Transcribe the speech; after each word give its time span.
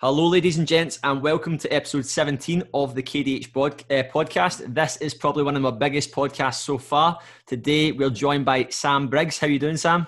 Hello, 0.00 0.28
ladies 0.28 0.58
and 0.58 0.68
gents, 0.68 1.00
and 1.02 1.20
welcome 1.20 1.58
to 1.58 1.68
episode 1.74 2.06
17 2.06 2.62
of 2.72 2.94
the 2.94 3.02
KDH 3.02 3.52
bod- 3.52 3.82
uh, 3.90 4.04
podcast. 4.04 4.72
This 4.72 4.96
is 4.98 5.12
probably 5.12 5.42
one 5.42 5.56
of 5.56 5.62
my 5.62 5.72
biggest 5.72 6.12
podcasts 6.12 6.60
so 6.60 6.78
far. 6.78 7.18
Today, 7.48 7.90
we're 7.90 8.08
joined 8.08 8.44
by 8.44 8.68
Sam 8.70 9.08
Briggs. 9.08 9.40
How 9.40 9.48
are 9.48 9.50
you 9.50 9.58
doing, 9.58 9.76
Sam? 9.76 10.06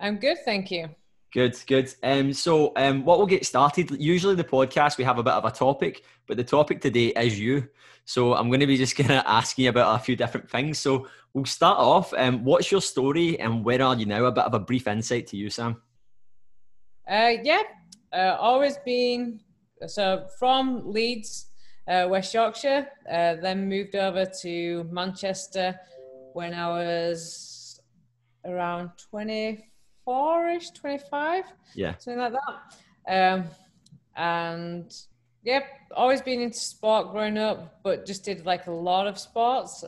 I'm 0.00 0.16
good, 0.16 0.38
thank 0.46 0.70
you. 0.70 0.88
Good, 1.30 1.62
good. 1.66 1.92
Um, 2.02 2.32
so, 2.32 2.72
um, 2.74 3.04
what 3.04 3.18
we'll 3.18 3.26
get 3.26 3.44
started. 3.44 3.90
Usually, 4.00 4.34
the 4.34 4.44
podcast 4.44 4.96
we 4.96 5.04
have 5.04 5.18
a 5.18 5.22
bit 5.22 5.34
of 5.34 5.44
a 5.44 5.50
topic, 5.50 6.02
but 6.26 6.38
the 6.38 6.44
topic 6.44 6.80
today 6.80 7.08
is 7.08 7.38
you. 7.38 7.68
So, 8.06 8.32
I'm 8.32 8.48
going 8.48 8.60
to 8.60 8.66
be 8.66 8.78
just 8.78 8.96
going 8.96 9.08
to 9.08 9.28
asking 9.28 9.64
you 9.64 9.68
about 9.68 10.00
a 10.00 10.02
few 10.02 10.16
different 10.16 10.48
things. 10.48 10.78
So, 10.78 11.06
we'll 11.34 11.44
start 11.44 11.76
off. 11.78 12.14
Um, 12.14 12.44
what's 12.44 12.72
your 12.72 12.80
story, 12.80 13.38
and 13.40 13.62
where 13.62 13.82
are 13.82 13.94
you 13.94 14.06
now? 14.06 14.24
A 14.24 14.32
bit 14.32 14.44
of 14.44 14.54
a 14.54 14.58
brief 14.58 14.86
insight 14.86 15.26
to 15.26 15.36
you, 15.36 15.50
Sam. 15.50 15.82
Uh, 17.06 17.34
yeah, 17.42 17.62
always 18.38 18.76
been 18.78 19.40
so 19.86 20.26
from 20.38 20.90
Leeds, 20.90 21.46
uh, 21.88 22.06
West 22.08 22.32
Yorkshire. 22.34 22.88
Uh, 23.10 23.34
then 23.36 23.68
moved 23.68 23.94
over 23.94 24.24
to 24.42 24.84
Manchester 24.84 25.78
when 26.32 26.54
I 26.54 26.68
was 26.68 27.80
around 28.44 28.90
24ish, 29.12 30.74
25. 30.74 31.44
Yeah. 31.74 31.96
Something 31.98 32.20
like 32.20 32.32
that. 32.32 33.34
Um, 33.34 33.44
and 34.16 34.94
yep, 35.42 35.64
always 35.94 36.22
been 36.22 36.40
into 36.40 36.58
sport 36.58 37.12
growing 37.12 37.38
up, 37.38 37.80
but 37.82 38.06
just 38.06 38.24
did 38.24 38.46
like 38.46 38.66
a 38.66 38.72
lot 38.72 39.06
of 39.06 39.18
sports. 39.18 39.84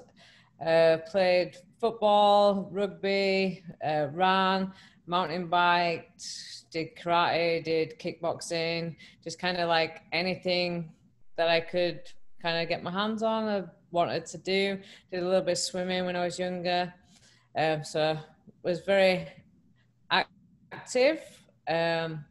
Uh, 0.64 0.98
played 1.10 1.56
football, 1.80 2.68
rugby, 2.72 3.62
uh, 3.84 4.08
ran, 4.12 4.72
mountain 5.08 5.46
biked, 5.48 6.24
did 6.70 6.96
karate, 6.96 7.64
did 7.64 7.98
kickboxing, 7.98 8.94
just 9.24 9.38
kind 9.38 9.56
of 9.56 9.68
like 9.68 10.02
anything 10.12 10.92
that 11.36 11.48
I 11.48 11.60
could 11.60 12.00
kind 12.42 12.62
of 12.62 12.68
get 12.68 12.82
my 12.82 12.90
hands 12.90 13.22
on. 13.22 13.48
I 13.48 13.64
wanted 13.90 14.26
to 14.26 14.38
do. 14.38 14.78
Did 15.10 15.22
a 15.22 15.26
little 15.26 15.42
bit 15.42 15.52
of 15.52 15.58
swimming 15.58 16.04
when 16.04 16.16
I 16.16 16.24
was 16.24 16.38
younger, 16.38 16.92
um, 17.56 17.84
so 17.84 18.18
was 18.62 18.80
very 18.80 19.28
active. 20.10 21.20
Um, 21.66 22.24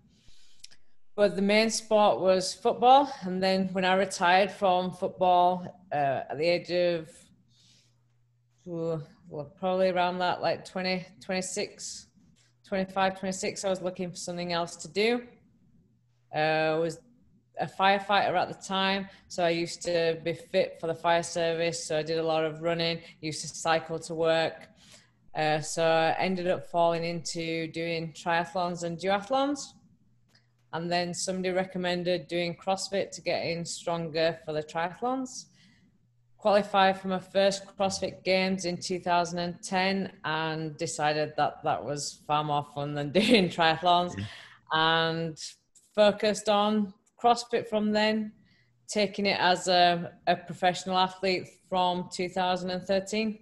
but 1.15 1.35
the 1.35 1.41
main 1.41 1.71
sport 1.71 2.19
was 2.19 2.53
football, 2.53 3.11
and 3.21 3.41
then 3.41 3.69
when 3.73 3.85
I 3.85 3.95
retired 3.95 4.51
from 4.51 4.91
football 4.91 5.65
uh, 5.91 6.21
at 6.29 6.37
the 6.37 6.45
age 6.45 6.69
of 6.71 7.09
well, 8.65 9.01
probably 9.59 9.89
around 9.89 10.19
that 10.19 10.41
like 10.41 10.65
20, 10.65 11.05
26, 11.23 12.06
25, 12.67 13.19
26, 13.19 13.63
I 13.63 13.69
was 13.69 13.81
looking 13.81 14.09
for 14.09 14.17
something 14.17 14.51
else 14.51 14.75
to 14.77 14.89
do. 14.89 15.21
Uh, 16.35 16.37
I 16.37 16.73
was 16.73 16.99
a 17.59 17.65
firefighter 17.65 18.35
at 18.35 18.49
the 18.49 18.67
time, 18.67 19.07
so 19.29 19.43
I 19.43 19.49
used 19.51 19.81
to 19.83 20.19
be 20.23 20.33
fit 20.33 20.77
for 20.79 20.87
the 20.87 20.93
fire 20.93 21.23
service. 21.23 21.87
So 21.87 21.97
I 21.97 22.03
did 22.03 22.19
a 22.19 22.23
lot 22.23 22.43
of 22.43 22.61
running, 22.61 22.99
used 23.21 23.41
to 23.41 23.47
cycle 23.47 23.99
to 23.99 24.13
work. 24.13 24.67
Uh, 25.33 25.61
so 25.61 25.85
I 25.85 26.11
ended 26.19 26.47
up 26.47 26.69
falling 26.69 27.05
into 27.05 27.67
doing 27.71 28.11
triathlons 28.11 28.83
and 28.83 28.97
duathlons. 28.97 29.59
And 30.73 30.91
then 30.91 31.13
somebody 31.13 31.51
recommended 31.51 32.27
doing 32.27 32.55
CrossFit 32.55 33.11
to 33.11 33.21
get 33.21 33.45
in 33.45 33.63
stronger 33.63 34.39
for 34.45 34.51
the 34.51 34.61
triathlons 34.61 35.45
qualified 36.37 36.99
for 36.99 37.07
my 37.07 37.19
first 37.19 37.65
CrossFit 37.77 38.23
Games 38.23 38.65
in 38.65 38.77
2010 38.77 40.11
and 40.23 40.77
decided 40.77 41.33
that 41.37 41.63
that 41.63 41.83
was 41.83 42.21
far 42.27 42.43
more 42.43 42.65
fun 42.75 42.93
than 42.93 43.11
doing 43.19 43.49
triathlons 43.49 44.13
and 44.71 45.37
focused 45.95 46.47
on 46.49 46.93
CrossFit 47.21 47.67
from 47.67 47.91
then, 47.91 48.31
taking 48.87 49.25
it 49.25 49.39
as 49.39 49.67
a, 49.67 50.13
a 50.27 50.35
professional 50.35 50.97
athlete 50.97 51.47
from 51.69 52.09
2013. 52.13 53.39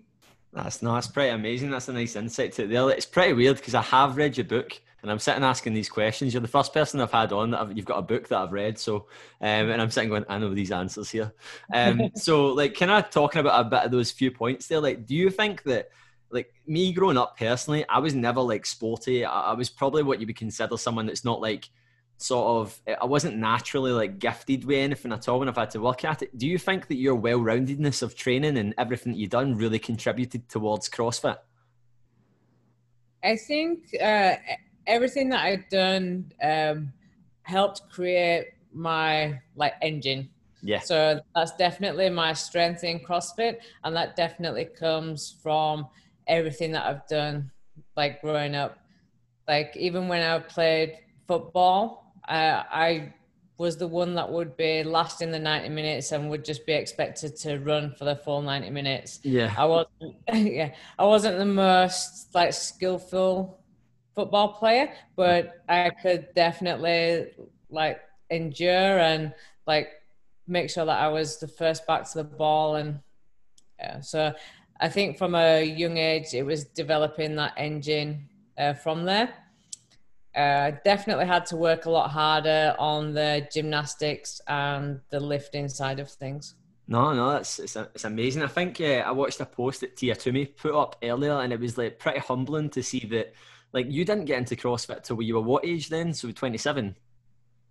That's 0.54 0.82
no, 0.82 0.94
that's 0.94 1.08
pretty 1.08 1.32
amazing. 1.32 1.70
That's 1.70 1.90
a 1.90 1.94
nice 1.94 2.16
insight 2.16 2.54
to 2.54 2.66
the 2.66 2.88
It's 2.88 3.06
pretty 3.06 3.34
weird 3.34 3.58
because 3.58 3.76
I 3.76 3.82
have 3.82 4.16
read 4.16 4.38
your 4.38 4.46
book 4.46 4.80
and 5.06 5.12
I'm 5.12 5.20
sitting 5.20 5.44
asking 5.44 5.76
these 5.76 5.88
questions. 5.88 6.34
You're 6.34 6.42
the 6.42 6.48
first 6.48 6.74
person 6.74 7.00
I've 7.00 7.12
had 7.12 7.32
on 7.32 7.52
that 7.52 7.62
I've, 7.62 7.78
you've 7.78 7.86
got 7.86 8.00
a 8.00 8.02
book 8.02 8.28
that 8.30 8.40
I've 8.40 8.52
read. 8.52 8.80
So, 8.80 9.06
um, 9.40 9.70
and 9.70 9.80
I'm 9.80 9.92
sitting 9.92 10.10
going, 10.10 10.26
I 10.28 10.40
know 10.40 10.52
these 10.52 10.72
answers 10.72 11.12
here. 11.12 11.32
Um, 11.72 12.10
so, 12.16 12.48
like, 12.48 12.74
kind 12.74 12.90
of 12.90 13.12
talking 13.12 13.40
about 13.40 13.64
a 13.64 13.70
bit 13.70 13.84
of 13.84 13.92
those 13.92 14.10
few 14.10 14.32
points 14.32 14.66
there. 14.66 14.80
Like, 14.80 15.06
do 15.06 15.14
you 15.14 15.30
think 15.30 15.62
that, 15.64 15.90
like, 16.32 16.52
me 16.66 16.92
growing 16.92 17.18
up 17.18 17.38
personally, 17.38 17.86
I 17.88 18.00
was 18.00 18.16
never 18.16 18.42
like 18.42 18.66
sporty. 18.66 19.24
I, 19.24 19.52
I 19.52 19.54
was 19.54 19.70
probably 19.70 20.02
what 20.02 20.20
you 20.20 20.26
would 20.26 20.38
consider 20.38 20.76
someone 20.76 21.06
that's 21.06 21.24
not 21.24 21.40
like 21.40 21.70
sort 22.18 22.62
of 22.62 22.82
I 23.00 23.06
wasn't 23.06 23.38
naturally 23.38 23.92
like 23.92 24.20
gifted 24.20 24.64
with 24.64 24.78
anything 24.78 25.12
at 25.12 25.28
all 25.28 25.38
when 25.38 25.50
I've 25.50 25.58
had 25.58 25.70
to 25.72 25.82
work 25.82 26.04
at 26.04 26.24
it. 26.24 26.36
Do 26.36 26.48
you 26.48 26.58
think 26.58 26.88
that 26.88 26.96
your 26.96 27.14
well 27.14 27.40
roundedness 27.40 28.02
of 28.02 28.16
training 28.16 28.58
and 28.58 28.74
everything 28.78 29.12
that 29.12 29.20
you've 29.20 29.30
done 29.30 29.56
really 29.56 29.78
contributed 29.78 30.50
towards 30.50 30.90
CrossFit? 30.90 31.38
I 33.26 33.38
think 33.38 33.88
uh, 34.00 34.36
everything 34.88 35.30
that 35.30 35.44
I've 35.44 35.70
done 35.70 36.32
um, 36.42 36.94
helped 37.44 37.90
create 37.90 38.48
my 38.74 39.40
like 39.56 39.74
engine. 39.82 40.30
Yeah. 40.62 40.80
So 40.80 41.20
that's 41.36 41.56
definitely 41.58 42.10
my 42.10 42.34
strength 42.34 42.84
in 42.84 43.00
CrossFit, 43.00 43.58
and 43.84 43.96
that 43.96 44.16
definitely 44.16 44.66
comes 44.66 45.36
from 45.44 45.88
everything 46.28 46.72
that 46.72 46.86
I've 46.86 47.08
done, 47.08 47.52
like 47.96 48.22
growing 48.22 48.56
up. 48.56 48.80
Like 49.48 49.76
even 49.78 50.08
when 50.08 50.24
I 50.24 50.40
played 50.40 50.98
football, 51.28 52.14
uh, 52.28 52.64
I 52.72 53.14
was 53.58 53.78
the 53.78 53.88
one 53.88 54.16
that 54.16 54.30
would 54.30 54.58
be 54.58 54.84
last 54.84 55.22
in 55.22 55.32
the 55.32 55.40
90 55.40 55.70
minutes 55.70 56.12
and 56.12 56.30
would 56.30 56.44
just 56.44 56.66
be 56.66 56.74
expected 56.74 57.38
to 57.38 57.60
run 57.60 57.94
for 57.98 58.06
the 58.06 58.16
full 58.16 58.42
90 58.42 58.70
minutes. 58.70 59.20
Yeah. 59.24 59.54
I 59.58 59.66
wasn't 59.66 60.16
yeah, 60.34 60.74
I 61.00 61.06
wasn't 61.06 61.38
the 61.38 61.46
most 61.46 62.34
like 62.34 62.54
skillful 62.54 63.60
football 64.16 64.54
player, 64.54 64.92
but 65.16 65.64
I 65.68 65.92
could 66.02 66.30
definitely 66.34 67.28
like 67.70 68.00
endure 68.30 69.00
and 69.00 69.34
like 69.68 69.90
make 70.48 70.70
sure 70.70 70.86
that 70.86 71.00
I 71.00 71.10
was 71.10 71.38
the 71.38 71.48
first 71.48 71.86
back 71.86 72.10
to 72.12 72.20
the 72.20 72.24
ball. 72.24 72.76
And 72.76 73.00
yeah, 73.80 74.00
so 74.00 74.34
I 74.80 74.90
think 74.90 75.18
from 75.18 75.36
a 75.36 75.64
young 75.64 75.98
age, 75.98 76.34
it 76.34 76.44
was 76.44 76.64
developing 76.66 77.36
that 77.36 77.54
engine 77.58 78.30
uh, 78.58 78.74
from 78.74 79.06
there. 79.06 79.34
Uh, 80.36 80.72
definitely 80.84 81.26
had 81.26 81.46
to 81.46 81.56
work 81.56 81.86
a 81.86 81.90
lot 81.90 82.12
harder 82.12 82.76
on 82.78 83.14
the 83.14 83.48
gymnastics 83.54 84.42
and 84.48 85.00
the 85.10 85.20
lifting 85.20 85.70
side 85.70 86.00
of 86.00 86.12
things. 86.12 86.56
No, 86.88 87.14
no, 87.14 87.32
that's 87.32 87.58
it's, 87.60 87.76
it's 87.76 88.04
amazing. 88.04 88.44
I 88.44 88.48
think 88.48 88.80
uh, 88.80 89.04
I 89.06 89.12
watched 89.12 89.40
a 89.40 89.46
post 89.46 89.82
that 89.82 89.96
Tia 89.96 90.16
Toomey 90.16 90.46
put 90.46 90.76
up 90.76 90.98
earlier, 91.02 91.40
and 91.40 91.52
it 91.52 91.60
was 91.60 91.78
like 91.78 92.00
pretty 92.00 92.20
humbling 92.20 92.70
to 92.72 92.84
see 92.84 93.00
that 93.12 93.34
like 93.74 93.92
you 93.92 94.06
didn't 94.06 94.26
get 94.26 94.38
into 94.38 94.56
CrossFit 94.56 95.04
till 95.04 95.22
you 95.22 95.36
were 95.36 95.42
what 95.42 95.66
age 95.66 95.90
then? 95.90 96.14
So 96.14 96.32
27. 96.32 96.96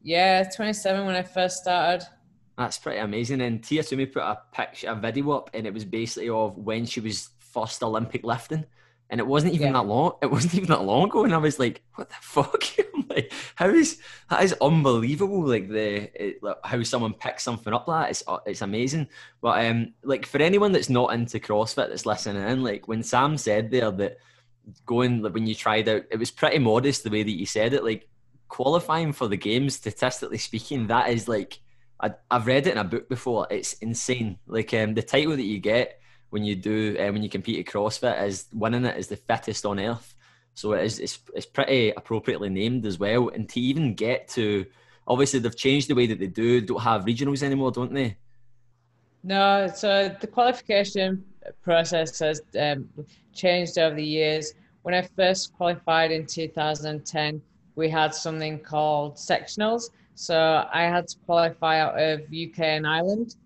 Yeah, 0.03 0.45
27 0.45 1.07
when 1.07 1.15
I 1.15 1.23
first 1.23 1.59
started. 1.59 2.07
That's 2.57 2.79
pretty 2.79 2.99
amazing. 2.99 3.41
And 3.41 3.65
Tia 3.65 3.83
Toomey 3.83 4.07
put 4.07 4.23
a 4.23 4.39
picture, 4.53 4.91
a 4.91 4.95
video 4.95 5.33
up, 5.33 5.51
and 5.55 5.67
it 5.67 5.75
was 5.75 5.85
basically 5.85 6.29
of 6.29 6.57
when 6.57 6.87
she 6.87 7.01
was 7.01 7.31
first 7.39 7.83
Olympic 7.83 8.23
lifting. 8.23 8.65
And 9.11 9.21
it 9.21 9.27
wasn't 9.27 9.55
even 9.55 9.69
yeah. 9.69 9.73
that 9.75 9.87
long. 9.87 10.13
It 10.23 10.31
wasn't 10.31 10.55
even 10.57 10.69
that 10.69 10.85
long 10.85 11.09
ago. 11.09 11.25
And 11.25 11.35
I 11.35 11.39
was 11.39 11.59
like, 11.59 11.83
"What 11.95 12.09
the 12.09 12.17
fuck?" 12.21 12.65
like, 13.09 13.33
how 13.55 13.69
is 13.69 13.99
that 14.31 14.43
is 14.43 14.55
unbelievable? 14.61 15.47
Like 15.47 15.69
the 15.69 16.11
it, 16.23 16.43
like, 16.43 16.57
how 16.65 16.83
someone 16.83 17.15
picks 17.15 17.43
something 17.43 17.73
up 17.73 17.89
like 17.89 18.05
that. 18.07 18.11
It's 18.11 18.23
uh, 18.27 18.39
it's 18.47 18.63
amazing. 18.63 19.09
But 19.41 19.65
um, 19.67 19.95
like 20.03 20.27
for 20.27 20.41
anyone 20.41 20.73
that's 20.73 20.91
not 20.91 21.13
into 21.13 21.41
CrossFit 21.41 21.89
that's 21.89 22.07
listening 22.07 22.43
in, 22.49 22.63
like 22.63 22.89
when 22.89 23.03
Sam 23.03 23.37
said 23.37 23.71
there 23.71 23.91
that 23.91 24.19
going 24.87 25.23
like 25.23 25.35
when 25.35 25.47
you 25.47 25.55
tried 25.55 25.89
out, 25.89 26.03
it 26.11 26.19
was 26.19 26.31
pretty 26.31 26.59
modest 26.59 27.05
the 27.05 27.11
way 27.11 27.23
that 27.23 27.39
you 27.39 27.47
said 27.47 27.73
it. 27.73 27.85
Like 27.85 28.09
qualifying 28.49 29.13
for 29.13 29.29
the 29.29 29.37
games, 29.37 29.77
statistically 29.77 30.39
speaking, 30.39 30.87
that 30.87 31.11
is 31.11 31.29
like 31.29 31.61
I, 32.01 32.13
have 32.31 32.47
read 32.47 32.67
it 32.67 32.73
in 32.73 32.79
a 32.79 32.85
book 32.85 33.09
before. 33.09 33.47
It's 33.51 33.75
insane. 33.75 34.39
Like 34.47 34.73
um, 34.75 34.95
the 34.95 35.03
title 35.03 35.37
that 35.37 35.43
you 35.43 35.59
get 35.59 36.01
when 36.31 36.45
you 36.45 36.57
do 36.57 36.97
uh, 36.99 37.13
when 37.13 37.23
you 37.23 37.29
compete 37.29 37.67
at 37.67 37.73
CrossFit 37.73 38.23
is 38.25 38.47
winning 38.53 38.85
it 38.85 38.97
is 38.97 39.09
the 39.09 39.17
fittest 39.17 39.65
on 39.65 39.79
earth. 39.79 40.15
So 40.55 40.73
it 40.73 40.85
is 40.85 40.99
it's, 40.99 41.19
it's 41.35 41.47
pretty 41.47 41.91
appropriately 41.91 42.49
named 42.49 42.87
as 42.87 42.99
well. 42.99 43.29
And 43.29 43.49
to 43.51 43.61
even 43.61 43.95
get 43.95 44.29
to 44.29 44.67
obviously 45.07 45.41
they've 45.41 45.57
changed 45.57 45.89
the 45.89 45.95
way 45.95 46.07
that 46.07 46.19
they 46.19 46.27
do 46.27 46.61
don't 46.61 46.81
have 46.81 47.05
regionals 47.05 47.43
anymore, 47.43 47.73
don't 47.73 47.93
they? 47.93 48.17
No, 49.23 49.69
so 49.75 50.15
the 50.21 50.27
qualification 50.27 51.25
process 51.63 52.19
has 52.19 52.43
um, 52.61 52.89
changed 53.33 53.79
over 53.79 53.97
the 53.97 54.05
years. 54.05 54.53
When 54.85 54.95
I 54.95 55.01
first 55.17 55.55
qualified 55.55 56.13
in 56.13 56.27
2010, 56.27 57.41
we 57.75 57.89
had 57.89 58.15
something 58.15 58.59
called 58.59 59.17
sectionals. 59.17 59.85
So 60.15 60.69
I 60.71 60.83
had 60.83 61.09
to 61.09 61.17
qualify 61.25 61.81
out 61.81 61.99
of 61.99 62.21
UK 62.21 62.61
and 62.61 62.87
Ireland. 62.87 63.37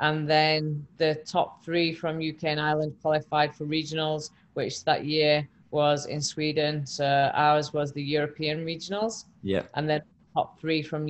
And 0.00 0.28
then 0.28 0.84
the 0.98 1.14
top 1.24 1.64
three 1.64 1.94
from 1.94 2.16
UK 2.16 2.42
and 2.44 2.60
Ireland 2.60 2.96
qualified 3.00 3.54
for 3.54 3.66
regionals, 3.66 4.30
which 4.54 4.82
that 4.84 5.04
year 5.04 5.48
was 5.70 6.06
in 6.06 6.20
Sweden. 6.20 6.84
So 6.84 7.30
ours 7.34 7.72
was 7.72 7.92
the 7.92 8.02
European 8.02 8.66
regionals. 8.66 9.26
Yeah. 9.44 9.62
And 9.74 9.88
then 9.88 10.02
top 10.34 10.60
three 10.60 10.82
from 10.82 11.08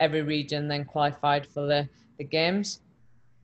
every 0.00 0.22
region 0.22 0.68
then 0.68 0.86
qualified 0.86 1.46
for 1.46 1.66
the 1.66 1.86
the 2.16 2.24
games. 2.24 2.80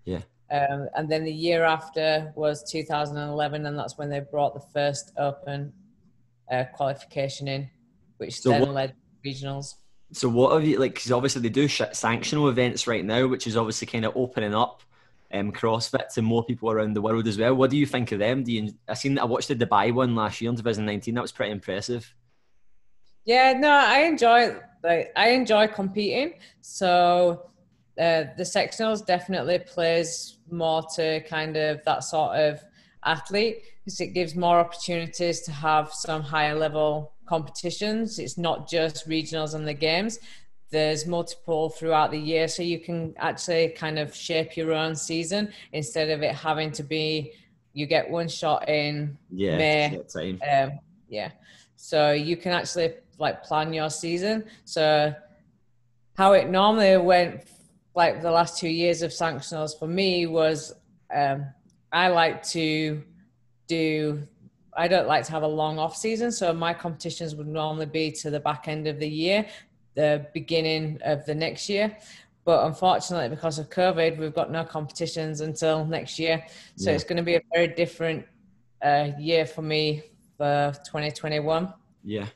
Yeah. 0.07 0.23
Um, 0.53 0.89
and 0.95 1.09
then 1.09 1.25
the 1.25 1.33
year 1.33 1.65
after 1.65 2.31
was 2.37 2.63
2011, 2.71 3.65
and 3.65 3.79
that's 3.79 3.97
when 3.97 4.11
they 4.11 4.21
brought 4.21 4.53
the 4.53 4.61
first 4.61 5.13
open 5.17 5.73
uh, 6.51 6.65
qualification 6.75 7.49
in, 7.49 7.71
which 8.19 8.41
so 8.41 8.51
then 8.51 8.61
what, 8.61 8.71
led 8.71 8.95
regionals. 9.25 9.77
So 10.13 10.29
what 10.29 10.53
have 10.53 10.65
you 10.65 10.79
like? 10.79 10.93
Because 10.93 11.11
obviously 11.11 11.41
they 11.41 11.49
do 11.49 11.69
sanctional 11.69 12.51
events 12.51 12.87
right 12.87 13.05
now, 13.05 13.27
which 13.29 13.47
is 13.47 13.57
obviously 13.57 13.87
kind 13.87 14.05
of 14.05 14.15
opening 14.15 14.55
up 14.55 14.83
um, 15.33 15.53
CrossFit 15.53 16.09
to 16.15 16.23
more 16.23 16.45
people 16.45 16.71
around 16.71 16.95
the 16.95 17.01
world 17.01 17.27
as 17.27 17.39
well. 17.39 17.55
What 17.55 17.71
do 17.71 17.79
you 17.79 17.87
think 17.87 18.13
of 18.13 18.19
them? 18.19 18.45
Do 18.45 18.53
you? 18.53 18.75
I 18.87 18.93
seen 18.93 19.19
I 19.19 19.25
watched 19.25 19.49
the 19.49 19.57
Dubai 19.57 19.91
one 19.95 20.15
last 20.15 20.43
year 20.43 20.51
in 20.51 20.57
2019. 20.57 21.15
That 21.15 21.23
was 21.23 21.33
pretty 21.33 21.53
impressive. 21.53 22.15
Yeah, 23.25 23.55
no, 23.55 23.71
I 23.71 24.01
enjoy 24.01 24.57
like 24.85 25.13
I 25.17 25.31
enjoy 25.31 25.69
competing. 25.69 26.35
So 26.61 27.52
uh, 27.99 28.25
the 28.37 28.43
sectionals 28.43 29.05
definitely 29.05 29.59
plays 29.59 30.39
more 30.51 30.83
to 30.97 31.21
kind 31.29 31.57
of 31.57 31.85
that 31.85 32.05
sort 32.05 32.37
of 32.37 32.61
athlete 33.05 33.63
because 33.85 34.01
it 34.01 34.09
gives 34.09 34.35
more 34.35 34.59
opportunities 34.59 35.41
to 35.43 35.53
have 35.53 35.93
some 35.93 36.23
higher 36.23 36.55
level 36.55 37.13
competitions. 37.27 38.19
It's 38.19 38.39
not 38.39 38.69
just 38.69 39.09
regionals 39.09 39.55
and 39.55 39.67
the 39.67 39.75
games. 39.75 40.19
There's 40.71 41.07
multiple 41.07 41.69
throughout 41.69 42.11
the 42.11 42.19
year, 42.19 42.49
so 42.49 42.63
you 42.63 42.81
can 42.81 43.15
actually 43.19 43.69
kind 43.71 43.99
of 43.99 44.15
shape 44.15 44.57
your 44.57 44.73
own 44.73 44.95
season 44.95 45.53
instead 45.73 46.09
of 46.09 46.23
it 46.23 46.35
having 46.35 46.73
to 46.73 46.83
be 46.83 47.33
you 47.75 47.87
get 47.87 48.09
one 48.09 48.29
shot 48.29 48.69
in 48.69 49.17
yeah, 49.31 49.57
May. 49.57 50.01
Um, 50.51 50.79
yeah, 51.09 51.31
so 51.77 52.13
you 52.13 52.37
can 52.37 52.53
actually 52.53 52.95
like 53.19 53.43
plan 53.43 53.73
your 53.73 53.91
season. 53.91 54.45
So 54.65 55.15
how 56.17 56.33
it 56.33 56.49
normally 56.49 56.97
went 56.99 57.49
like 57.95 58.23
the 58.23 58.31
last 58.31 58.59
two 58.59 58.69
years 58.69 59.03
of 59.03 59.11
sanctionals 59.11 59.79
for 59.79 59.87
me 59.87 60.27
was 60.27 60.73
um, 61.15 61.47
I 61.93 62.09
like 62.09 62.43
to 62.49 63.03
do 63.69 64.27
I 64.75 64.89
don't 64.89 65.07
like 65.07 65.25
to 65.27 65.33
have 65.33 65.43
a 65.43 65.49
long 65.49 65.79
off 65.79 65.95
season, 65.97 66.33
so 66.33 66.53
my 66.53 66.73
competitions 66.73 67.35
would 67.35 67.47
normally 67.47 67.87
be 67.87 68.11
to 68.13 68.31
the 68.31 68.41
back 68.41 68.69
end 68.69 68.87
of 68.87 68.99
the 68.99 69.09
year, 69.09 69.47
the 69.95 70.27
beginning 70.33 70.99
of 71.05 71.27
the 71.27 71.35
next 71.35 71.69
year. 71.69 71.97
But 72.45 72.67
unfortunately, 72.67 73.29
because 73.29 73.59
of 73.59 73.69
COVID, 73.69 74.19
we've 74.19 74.35
got 74.35 74.51
no 74.51 74.65
competitions 74.65 75.43
until 75.43 75.85
next 75.85 76.19
year. 76.19 76.45
So 76.77 76.91
yeah. 76.91 76.97
it's 76.97 77.05
going 77.05 77.19
to 77.19 77.23
be 77.23 77.37
a 77.37 77.43
very 77.53 77.69
different 77.69 78.27
uh, 78.83 79.11
year 79.19 79.47
for 79.47 79.63
me 79.63 80.03
for 80.39 80.73
2021. 80.87 81.73
Yeah. 82.03 82.27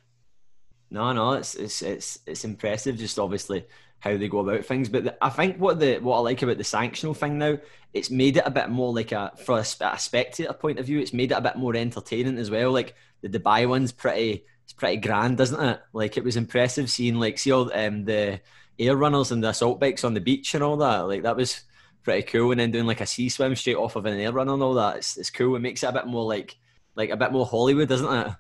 No, 0.91 1.13
no, 1.13 1.33
it's 1.33 1.57
it's 1.57 1.83
it's 1.83 2.21
it's 2.27 2.45
impressive. 2.45 2.97
Just 2.97 3.19
obviously 3.19 3.67
how 4.01 4.17
they 4.17 4.29
go 4.29 4.39
about 4.39 4.65
things. 4.65 4.89
But 4.89 5.05
the, 5.05 5.25
I 5.25 5.31
think 5.31 5.59
what 5.59 5.81
the 5.81 5.99
what 5.99 6.19
I 6.19 6.21
like 6.21 6.43
about 6.43 6.59
the 6.59 6.65
sanctional 6.65 7.17
thing 7.17 7.39
now, 7.39 7.59
it's 7.93 8.11
made 8.11 8.37
it 8.37 8.45
a 8.47 8.51
bit 8.51 8.69
more 8.69 8.93
like 8.93 9.13
a 9.13 9.33
for 9.45 9.59
a, 9.59 9.65
a, 9.81 9.99
spectator 9.99 10.53
point 10.53 10.79
of 10.79 10.87
view. 10.87 11.01
It's 11.01 11.13
made 11.13 11.33
it 11.33 11.39
a 11.39 11.41
bit 11.41 11.57
more 11.57 11.75
entertaining 11.75 12.39
as 12.39 12.51
well. 12.51 12.73
Like 12.73 12.95
the 13.23 13.29
Dubai 13.29 13.69
one's 13.69 13.93
pretty, 13.93 14.45
it's 14.65 14.73
pretty 14.73 14.99
grand, 14.99 15.41
isn't 15.41 15.63
it? 15.63 15.81
Like 15.93 16.17
it 16.17 16.25
was 16.25 16.37
impressive 16.37 16.91
seeing 16.91 17.17
like 17.17 17.39
see 17.39 17.53
all 17.53 17.73
um, 17.73 18.05
the 18.05 18.41
air 18.79 18.97
runners 18.97 19.33
and 19.33 19.43
the 19.43 19.49
assault 19.49 19.81
bikes 19.81 20.05
on 20.05 20.15
the 20.15 20.21
beach 20.21 20.55
and 20.55 20.63
all 20.63 20.77
that. 20.77 21.09
Like 21.09 21.23
that 21.23 21.37
was 21.37 21.63
pretty 22.03 22.23
cool. 22.23 22.53
And 22.53 22.61
then 22.61 22.71
doing 22.71 22.87
like 22.87 23.01
a 23.01 23.07
sea 23.07 23.29
swim 23.29 23.57
straight 23.57 23.77
off 23.77 23.97
of 23.97 24.07
an 24.07 24.21
air 24.21 24.33
run 24.33 24.49
and 24.49 24.63
all 24.63 24.75
that. 24.75 24.99
It's 24.99 25.17
it's 25.17 25.31
cool. 25.31 25.57
It 25.57 25.61
makes 25.61 25.83
it 25.83 25.89
a 25.89 25.93
bit 25.93 26.07
more 26.07 26.25
like 26.25 26.57
like 26.95 27.11
a 27.11 27.17
bit 27.17 27.33
more 27.33 27.47
Hollywood, 27.47 27.89
doesn't 27.89 28.13
it? 28.13 28.35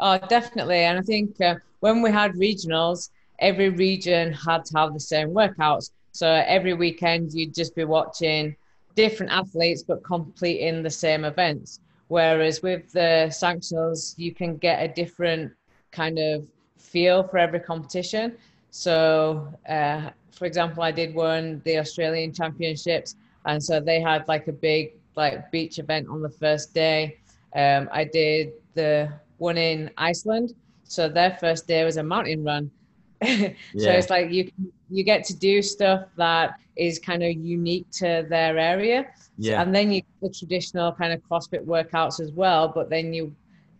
Oh, 0.00 0.18
definitely. 0.28 0.78
And 0.78 0.98
I 0.98 1.02
think 1.02 1.40
uh, 1.40 1.56
when 1.80 2.02
we 2.02 2.10
had 2.10 2.34
regionals, 2.34 3.10
every 3.38 3.68
region 3.70 4.32
had 4.32 4.64
to 4.66 4.78
have 4.78 4.92
the 4.92 5.00
same 5.00 5.30
workouts. 5.30 5.90
So 6.12 6.26
every 6.28 6.74
weekend 6.74 7.32
you'd 7.32 7.54
just 7.54 7.74
be 7.74 7.84
watching 7.84 8.56
different 8.94 9.30
athletes 9.30 9.82
but 9.82 10.02
completing 10.04 10.82
the 10.82 10.90
same 10.90 11.24
events. 11.24 11.80
Whereas 12.08 12.62
with 12.62 12.90
the 12.92 13.28
sanctionals, 13.28 14.14
you 14.16 14.34
can 14.34 14.56
get 14.56 14.82
a 14.82 14.88
different 14.92 15.52
kind 15.92 16.18
of 16.18 16.46
feel 16.78 17.22
for 17.22 17.38
every 17.38 17.60
competition. 17.60 18.36
So, 18.70 19.52
uh, 19.68 20.10
for 20.32 20.46
example, 20.46 20.82
I 20.82 20.90
did 20.90 21.14
one 21.14 21.60
the 21.64 21.78
Australian 21.78 22.32
Championships, 22.32 23.16
and 23.44 23.62
so 23.62 23.80
they 23.80 24.00
had 24.00 24.26
like 24.28 24.48
a 24.48 24.52
big 24.52 24.92
like 25.16 25.50
beach 25.50 25.78
event 25.78 26.08
on 26.08 26.22
the 26.22 26.30
first 26.30 26.74
day. 26.74 27.18
Um, 27.54 27.88
I 27.92 28.04
did 28.04 28.52
the 28.74 29.12
one 29.38 29.58
in 29.58 29.90
Iceland, 29.96 30.54
so 30.84 31.08
their 31.08 31.36
first 31.40 31.66
day 31.66 31.84
was 31.84 31.96
a 31.96 32.02
mountain 32.02 32.44
run, 32.44 32.70
so 33.24 33.54
it's 33.76 34.10
like 34.10 34.30
you 34.30 34.50
you 34.90 35.02
get 35.02 35.24
to 35.24 35.34
do 35.34 35.60
stuff 35.60 36.04
that 36.16 36.58
is 36.76 36.98
kind 36.98 37.22
of 37.22 37.32
unique 37.32 37.90
to 37.90 38.24
their 38.28 38.56
area. 38.56 39.06
Yeah. 39.36 39.60
And 39.60 39.74
then 39.74 39.90
you 39.90 40.02
the 40.22 40.30
traditional 40.30 40.92
kind 40.92 41.12
of 41.12 41.20
CrossFit 41.28 41.64
workouts 41.64 42.20
as 42.20 42.32
well, 42.32 42.68
but 42.68 42.90
then 42.90 43.12
you 43.12 43.34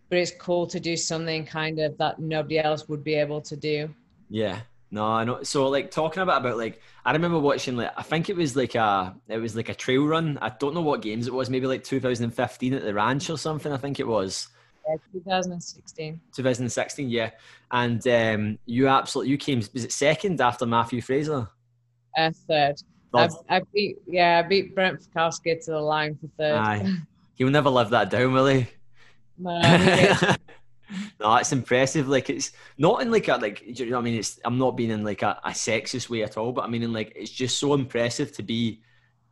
but 0.09 0.17
it's 0.17 0.31
cool 0.39 0.65
to 0.67 0.79
do 0.79 0.97
something 0.97 1.45
kind 1.45 1.79
of 1.79 1.97
that 1.99 2.19
nobody 2.19 2.59
else 2.59 2.87
would 2.89 3.03
be 3.03 3.13
able 3.13 3.41
to 3.41 3.55
do. 3.55 3.89
Yeah. 4.29 4.59
No, 4.91 5.05
I 5.05 5.23
know. 5.23 5.43
So 5.43 5.67
like 5.67 5.91
talking 5.91 6.23
about 6.23 6.41
about 6.41 6.57
like 6.57 6.81
I 7.05 7.11
remember 7.11 7.39
watching 7.39 7.77
like 7.77 7.91
I 7.95 8.01
think 8.01 8.29
it 8.29 8.35
was 8.35 8.55
like 8.55 8.75
a 8.75 9.15
it 9.27 9.37
was 9.37 9.55
like 9.55 9.69
a 9.69 9.75
trail 9.75 10.05
run. 10.05 10.39
I 10.41 10.49
don't 10.49 10.73
know 10.73 10.81
what 10.81 11.01
games 11.01 11.27
it 11.27 11.33
was, 11.33 11.49
maybe 11.49 11.67
like 11.67 11.83
2015 11.83 12.73
at 12.73 12.83
the 12.83 12.93
ranch 12.93 13.29
or 13.29 13.37
something, 13.37 13.71
I 13.71 13.77
think 13.77 13.99
it 13.99 14.07
was. 14.07 14.47
2016. 15.11 16.19
2016, 16.35 17.09
yeah. 17.09 17.31
And 17.71 18.05
um, 18.07 18.59
you 18.65 18.87
absolutely 18.87 19.31
you 19.31 19.37
came 19.37 19.59
was 19.73 19.85
it 19.85 19.91
second 19.91 20.41
after 20.41 20.65
Mathew 20.65 21.01
Fraser? 21.01 21.49
Uh, 22.17 22.31
third. 22.47 22.75
I, 23.13 23.29
I, 23.49 23.61
beat 23.73 23.97
yeah, 24.07 24.41
I 24.43 24.47
beat 24.47 24.75
Brent 24.75 25.01
Fikowski 25.01 25.63
to 25.65 25.71
the 25.71 25.79
line 25.79 26.15
for 26.15 26.27
third. 26.37 26.55
Aye. 26.55 26.95
He'll 27.35 27.49
never 27.49 27.69
live 27.69 27.89
that 27.91 28.09
down, 28.09 28.33
will 28.33 28.47
he? 28.47 28.67
No. 29.37 29.61
no, 31.19 31.35
it's 31.35 31.51
impressive. 31.51 32.07
Like 32.07 32.29
it's 32.29 32.51
not 32.77 33.01
in 33.01 33.11
like 33.11 33.27
a 33.27 33.37
like 33.37 33.79
you 33.79 33.89
know 33.89 33.97
I 33.97 34.01
mean. 34.01 34.15
It's 34.15 34.39
I'm 34.45 34.57
not 34.57 34.77
being 34.77 34.91
in 34.91 35.03
like 35.03 35.21
a, 35.21 35.39
a 35.43 35.49
sexist 35.49 36.09
way 36.09 36.23
at 36.23 36.37
all, 36.37 36.51
but 36.51 36.65
I 36.65 36.67
mean 36.67 36.83
in 36.83 36.93
like 36.93 37.13
it's 37.15 37.31
just 37.31 37.57
so 37.57 37.73
impressive 37.73 38.31
to 38.33 38.43
be 38.43 38.81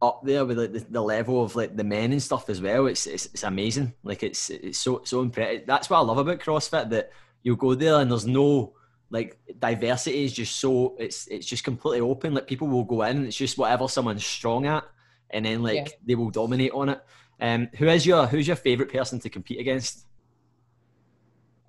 up 0.01 0.21
there 0.23 0.45
with 0.45 0.57
like 0.57 0.73
the, 0.73 0.85
the, 0.89 1.01
level 1.01 1.43
of 1.43 1.55
like 1.55 1.75
the 1.75 1.83
men 1.83 2.11
and 2.11 2.21
stuff 2.21 2.49
as 2.49 2.61
well. 2.61 2.87
It's 2.87 3.07
it's, 3.07 3.25
it's 3.27 3.43
amazing. 3.43 3.93
Like 4.03 4.23
it's 4.23 4.49
it's 4.49 4.77
so 4.77 5.01
so 5.03 5.21
impressive. 5.21 5.63
That's 5.65 5.89
what 5.89 5.97
I 5.97 6.01
love 6.01 6.17
about 6.17 6.39
CrossFit 6.39 6.89
that 6.89 7.11
you 7.43 7.55
go 7.55 7.73
there 7.73 7.99
and 7.99 8.11
there's 8.11 8.27
no 8.27 8.73
like 9.09 9.39
diversity 9.59 10.25
is 10.25 10.33
just 10.33 10.57
so 10.57 10.95
it's 10.99 11.27
it's 11.27 11.47
just 11.47 11.63
completely 11.63 12.01
open. 12.01 12.33
Like 12.33 12.47
people 12.47 12.67
will 12.67 12.83
go 12.83 13.03
in, 13.03 13.25
it's 13.25 13.37
just 13.37 13.57
whatever 13.57 13.87
someone's 13.87 14.25
strong 14.25 14.65
at, 14.67 14.83
and 15.29 15.45
then 15.45 15.63
like 15.63 15.75
yeah. 15.75 15.87
they 16.05 16.15
will 16.15 16.29
dominate 16.29 16.71
on 16.73 16.89
it. 16.89 17.01
Um, 17.39 17.69
who 17.77 17.87
is 17.87 18.05
your 18.05 18.27
who's 18.27 18.47
your 18.47 18.55
favorite 18.55 18.91
person 18.91 19.19
to 19.19 19.29
compete 19.29 19.59
against? 19.59 20.05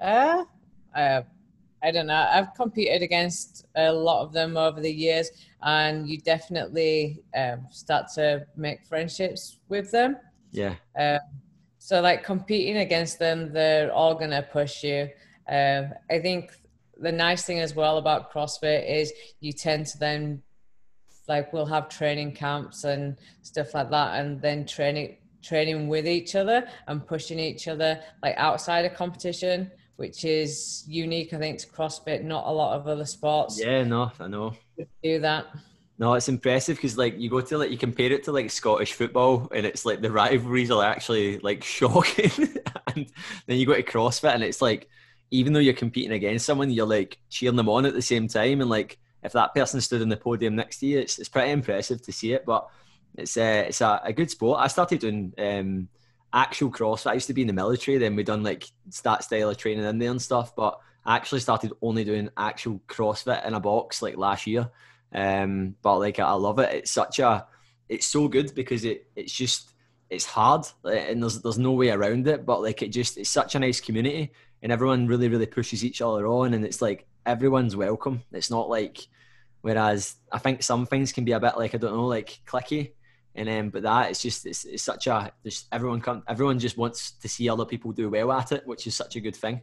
Uh, 0.00 0.44
uh 0.94 1.22
I 1.82 1.90
don't 1.90 2.06
know. 2.06 2.28
I've 2.30 2.54
competed 2.54 3.02
against 3.02 3.66
a 3.76 3.92
lot 3.92 4.22
of 4.22 4.32
them 4.32 4.56
over 4.56 4.80
the 4.80 4.92
years, 4.92 5.30
and 5.62 6.08
you 6.08 6.18
definitely 6.18 7.22
um, 7.36 7.66
start 7.70 8.06
to 8.14 8.46
make 8.56 8.84
friendships 8.86 9.58
with 9.68 9.90
them. 9.90 10.16
Yeah. 10.50 10.74
Um, 10.98 11.20
so, 11.78 12.00
like 12.00 12.24
competing 12.24 12.78
against 12.78 13.18
them, 13.18 13.52
they're 13.52 13.92
all 13.92 14.14
gonna 14.14 14.42
push 14.42 14.82
you. 14.82 15.08
Um, 15.48 15.92
I 16.10 16.18
think 16.18 16.52
the 16.98 17.12
nice 17.12 17.44
thing 17.44 17.60
as 17.60 17.74
well 17.74 17.98
about 17.98 18.32
CrossFit 18.32 18.88
is 18.90 19.12
you 19.40 19.52
tend 19.52 19.86
to 19.86 19.98
then, 19.98 20.42
like, 21.28 21.52
we'll 21.52 21.66
have 21.66 21.88
training 21.88 22.32
camps 22.32 22.84
and 22.84 23.16
stuff 23.42 23.74
like 23.74 23.90
that, 23.90 24.20
and 24.20 24.42
then 24.42 24.66
training 24.66 25.16
training 25.40 25.86
with 25.86 26.06
each 26.06 26.34
other 26.34 26.66
and 26.88 27.06
pushing 27.06 27.38
each 27.38 27.68
other 27.68 28.00
like 28.24 28.34
outside 28.36 28.84
of 28.84 28.92
competition 28.94 29.70
which 29.98 30.24
is 30.24 30.84
unique, 30.86 31.34
I 31.34 31.38
think, 31.38 31.58
to 31.58 31.66
CrossFit. 31.66 32.22
Not 32.22 32.46
a 32.46 32.52
lot 32.52 32.78
of 32.78 32.86
other 32.86 33.04
sports. 33.04 33.60
Yeah, 33.60 33.82
no, 33.82 34.12
I 34.20 34.28
know. 34.28 34.54
Do 35.02 35.18
that. 35.18 35.46
No, 35.98 36.14
it's 36.14 36.28
impressive 36.28 36.76
because 36.76 36.96
like 36.96 37.18
you 37.18 37.28
go 37.28 37.40
to 37.40 37.58
like 37.58 37.72
you 37.72 37.78
compare 37.78 38.12
it 38.12 38.22
to 38.24 38.32
like 38.32 38.48
Scottish 38.52 38.92
football 38.92 39.48
and 39.52 39.66
it's 39.66 39.84
like 39.84 40.00
the 40.00 40.12
rivalries 40.12 40.70
are 40.70 40.84
actually 40.84 41.40
like 41.40 41.64
shocking, 41.76 42.30
and 42.94 43.10
then 43.46 43.58
you 43.58 43.66
go 43.66 43.74
to 43.74 43.82
CrossFit 43.82 44.34
and 44.34 44.44
it's 44.44 44.62
like 44.62 44.88
even 45.32 45.52
though 45.52 45.58
you're 45.58 45.74
competing 45.74 46.12
against 46.12 46.46
someone, 46.46 46.70
you're 46.70 46.86
like 46.86 47.18
cheering 47.28 47.56
them 47.56 47.68
on 47.68 47.84
at 47.84 47.92
the 47.92 48.00
same 48.00 48.28
time, 48.28 48.60
and 48.60 48.70
like 48.70 49.00
if 49.24 49.32
that 49.32 49.52
person 49.52 49.80
stood 49.80 50.00
in 50.00 50.08
the 50.08 50.16
podium 50.16 50.54
next 50.54 50.78
to 50.78 50.86
you, 50.86 51.00
it's 51.00 51.18
it's 51.18 51.28
pretty 51.28 51.50
impressive 51.50 52.00
to 52.02 52.12
see 52.12 52.34
it. 52.34 52.46
But 52.46 52.68
it's 53.16 53.36
uh, 53.36 53.64
it's 53.66 53.80
a, 53.80 54.00
a 54.04 54.12
good 54.12 54.30
sport. 54.30 54.60
I 54.60 54.68
started 54.68 55.00
doing 55.00 55.34
um, 55.36 55.88
actual 56.32 56.70
CrossFit. 56.70 57.10
I 57.10 57.14
used 57.14 57.26
to 57.28 57.34
be 57.34 57.42
in 57.42 57.46
the 57.46 57.52
military, 57.52 57.98
then 57.98 58.16
we 58.16 58.22
done 58.22 58.42
like 58.42 58.64
stat 58.90 59.24
style 59.24 59.50
of 59.50 59.56
training 59.56 59.84
in 59.84 59.98
there 59.98 60.10
and 60.10 60.20
stuff. 60.20 60.54
But 60.54 60.78
I 61.04 61.16
actually 61.16 61.40
started 61.40 61.72
only 61.80 62.04
doing 62.04 62.30
actual 62.36 62.80
CrossFit 62.86 63.46
in 63.46 63.54
a 63.54 63.60
box 63.60 64.02
like 64.02 64.16
last 64.16 64.46
year. 64.46 64.70
Um, 65.14 65.76
but 65.82 65.98
like 65.98 66.18
I 66.18 66.32
love 66.32 66.58
it. 66.58 66.74
It's 66.74 66.90
such 66.90 67.18
a, 67.18 67.46
it's 67.88 68.06
so 68.06 68.28
good 68.28 68.54
because 68.54 68.84
it 68.84 69.06
it's 69.16 69.32
just 69.32 69.72
it's 70.10 70.24
hard 70.24 70.66
and 70.84 71.22
there's 71.22 71.40
there's 71.40 71.58
no 71.58 71.72
way 71.72 71.90
around 71.90 72.26
it. 72.28 72.44
But 72.44 72.62
like 72.62 72.82
it 72.82 72.88
just 72.88 73.16
it's 73.16 73.30
such 73.30 73.54
a 73.54 73.58
nice 73.58 73.80
community 73.80 74.32
and 74.62 74.72
everyone 74.72 75.06
really 75.06 75.28
really 75.28 75.46
pushes 75.46 75.84
each 75.84 76.02
other 76.02 76.26
on 76.26 76.54
and 76.54 76.64
it's 76.64 76.82
like 76.82 77.06
everyone's 77.24 77.76
welcome. 77.76 78.22
It's 78.32 78.50
not 78.50 78.68
like 78.68 79.06
whereas 79.62 80.16
I 80.30 80.38
think 80.38 80.62
some 80.62 80.86
things 80.86 81.12
can 81.12 81.24
be 81.24 81.32
a 81.32 81.40
bit 81.40 81.56
like 81.56 81.74
I 81.74 81.78
don't 81.78 81.94
know, 81.94 82.06
like 82.06 82.40
clicky. 82.46 82.92
And 83.38 83.48
um, 83.48 83.70
but 83.70 83.84
that 83.84 84.10
it's 84.10 84.20
just 84.20 84.46
it's, 84.46 84.64
it's 84.64 84.82
such 84.82 85.06
a 85.06 85.30
just 85.44 85.68
everyone 85.70 86.00
come 86.00 86.24
everyone 86.26 86.58
just 86.58 86.76
wants 86.76 87.12
to 87.12 87.28
see 87.28 87.48
other 87.48 87.64
people 87.64 87.92
do 87.92 88.10
well 88.10 88.32
at 88.32 88.50
it, 88.50 88.66
which 88.66 88.86
is 88.88 88.96
such 88.96 89.14
a 89.14 89.20
good 89.20 89.36
thing. 89.36 89.62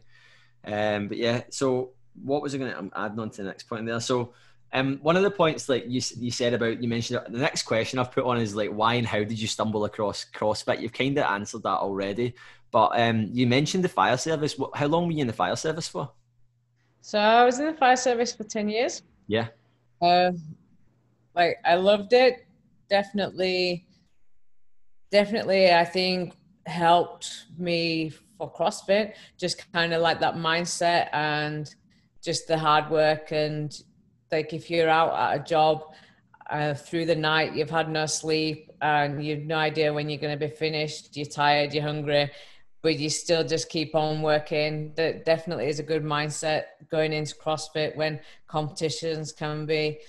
Um, 0.64 1.08
but 1.08 1.18
yeah, 1.18 1.42
so 1.50 1.90
what 2.22 2.40
was 2.40 2.54
I 2.54 2.58
going 2.58 2.72
to? 2.72 2.78
I'm 2.78 2.90
adding 2.96 3.20
on 3.20 3.28
to 3.30 3.42
the 3.42 3.48
next 3.48 3.64
point 3.64 3.84
there. 3.84 4.00
So 4.00 4.32
um, 4.72 4.98
one 5.02 5.16
of 5.16 5.22
the 5.22 5.30
points 5.30 5.68
like 5.68 5.84
you 5.86 6.00
you 6.16 6.30
said 6.30 6.54
about 6.54 6.82
you 6.82 6.88
mentioned 6.88 7.20
the 7.28 7.38
next 7.38 7.64
question 7.64 7.98
I've 7.98 8.12
put 8.12 8.24
on 8.24 8.38
is 8.38 8.56
like 8.56 8.70
why 8.70 8.94
and 8.94 9.06
how 9.06 9.18
did 9.18 9.38
you 9.38 9.46
stumble 9.46 9.84
across 9.84 10.24
CrossFit? 10.34 10.80
You've 10.80 10.94
kind 10.94 11.18
of 11.18 11.24
answered 11.24 11.62
that 11.64 11.78
already, 11.78 12.34
but 12.70 12.98
um, 12.98 13.28
you 13.30 13.46
mentioned 13.46 13.84
the 13.84 13.90
fire 13.90 14.16
service. 14.16 14.56
How 14.74 14.86
long 14.86 15.06
were 15.06 15.12
you 15.12 15.20
in 15.20 15.26
the 15.26 15.32
fire 15.32 15.56
service 15.56 15.86
for? 15.86 16.10
So 17.02 17.18
I 17.18 17.44
was 17.44 17.58
in 17.58 17.66
the 17.66 17.74
fire 17.74 17.96
service 17.96 18.32
for 18.32 18.44
ten 18.44 18.70
years. 18.70 19.02
Yeah. 19.28 19.48
Uh, 20.00 20.32
like 21.34 21.58
I 21.64 21.74
loved 21.74 22.14
it. 22.14 22.45
Definitely, 22.88 23.86
definitely. 25.10 25.72
I 25.72 25.84
think 25.84 26.34
helped 26.66 27.46
me 27.58 28.10
for 28.38 28.52
CrossFit. 28.52 29.14
Just 29.38 29.70
kind 29.72 29.92
of 29.92 30.02
like 30.02 30.20
that 30.20 30.34
mindset 30.34 31.08
and 31.12 31.72
just 32.22 32.48
the 32.48 32.58
hard 32.58 32.90
work 32.90 33.30
and 33.30 33.72
like 34.32 34.52
if 34.52 34.68
you're 34.70 34.88
out 34.88 35.14
at 35.14 35.40
a 35.40 35.44
job 35.44 35.84
uh, 36.50 36.74
through 36.74 37.06
the 37.06 37.14
night, 37.14 37.54
you've 37.54 37.70
had 37.70 37.88
no 37.88 38.06
sleep 38.06 38.70
and 38.80 39.24
you've 39.24 39.44
no 39.44 39.56
idea 39.56 39.92
when 39.92 40.08
you're 40.08 40.20
going 40.20 40.38
to 40.38 40.48
be 40.48 40.52
finished. 40.52 41.16
You're 41.16 41.26
tired, 41.26 41.72
you're 41.72 41.82
hungry, 41.84 42.30
but 42.82 42.98
you 42.98 43.08
still 43.10 43.44
just 43.44 43.68
keep 43.68 43.94
on 43.94 44.22
working. 44.22 44.92
That 44.96 45.24
definitely 45.24 45.66
is 45.66 45.78
a 45.78 45.84
good 45.84 46.04
mindset 46.04 46.64
going 46.90 47.12
into 47.12 47.34
CrossFit 47.36 47.96
when 47.96 48.20
competitions 48.48 49.32
can 49.32 49.66
be 49.66 50.00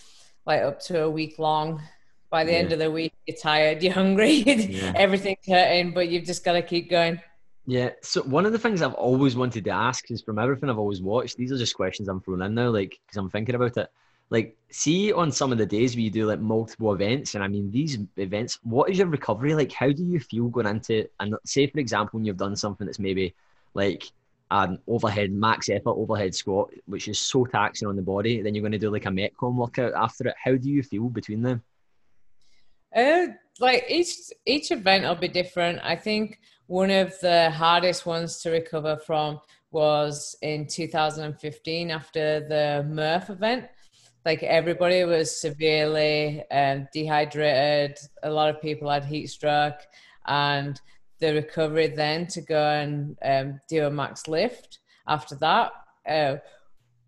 like 0.45 0.61
up 0.61 0.79
to 0.81 1.03
a 1.03 1.09
week 1.09 1.39
long. 1.39 1.81
By 2.29 2.43
the 2.43 2.51
yeah. 2.51 2.57
end 2.57 2.73
of 2.73 2.79
the 2.79 2.91
week, 2.91 3.13
you're 3.25 3.37
tired, 3.37 3.81
you're 3.81 3.93
hungry, 3.93 4.31
yeah. 4.45 4.91
everything's 4.95 5.45
hurting, 5.47 5.93
but 5.93 6.09
you've 6.09 6.25
just 6.25 6.43
got 6.43 6.53
to 6.53 6.61
keep 6.61 6.89
going. 6.89 7.21
Yeah. 7.65 7.91
So 8.01 8.21
one 8.23 8.45
of 8.45 8.51
the 8.51 8.59
things 8.59 8.81
I've 8.81 8.93
always 8.93 9.35
wanted 9.35 9.63
to 9.65 9.71
ask 9.71 10.09
is 10.11 10.21
from 10.21 10.39
everything 10.39 10.69
I've 10.69 10.77
always 10.77 11.01
watched, 11.01 11.37
these 11.37 11.51
are 11.51 11.57
just 11.57 11.75
questions 11.75 12.07
I'm 12.07 12.21
throwing 12.21 12.41
in 12.41 12.53
now, 12.53 12.69
like, 12.69 12.97
because 13.05 13.17
I'm 13.17 13.29
thinking 13.29 13.55
about 13.55 13.77
it 13.77 13.89
like 14.29 14.57
see 14.69 15.13
on 15.13 15.31
some 15.31 15.51
of 15.51 15.57
the 15.57 15.65
days 15.65 15.95
where 15.95 16.01
you 16.01 16.09
do 16.09 16.25
like 16.25 16.39
multiple 16.39 16.93
events 16.93 17.35
and 17.35 17.43
i 17.43 17.47
mean 17.47 17.71
these 17.71 17.97
events 18.17 18.59
what 18.63 18.89
is 18.89 18.97
your 18.97 19.07
recovery 19.07 19.55
like 19.55 19.71
how 19.71 19.91
do 19.91 20.03
you 20.03 20.19
feel 20.19 20.49
going 20.49 20.67
into 20.67 21.07
and 21.19 21.35
say 21.45 21.67
for 21.67 21.79
example 21.79 22.17
when 22.17 22.25
you've 22.25 22.37
done 22.37 22.55
something 22.55 22.85
that's 22.85 22.99
maybe 22.99 23.33
like 23.73 24.11
an 24.51 24.79
overhead 24.87 25.31
max 25.31 25.69
effort 25.69 25.91
overhead 25.91 26.33
squat 26.33 26.69
which 26.85 27.07
is 27.07 27.19
so 27.19 27.45
taxing 27.45 27.87
on 27.87 27.95
the 27.95 28.01
body 28.01 28.41
then 28.41 28.53
you're 28.53 28.61
going 28.61 28.71
to 28.71 28.77
do 28.77 28.89
like 28.89 29.05
a 29.05 29.09
metcon 29.09 29.55
workout 29.55 29.93
after 29.93 30.27
it 30.27 30.35
how 30.41 30.55
do 30.55 30.69
you 30.69 30.83
feel 30.83 31.09
between 31.09 31.41
them 31.41 31.61
uh, 32.95 33.27
like 33.59 33.85
each 33.89 34.13
each 34.45 34.71
event 34.71 35.05
will 35.05 35.15
be 35.15 35.27
different. 35.27 35.79
I 35.83 35.95
think 35.95 36.39
one 36.67 36.91
of 36.91 37.19
the 37.21 37.49
hardest 37.51 38.05
ones 38.05 38.41
to 38.41 38.51
recover 38.51 38.97
from 38.97 39.39
was 39.71 40.35
in 40.41 40.67
2015 40.67 41.91
after 41.91 42.39
the 42.47 42.85
murph 42.87 43.29
event. 43.29 43.65
Like 44.25 44.43
everybody 44.43 45.03
was 45.05 45.39
severely 45.39 46.43
um, 46.51 46.87
dehydrated. 46.93 47.97
A 48.23 48.29
lot 48.29 48.49
of 48.49 48.61
people 48.61 48.89
had 48.89 49.05
heat 49.05 49.27
stroke, 49.27 49.79
and 50.25 50.79
the 51.19 51.33
recovery 51.33 51.87
then 51.87 52.27
to 52.27 52.41
go 52.41 52.69
and 52.69 53.17
um, 53.23 53.61
do 53.69 53.85
a 53.85 53.89
max 53.89 54.27
lift 54.27 54.79
after 55.07 55.35
that 55.35 55.71
uh, 56.07 56.35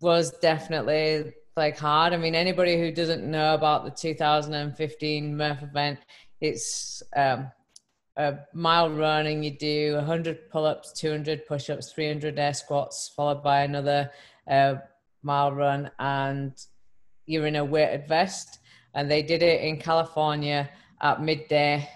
was 0.00 0.32
definitely 0.40 1.32
like 1.60 1.76
hard. 1.76 2.14
I 2.14 2.16
mean, 2.16 2.34
anybody 2.34 2.78
who 2.78 2.90
doesn't 2.90 3.22
know 3.22 3.52
about 3.52 3.84
the 3.84 3.90
2015 3.90 5.36
Murph 5.36 5.62
event, 5.62 5.98
it's 6.40 7.02
um, 7.14 7.52
a 8.16 8.38
mile 8.54 8.88
running. 8.88 9.42
You 9.42 9.50
do 9.50 9.96
100 9.96 10.48
pull-ups, 10.48 10.94
200 10.94 11.44
push-ups, 11.46 11.92
300 11.92 12.38
air 12.38 12.54
squats, 12.54 13.12
followed 13.14 13.42
by 13.42 13.60
another 13.60 14.10
uh, 14.50 14.76
mile 15.22 15.52
run, 15.52 15.90
and 15.98 16.52
you're 17.26 17.46
in 17.46 17.56
a 17.56 17.64
weighted 17.64 18.08
vest. 18.08 18.60
And 18.94 19.10
they 19.10 19.20
did 19.20 19.42
it 19.42 19.60
in 19.60 19.76
California 19.76 20.70
at 21.02 21.22
midday. 21.22 21.86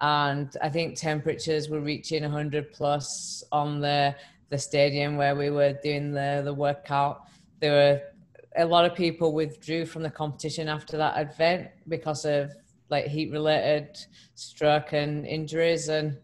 And 0.00 0.56
I 0.62 0.70
think 0.70 0.96
temperatures 0.96 1.68
were 1.68 1.80
reaching 1.80 2.22
100 2.22 2.72
plus 2.72 3.44
on 3.52 3.82
the, 3.82 4.16
the 4.48 4.56
stadium 4.56 5.18
where 5.18 5.36
we 5.36 5.50
were 5.50 5.74
doing 5.84 6.12
the, 6.12 6.40
the 6.42 6.54
workout. 6.54 7.24
There 7.60 7.72
were 7.72 8.11
a 8.56 8.64
lot 8.64 8.84
of 8.84 8.94
people 8.94 9.32
withdrew 9.32 9.86
from 9.86 10.02
the 10.02 10.10
competition 10.10 10.68
after 10.68 10.96
that 10.96 11.18
event 11.18 11.68
because 11.88 12.24
of 12.24 12.52
like 12.90 13.06
heat 13.06 13.30
related 13.32 13.98
stroke 14.34 14.92
and 14.92 15.26
injuries 15.26 15.88
and 15.88 16.18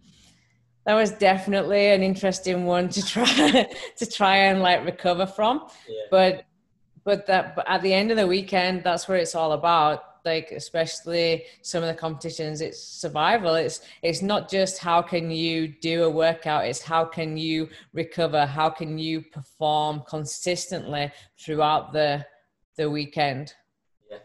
that 0.85 0.95
was 0.95 1.11
definitely 1.13 1.89
an 1.89 2.03
interesting 2.03 2.65
one 2.65 2.89
to 2.89 3.05
try 3.05 3.69
to 3.97 4.07
try 4.07 4.37
and 4.37 4.61
like 4.61 4.85
recover 4.85 5.27
from 5.27 5.67
yeah. 5.89 6.03
but 6.11 6.45
but 7.05 7.27
that 7.27 7.57
but 7.57 7.69
at 7.69 7.83
the 7.83 7.93
end 7.93 8.11
of 8.11 8.17
the 8.17 8.27
weekend 8.27 8.85
that's 8.85 9.09
where 9.09 9.19
it's 9.19 9.35
all 9.35 9.53
about 9.53 10.08
like 10.29 10.49
especially 10.63 11.45
some 11.63 11.83
of 11.85 11.89
the 11.93 12.01
competitions 12.07 12.61
it's 12.61 12.81
survival 13.05 13.55
it's 13.65 13.79
it's 14.09 14.23
not 14.33 14.43
just 14.57 14.75
how 14.89 15.01
can 15.13 15.31
you 15.31 15.55
do 15.91 15.97
a 16.05 16.11
workout 16.25 16.63
it's 16.71 16.83
how 16.93 17.03
can 17.17 17.31
you 17.47 17.59
recover 18.03 18.43
how 18.59 18.69
can 18.81 18.91
you 19.07 19.17
perform 19.39 19.95
consistently 20.15 21.05
throughout 21.43 21.85
the 21.97 22.11
the 22.79 22.89
weekend 22.99 23.47
Yeah. 24.11 24.19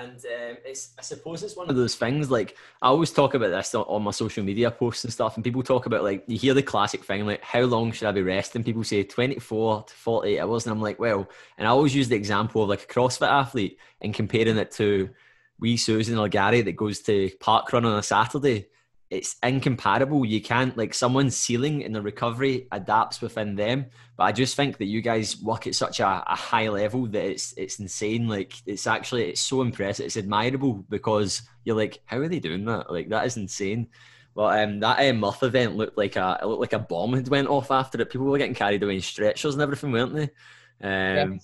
and 0.00 0.18
um, 0.36 0.56
it's 0.70 0.82
I 1.00 1.02
suppose 1.02 1.38
it's 1.42 1.56
one 1.62 1.68
of 1.72 1.76
those 1.76 1.96
things 2.04 2.24
like 2.30 2.50
I 2.84 2.86
always 2.88 3.12
talk 3.12 3.34
about 3.34 3.50
this 3.50 3.74
on 3.74 4.02
my 4.08 4.14
social 4.22 4.42
media 4.50 4.70
posts 4.70 5.04
and 5.04 5.12
stuff, 5.12 5.36
and 5.36 5.44
people 5.44 5.62
talk 5.62 5.84
about 5.86 6.02
like 6.10 6.20
you 6.32 6.38
hear 6.44 6.54
the 6.54 6.62
classic 6.72 7.02
thing 7.04 7.26
like 7.26 7.42
how 7.54 7.64
long 7.74 7.92
should 7.92 8.08
I 8.08 8.12
be 8.12 8.22
resting? 8.22 8.64
People 8.64 8.84
say 8.84 9.02
24 9.02 9.84
to 9.84 9.94
48 9.94 10.40
hours, 10.40 10.62
and 10.64 10.72
I'm 10.72 10.80
like, 10.88 10.98
well, 10.98 11.22
and 11.58 11.68
I 11.68 11.70
always 11.70 11.94
use 12.00 12.08
the 12.08 12.20
example 12.22 12.62
of 12.62 12.68
like 12.72 12.84
a 12.88 12.92
CrossFit 12.94 13.28
athlete 13.42 13.74
and 14.00 14.14
comparing 14.20 14.56
it 14.64 14.70
to 14.80 15.10
wee 15.60 15.76
Susan 15.76 16.18
or 16.18 16.28
Gary 16.28 16.62
that 16.62 16.72
goes 16.72 17.00
to 17.00 17.30
park 17.40 17.72
run 17.72 17.84
on 17.84 17.98
a 17.98 18.02
Saturday 18.02 18.66
it's 19.10 19.36
incomparable. 19.42 20.24
You 20.24 20.40
can't 20.40 20.76
like 20.76 20.94
someone's 20.94 21.36
ceiling 21.36 21.82
in 21.82 21.92
the 21.92 22.00
recovery 22.00 22.68
adapts 22.70 23.20
within 23.20 23.56
them. 23.56 23.86
But 24.16 24.24
I 24.24 24.32
just 24.32 24.54
think 24.54 24.78
that 24.78 24.84
you 24.84 25.02
guys 25.02 25.40
work 25.42 25.66
at 25.66 25.74
such 25.74 25.98
a, 25.98 26.22
a, 26.26 26.36
high 26.36 26.68
level 26.68 27.06
that 27.06 27.24
it's 27.24 27.52
it's 27.54 27.80
insane. 27.80 28.28
Like 28.28 28.54
it's 28.66 28.86
actually 28.86 29.30
it's 29.30 29.40
so 29.40 29.62
impressive. 29.62 30.06
It's 30.06 30.16
admirable 30.16 30.84
because 30.88 31.42
you're 31.64 31.76
like, 31.76 32.00
how 32.04 32.18
are 32.18 32.28
they 32.28 32.38
doing 32.38 32.64
that? 32.66 32.90
Like 32.90 33.08
that 33.08 33.26
is 33.26 33.36
insane. 33.36 33.88
But 34.32 34.60
um, 34.60 34.78
that 34.78 35.00
um, 35.00 35.18
Murph 35.18 35.42
event 35.42 35.76
looked 35.76 35.98
like 35.98 36.14
a 36.14 36.38
it 36.40 36.46
looked 36.46 36.60
like 36.60 36.72
a 36.72 36.78
bomb 36.78 37.14
had 37.14 37.28
went 37.28 37.48
off 37.48 37.72
after 37.72 38.00
it. 38.00 38.10
People 38.10 38.26
were 38.26 38.38
getting 38.38 38.54
carried 38.54 38.82
away 38.84 38.94
in 38.94 39.00
stretchers 39.00 39.54
and 39.54 39.62
everything, 39.62 39.90
weren't 39.90 40.14
they? 40.14 40.30
Um. 40.82 41.40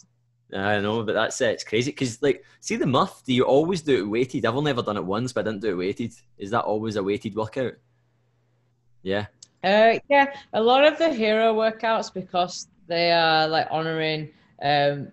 I 0.54 0.80
know, 0.80 1.02
but 1.02 1.14
that's 1.14 1.40
it. 1.40 1.54
It's 1.54 1.64
crazy 1.64 1.90
because, 1.90 2.22
like, 2.22 2.44
see 2.60 2.76
the 2.76 2.86
Murph. 2.86 3.22
Do 3.24 3.34
you 3.34 3.44
always 3.44 3.82
do 3.82 3.98
it 3.98 4.08
weighted? 4.08 4.46
I've 4.46 4.56
only 4.56 4.70
ever 4.70 4.82
done 4.82 4.96
it 4.96 5.04
once, 5.04 5.32
but 5.32 5.40
I 5.40 5.50
didn't 5.50 5.62
do 5.62 5.70
it 5.70 5.76
weighted. 5.76 6.12
Is 6.38 6.50
that 6.50 6.62
always 6.62 6.96
a 6.96 7.02
weighted 7.02 7.34
workout? 7.34 7.72
Yeah. 9.02 9.26
Uh, 9.64 9.98
yeah, 10.08 10.32
a 10.52 10.60
lot 10.60 10.84
of 10.84 10.98
the 10.98 11.12
hero 11.12 11.52
workouts 11.54 12.14
because 12.14 12.68
they 12.86 13.10
are 13.10 13.48
like 13.48 13.66
honoring 13.70 14.30
um, 14.62 15.10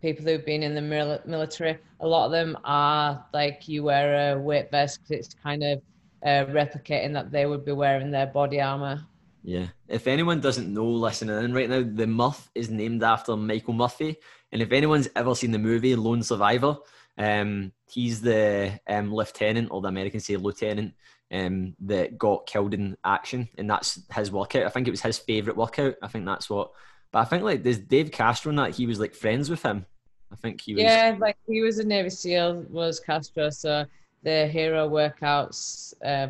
people 0.00 0.24
who've 0.24 0.46
been 0.46 0.62
in 0.62 0.74
the 0.74 1.20
military. 1.26 1.78
A 2.00 2.06
lot 2.06 2.26
of 2.26 2.30
them 2.30 2.56
are 2.64 3.24
like 3.34 3.66
you 3.66 3.82
wear 3.82 4.32
a 4.32 4.38
weight 4.38 4.70
vest 4.70 5.00
because 5.02 5.26
it's 5.26 5.34
kind 5.34 5.64
of 5.64 5.82
uh, 6.24 6.44
replicating 6.52 7.12
that 7.14 7.32
they 7.32 7.46
would 7.46 7.64
be 7.64 7.72
wearing 7.72 8.12
their 8.12 8.26
body 8.26 8.60
armor. 8.60 9.04
Yeah. 9.42 9.66
If 9.88 10.06
anyone 10.06 10.40
doesn't 10.40 10.72
know 10.72 10.86
listening 10.86 11.42
in 11.42 11.54
right 11.54 11.70
now, 11.70 11.82
the 11.82 12.06
Murph 12.06 12.50
is 12.54 12.70
named 12.70 13.02
after 13.02 13.36
Michael 13.36 13.74
Murphy, 13.74 14.16
and 14.52 14.62
if 14.62 14.72
anyone's 14.72 15.08
ever 15.16 15.34
seen 15.34 15.52
the 15.52 15.58
movie 15.58 15.94
Lone 15.96 16.22
Survivor, 16.22 16.76
um, 17.16 17.72
he's 17.90 18.20
the 18.20 18.78
um, 18.88 19.12
lieutenant, 19.12 19.68
or 19.70 19.80
the 19.80 19.88
Americans 19.88 20.26
say 20.26 20.36
lieutenant, 20.36 20.94
um, 21.30 21.74
that 21.80 22.18
got 22.18 22.46
killed 22.46 22.74
in 22.74 22.96
action, 23.04 23.48
and 23.58 23.68
that's 23.68 24.00
his 24.14 24.30
workout. 24.30 24.64
I 24.64 24.70
think 24.70 24.88
it 24.88 24.92
was 24.92 25.02
his 25.02 25.18
favorite 25.18 25.56
workout. 25.56 25.94
I 26.02 26.08
think 26.08 26.24
that's 26.26 26.48
what. 26.48 26.70
But 27.10 27.20
I 27.20 27.24
think 27.24 27.42
like 27.42 27.62
there's 27.62 27.78
Dave 27.78 28.10
Castro 28.10 28.50
and 28.50 28.58
that 28.58 28.74
he 28.74 28.86
was 28.86 29.00
like 29.00 29.14
friends 29.14 29.48
with 29.50 29.62
him. 29.62 29.86
I 30.30 30.36
think 30.36 30.60
he 30.60 30.74
was. 30.74 30.82
Yeah, 30.82 31.16
like 31.18 31.36
he 31.46 31.62
was 31.62 31.78
a 31.78 31.84
Navy 31.84 32.10
SEAL, 32.10 32.66
was 32.70 33.00
Castro. 33.00 33.50
So 33.50 33.86
the 34.22 34.46
hero 34.46 34.88
workouts 34.88 35.94
uh, 36.04 36.28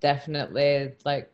definitely 0.00 0.92
like 1.04 1.30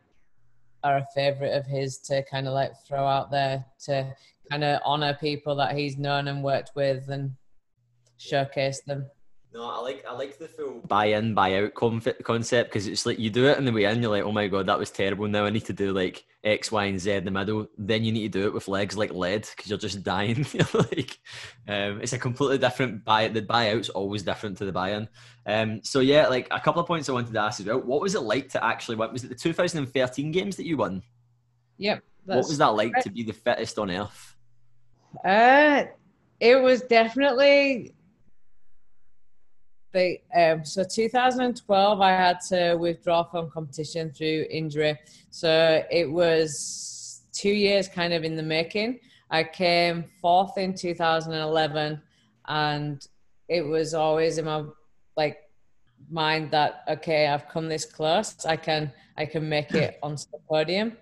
are 0.84 0.98
a 0.98 1.06
favorite 1.14 1.56
of 1.56 1.66
his 1.66 1.98
to 1.98 2.22
kind 2.24 2.46
of 2.46 2.52
like 2.52 2.72
throw 2.86 3.06
out 3.06 3.30
there 3.30 3.64
to 3.86 4.14
kind 4.50 4.62
of 4.62 4.80
honor 4.84 5.16
people 5.20 5.56
that 5.56 5.76
he's 5.76 5.96
known 5.96 6.28
and 6.28 6.44
worked 6.44 6.72
with 6.76 7.08
and 7.08 7.34
showcase 8.18 8.82
them. 8.82 9.06
No, 9.54 9.70
I 9.70 9.78
like 9.78 10.04
I 10.04 10.12
like 10.12 10.36
the 10.36 10.48
full 10.48 10.80
buy 10.88 11.06
in 11.06 11.32
buy 11.32 11.62
out 11.62 11.74
concept 11.74 12.70
because 12.70 12.88
it's 12.88 13.06
like 13.06 13.20
you 13.20 13.30
do 13.30 13.46
it 13.46 13.56
in 13.56 13.64
the 13.64 13.70
way 13.70 13.84
in, 13.84 14.02
you're 14.02 14.10
like, 14.10 14.24
oh 14.24 14.32
my 14.32 14.48
god, 14.48 14.66
that 14.66 14.80
was 14.80 14.90
terrible. 14.90 15.28
Now 15.28 15.44
I 15.44 15.50
need 15.50 15.64
to 15.66 15.72
do 15.72 15.92
like 15.92 16.24
X, 16.42 16.72
Y, 16.72 16.86
and 16.86 16.98
Z 16.98 17.12
in 17.12 17.24
the 17.24 17.30
middle. 17.30 17.68
Then 17.78 18.02
you 18.02 18.10
need 18.10 18.32
to 18.32 18.40
do 18.40 18.46
it 18.48 18.52
with 18.52 18.66
legs 18.66 18.96
like 18.96 19.12
lead 19.12 19.48
because 19.48 19.70
you're 19.70 19.78
just 19.78 20.02
dying. 20.02 20.44
like, 20.74 21.20
um, 21.68 22.00
it's 22.00 22.12
a 22.12 22.18
completely 22.18 22.58
different 22.58 23.04
buy. 23.04 23.28
The 23.28 23.42
buyout's 23.42 23.90
always 23.90 24.24
different 24.24 24.58
to 24.58 24.64
the 24.64 24.72
buy 24.72 24.90
in. 24.90 25.08
Um, 25.46 25.84
so 25.84 26.00
yeah, 26.00 26.26
like 26.26 26.48
a 26.50 26.58
couple 26.58 26.82
of 26.82 26.88
points 26.88 27.08
I 27.08 27.12
wanted 27.12 27.32
to 27.32 27.40
ask 27.40 27.60
as 27.60 27.66
well. 27.66 27.78
What 27.78 28.00
was 28.00 28.16
it 28.16 28.22
like 28.22 28.48
to 28.50 28.64
actually? 28.64 28.96
What 28.96 29.12
was 29.12 29.22
it? 29.22 29.28
The 29.28 29.36
2013 29.36 30.32
games 30.32 30.56
that 30.56 30.66
you 30.66 30.78
won? 30.78 31.00
Yep. 31.78 32.02
What 32.24 32.38
was 32.38 32.58
that 32.58 32.74
like 32.74 32.92
right. 32.92 33.04
to 33.04 33.10
be 33.10 33.22
the 33.22 33.32
fittest 33.32 33.78
on 33.78 33.92
earth? 33.92 34.34
Uh, 35.24 35.84
it 36.40 36.60
was 36.60 36.82
definitely 36.82 37.94
they 39.94 40.20
um, 40.36 40.64
so 40.64 40.84
2012 40.84 42.00
i 42.00 42.10
had 42.10 42.40
to 42.40 42.74
withdraw 42.74 43.22
from 43.22 43.48
competition 43.48 44.10
through 44.10 44.44
injury. 44.50 44.98
So 45.30 45.82
it 45.90 46.10
was 46.10 47.22
two 47.32 47.52
years 47.52 47.88
kind 47.88 48.12
of 48.12 48.24
in 48.24 48.36
the 48.36 48.42
making. 48.42 49.00
I 49.30 49.44
came 49.44 50.04
fourth 50.20 50.58
in 50.58 50.74
2011 50.74 52.02
and 52.46 53.08
it 53.48 53.62
was 53.62 53.94
always 53.94 54.36
in 54.38 54.44
my 54.44 54.64
like 55.16 55.38
mind 56.10 56.50
that 56.50 56.84
okay 56.86 57.28
i've 57.28 57.48
come 57.48 57.68
this 57.68 57.86
close. 57.86 58.44
I 58.44 58.56
can 58.56 58.92
i 59.16 59.24
can 59.24 59.48
make 59.48 59.72
it 59.72 59.98
onto 60.02 60.24
the 60.32 60.38
podium. 60.48 60.96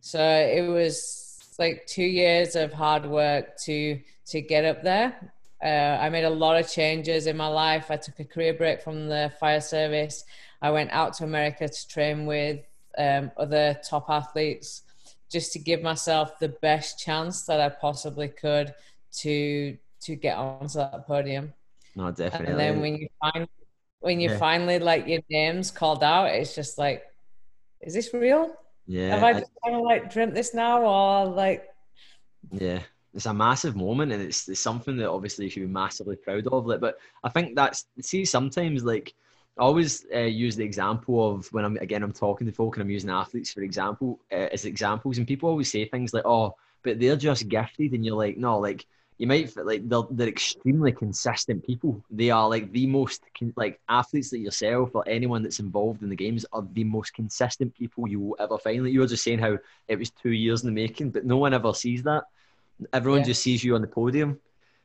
So 0.00 0.20
it 0.20 0.68
was 0.68 1.56
like 1.58 1.86
two 1.86 2.04
years 2.04 2.54
of 2.54 2.72
hard 2.72 3.06
work 3.06 3.56
to 3.64 3.98
to 4.26 4.40
get 4.40 4.64
up 4.64 4.82
there 4.82 5.32
uh, 5.62 5.66
I 6.00 6.08
made 6.10 6.24
a 6.24 6.30
lot 6.30 6.58
of 6.58 6.70
changes 6.70 7.26
in 7.26 7.36
my 7.36 7.48
life. 7.48 7.90
I 7.90 7.96
took 7.96 8.20
a 8.20 8.24
career 8.24 8.54
break 8.54 8.82
from 8.82 9.08
the 9.08 9.32
fire 9.40 9.60
service. 9.60 10.24
I 10.60 10.70
went 10.70 10.90
out 10.90 11.14
to 11.14 11.24
America 11.24 11.68
to 11.68 11.88
train 11.88 12.26
with 12.26 12.60
um, 12.98 13.30
other 13.36 13.78
top 13.88 14.08
athletes 14.08 14.82
just 15.30 15.52
to 15.52 15.58
give 15.58 15.82
myself 15.82 16.38
the 16.38 16.48
best 16.48 16.98
chance 16.98 17.42
that 17.46 17.60
I 17.60 17.68
possibly 17.68 18.28
could 18.28 18.74
to 19.18 19.76
to 20.02 20.14
get 20.14 20.36
onto 20.36 20.78
that 20.78 21.06
podium. 21.06 21.52
No, 21.94 22.10
definitely. 22.10 22.52
And 22.52 22.60
then 22.60 22.80
when 22.80 22.96
you 22.96 23.08
find 23.20 23.48
when 24.00 24.20
you 24.20 24.30
yeah. 24.30 24.38
finally 24.38 24.78
like 24.78 25.06
your 25.06 25.20
name's 25.30 25.70
called 25.70 26.04
out, 26.04 26.26
it's 26.26 26.54
just 26.54 26.78
like, 26.78 27.02
is 27.80 27.94
this 27.94 28.12
real? 28.12 28.54
Yeah. 28.86 29.08
Have 29.08 29.24
I 29.24 29.32
just 29.32 29.50
kind 29.64 29.76
of 29.76 29.82
like 29.82 30.12
dreamt 30.12 30.34
this 30.34 30.54
now, 30.54 30.82
or 30.82 31.26
like? 31.26 31.64
Yeah, 32.52 32.80
it's 33.16 33.26
a 33.26 33.34
massive 33.34 33.74
moment 33.74 34.12
and 34.12 34.22
it's, 34.22 34.46
it's 34.48 34.60
something 34.60 34.96
that 34.98 35.08
obviously 35.08 35.46
you 35.46 35.50
should 35.50 35.62
be 35.62 35.66
massively 35.66 36.16
proud 36.16 36.46
of. 36.48 36.66
Like, 36.66 36.80
but 36.80 36.98
I 37.24 37.30
think 37.30 37.56
that's 37.56 37.86
see 38.00 38.24
sometimes 38.24 38.84
like 38.84 39.14
I 39.58 39.62
always 39.62 40.04
uh, 40.14 40.20
use 40.20 40.54
the 40.54 40.64
example 40.64 41.34
of 41.34 41.46
when 41.52 41.64
I'm 41.64 41.78
again 41.78 42.02
I'm 42.02 42.12
talking 42.12 42.46
to 42.46 42.52
folk 42.52 42.76
and 42.76 42.82
I'm 42.82 42.90
using 42.90 43.10
athletes 43.10 43.52
for 43.52 43.62
example 43.62 44.20
uh, 44.30 44.48
as 44.52 44.66
examples 44.66 45.16
and 45.16 45.26
people 45.26 45.48
always 45.48 45.72
say 45.72 45.86
things 45.86 46.12
like 46.12 46.26
oh 46.26 46.54
but 46.82 47.00
they're 47.00 47.16
just 47.16 47.48
gifted 47.48 47.92
and 47.92 48.04
you're 48.04 48.16
like 48.16 48.36
no 48.36 48.58
like 48.58 48.84
you 49.16 49.26
might 49.26 49.56
like 49.56 49.88
they're, 49.88 50.02
they're 50.10 50.28
extremely 50.28 50.92
consistent 50.92 51.64
people 51.64 52.04
they 52.10 52.28
are 52.28 52.46
like 52.50 52.70
the 52.72 52.86
most 52.86 53.22
like 53.56 53.80
athletes 53.88 54.30
like 54.30 54.42
yourself 54.42 54.90
or 54.94 55.08
anyone 55.08 55.42
that's 55.42 55.58
involved 55.58 56.02
in 56.02 56.10
the 56.10 56.16
games 56.16 56.44
are 56.52 56.66
the 56.74 56.84
most 56.84 57.14
consistent 57.14 57.74
people 57.74 58.06
you 58.06 58.20
will 58.20 58.36
ever 58.38 58.58
find 58.58 58.84
like 58.84 58.92
you 58.92 59.00
were 59.00 59.06
just 59.06 59.24
saying 59.24 59.38
how 59.38 59.56
it 59.88 59.98
was 59.98 60.10
two 60.10 60.32
years 60.32 60.62
in 60.62 60.66
the 60.66 60.80
making 60.82 61.10
but 61.10 61.24
no 61.24 61.38
one 61.38 61.54
ever 61.54 61.72
sees 61.72 62.02
that 62.02 62.24
Everyone 62.92 63.20
yeah. 63.20 63.26
just 63.26 63.42
sees 63.42 63.64
you 63.64 63.74
on 63.74 63.80
the 63.80 63.86
podium, 63.86 64.38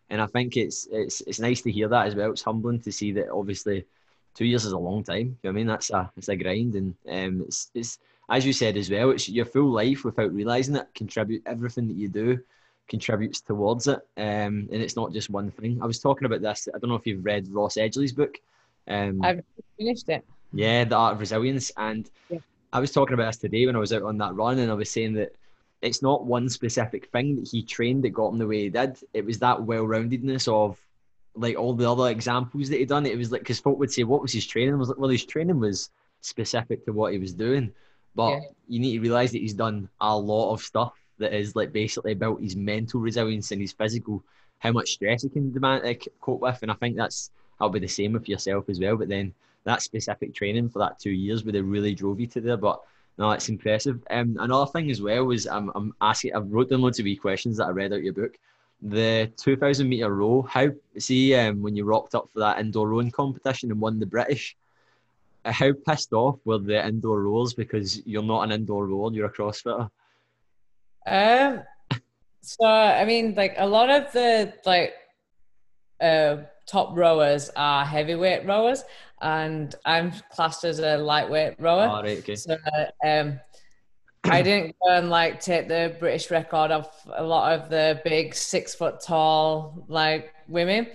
and 0.09 0.21
I 0.21 0.27
think 0.27 0.57
it's 0.57 0.87
it's 0.91 1.21
it's 1.21 1.39
nice 1.39 1.61
to 1.61 1.71
hear 1.71 1.87
that 1.89 2.07
as 2.07 2.15
well. 2.15 2.31
It's 2.31 2.41
humbling 2.41 2.79
to 2.81 2.91
see 2.91 3.11
that 3.13 3.29
obviously 3.29 3.85
two 4.33 4.45
years 4.45 4.65
is 4.65 4.71
a 4.71 4.77
long 4.77 5.03
time. 5.03 5.17
You 5.17 5.37
know 5.43 5.49
I 5.49 5.53
mean 5.53 5.67
that's 5.67 5.89
a 5.89 6.11
it's 6.15 6.29
a 6.29 6.35
grind, 6.35 6.75
and 6.75 6.95
um, 7.09 7.41
it's 7.41 7.71
it's 7.73 7.99
as 8.29 8.45
you 8.45 8.53
said 8.53 8.77
as 8.77 8.89
well. 8.89 9.11
It's 9.11 9.27
your 9.27 9.45
full 9.45 9.69
life 9.69 10.05
without 10.05 10.33
realizing 10.33 10.75
it. 10.75 10.87
Contribute 10.95 11.43
everything 11.45 11.87
that 11.87 11.97
you 11.97 12.07
do 12.07 12.39
contributes 12.91 13.39
towards 13.39 13.87
it, 13.87 13.99
um, 14.17 14.67
and 14.71 14.81
it's 14.81 14.97
not 14.97 15.13
just 15.13 15.29
one 15.29 15.49
thing. 15.49 15.79
I 15.81 15.85
was 15.85 15.99
talking 15.99 16.25
about 16.25 16.41
this. 16.41 16.67
I 16.73 16.77
don't 16.77 16.89
know 16.89 16.95
if 16.95 17.07
you've 17.07 17.23
read 17.23 17.47
Ross 17.47 17.75
Edgley's 17.75 18.11
book. 18.11 18.37
Um, 18.87 19.21
I've 19.23 19.43
finished 19.77 20.09
it. 20.09 20.25
Yeah, 20.51 20.83
the 20.83 20.97
art 20.97 21.13
of 21.13 21.21
resilience, 21.21 21.71
and 21.77 22.09
yeah. 22.29 22.39
I 22.73 22.81
was 22.81 22.91
talking 22.91 23.13
about 23.13 23.27
this 23.27 23.37
today 23.37 23.65
when 23.65 23.77
I 23.77 23.79
was 23.79 23.93
out 23.93 24.03
on 24.03 24.17
that 24.17 24.35
run, 24.35 24.59
and 24.59 24.69
I 24.69 24.73
was 24.73 24.89
saying 24.89 25.13
that 25.13 25.33
it's 25.81 26.01
not 26.01 26.25
one 26.25 26.49
specific 26.49 27.07
thing 27.07 27.35
that 27.35 27.47
he 27.47 27.63
trained 27.63 28.03
that 28.03 28.09
got 28.09 28.29
him 28.29 28.37
the 28.37 28.47
way 28.47 28.63
he 28.63 28.69
did. 28.69 28.97
It 29.13 29.25
was 29.25 29.39
that 29.39 29.63
well-roundedness 29.63 30.47
of 30.47 30.79
like 31.35 31.57
all 31.57 31.73
the 31.73 31.89
other 31.89 32.09
examples 32.09 32.69
that 32.69 32.77
he 32.77 32.85
done. 32.85 33.05
It 33.05 33.17
was 33.17 33.31
like 33.31 33.41
because 33.41 33.59
folk 33.59 33.79
would 33.79 33.91
say, 33.91 34.03
"What 34.03 34.21
was 34.21 34.33
his 34.33 34.45
training?" 34.45 34.73
I 34.73 34.77
was 34.77 34.89
like, 34.89 34.97
"Well, 34.97 35.09
his 35.09 35.25
training 35.25 35.59
was 35.59 35.89
specific 36.21 36.85
to 36.85 36.93
what 36.93 37.13
he 37.13 37.19
was 37.19 37.33
doing." 37.33 37.71
But 38.15 38.31
yeah. 38.31 38.39
you 38.67 38.79
need 38.79 38.93
to 38.93 38.99
realize 38.99 39.31
that 39.31 39.39
he's 39.39 39.53
done 39.53 39.89
a 40.01 40.17
lot 40.17 40.53
of 40.53 40.61
stuff 40.61 40.93
that 41.19 41.33
is 41.33 41.55
like 41.55 41.71
basically 41.71 42.11
about 42.11 42.41
his 42.41 42.55
mental 42.55 42.99
resilience 42.99 43.51
and 43.51 43.61
his 43.61 43.71
physical, 43.71 44.23
how 44.59 44.71
much 44.71 44.91
stress 44.91 45.23
he 45.23 45.29
can 45.29 45.51
demand 45.51 45.85
uh, 45.85 45.93
cope 46.19 46.41
with. 46.41 46.59
And 46.61 46.71
I 46.71 46.75
think 46.75 46.97
that's 46.97 47.31
that'll 47.57 47.71
be 47.71 47.79
the 47.79 47.87
same 47.87 48.13
with 48.13 48.27
yourself 48.27 48.69
as 48.69 48.79
well. 48.79 48.97
But 48.97 49.09
then 49.09 49.33
that 49.63 49.81
specific 49.81 50.33
training 50.33 50.69
for 50.69 50.79
that 50.79 50.99
two 50.99 51.11
years 51.11 51.45
would 51.45 51.55
have 51.55 51.67
really 51.67 51.95
drove 51.95 52.19
you 52.19 52.27
to 52.27 52.41
there. 52.41 52.57
But 52.57 52.81
no, 53.21 53.29
it's 53.29 53.49
impressive. 53.49 53.99
Um, 54.09 54.35
another 54.39 54.65
thing 54.71 54.89
as 54.89 54.99
well 54.99 55.25
was 55.25 55.45
I'm, 55.45 55.71
I'm 55.75 55.93
asking. 56.01 56.33
I've 56.33 56.51
wrote 56.51 56.71
down 56.71 56.81
loads 56.81 56.97
of 56.97 57.03
wee 57.03 57.15
questions 57.15 57.57
that 57.57 57.67
I 57.67 57.69
read 57.69 57.93
out 57.93 58.01
your 58.01 58.13
book. 58.13 58.35
The 58.81 59.31
2,000 59.37 59.87
meter 59.87 60.11
row. 60.11 60.41
How 60.41 60.69
see 60.97 61.35
um, 61.35 61.61
when 61.61 61.75
you 61.75 61.85
rocked 61.85 62.15
up 62.15 62.31
for 62.33 62.39
that 62.39 62.57
indoor 62.57 62.89
rowing 62.89 63.11
competition 63.11 63.69
and 63.69 63.79
won 63.79 63.99
the 63.99 64.07
British? 64.07 64.57
Uh, 65.45 65.51
how 65.51 65.71
pissed 65.87 66.13
off 66.13 66.39
were 66.45 66.57
the 66.57 66.83
indoor 66.83 67.21
rowers 67.21 67.53
because 67.53 68.01
you're 68.07 68.23
not 68.23 68.41
an 68.41 68.51
indoor 68.51 68.87
rower, 68.87 69.13
you're 69.13 69.27
a 69.27 69.31
CrossFitter? 69.31 69.87
Um. 71.05 71.61
So 72.41 72.65
I 72.65 73.05
mean, 73.05 73.35
like 73.35 73.53
a 73.59 73.67
lot 73.67 73.91
of 73.91 74.11
the 74.13 74.51
like 74.65 74.95
uh, 76.01 76.37
top 76.71 76.95
rowers 76.95 77.49
are 77.55 77.83
heavyweight 77.83 78.45
rowers, 78.45 78.83
and 79.21 79.75
I'm 79.85 80.13
classed 80.31 80.63
as 80.63 80.79
a 80.79 80.97
lightweight 80.97 81.59
rower. 81.59 81.89
Oh, 81.91 82.01
right, 82.01 82.19
okay. 82.19 82.35
So 82.35 82.57
um, 83.05 83.39
I 84.23 84.41
didn't 84.43 84.75
go 84.81 84.95
and 84.95 85.09
like 85.09 85.41
take 85.41 85.67
the 85.67 85.95
British 85.99 86.31
record 86.31 86.71
of 86.71 86.87
a 87.13 87.23
lot 87.23 87.53
of 87.53 87.69
the 87.69 88.01
big 88.05 88.33
six 88.33 88.73
foot 88.73 89.01
tall 89.01 89.85
like 89.87 90.33
women. 90.47 90.87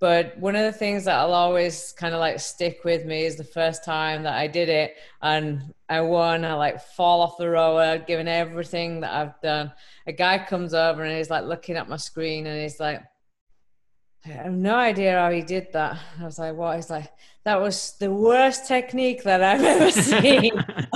But 0.00 0.36
one 0.38 0.54
of 0.54 0.70
the 0.70 0.78
things 0.78 1.04
that 1.04 1.16
I'll 1.16 1.32
always 1.32 1.94
kind 1.96 2.14
of 2.14 2.20
like 2.20 2.38
stick 2.38 2.84
with 2.84 3.06
me 3.06 3.24
is 3.24 3.36
the 3.36 3.44
first 3.44 3.84
time 3.84 4.24
that 4.24 4.34
I 4.34 4.46
did 4.46 4.68
it 4.68 4.96
and 5.22 5.72
I 5.88 6.02
won. 6.02 6.44
I 6.44 6.54
like 6.54 6.82
fall 6.82 7.22
off 7.22 7.38
the 7.38 7.48
rower, 7.48 7.98
given 7.98 8.28
everything 8.28 9.00
that 9.00 9.12
I've 9.12 9.40
done. 9.40 9.72
A 10.06 10.12
guy 10.12 10.44
comes 10.44 10.74
over 10.74 11.02
and 11.02 11.16
he's 11.16 11.30
like 11.30 11.44
looking 11.44 11.76
at 11.76 11.88
my 11.88 11.96
screen 11.96 12.46
and 12.46 12.60
he's 12.60 12.78
like, 12.78 13.02
I 14.26 14.30
have 14.30 14.52
no 14.52 14.76
idea 14.76 15.18
how 15.18 15.30
he 15.30 15.42
did 15.42 15.68
that. 15.74 15.98
I 16.18 16.24
was 16.24 16.38
like, 16.38 16.56
what? 16.56 16.76
He's 16.76 16.88
like, 16.88 17.12
that 17.44 17.60
was 17.60 17.94
the 18.00 18.10
worst 18.10 18.66
technique 18.66 19.22
that 19.24 19.42
I've 19.42 19.62
ever 19.64 19.90
seen 19.90 20.52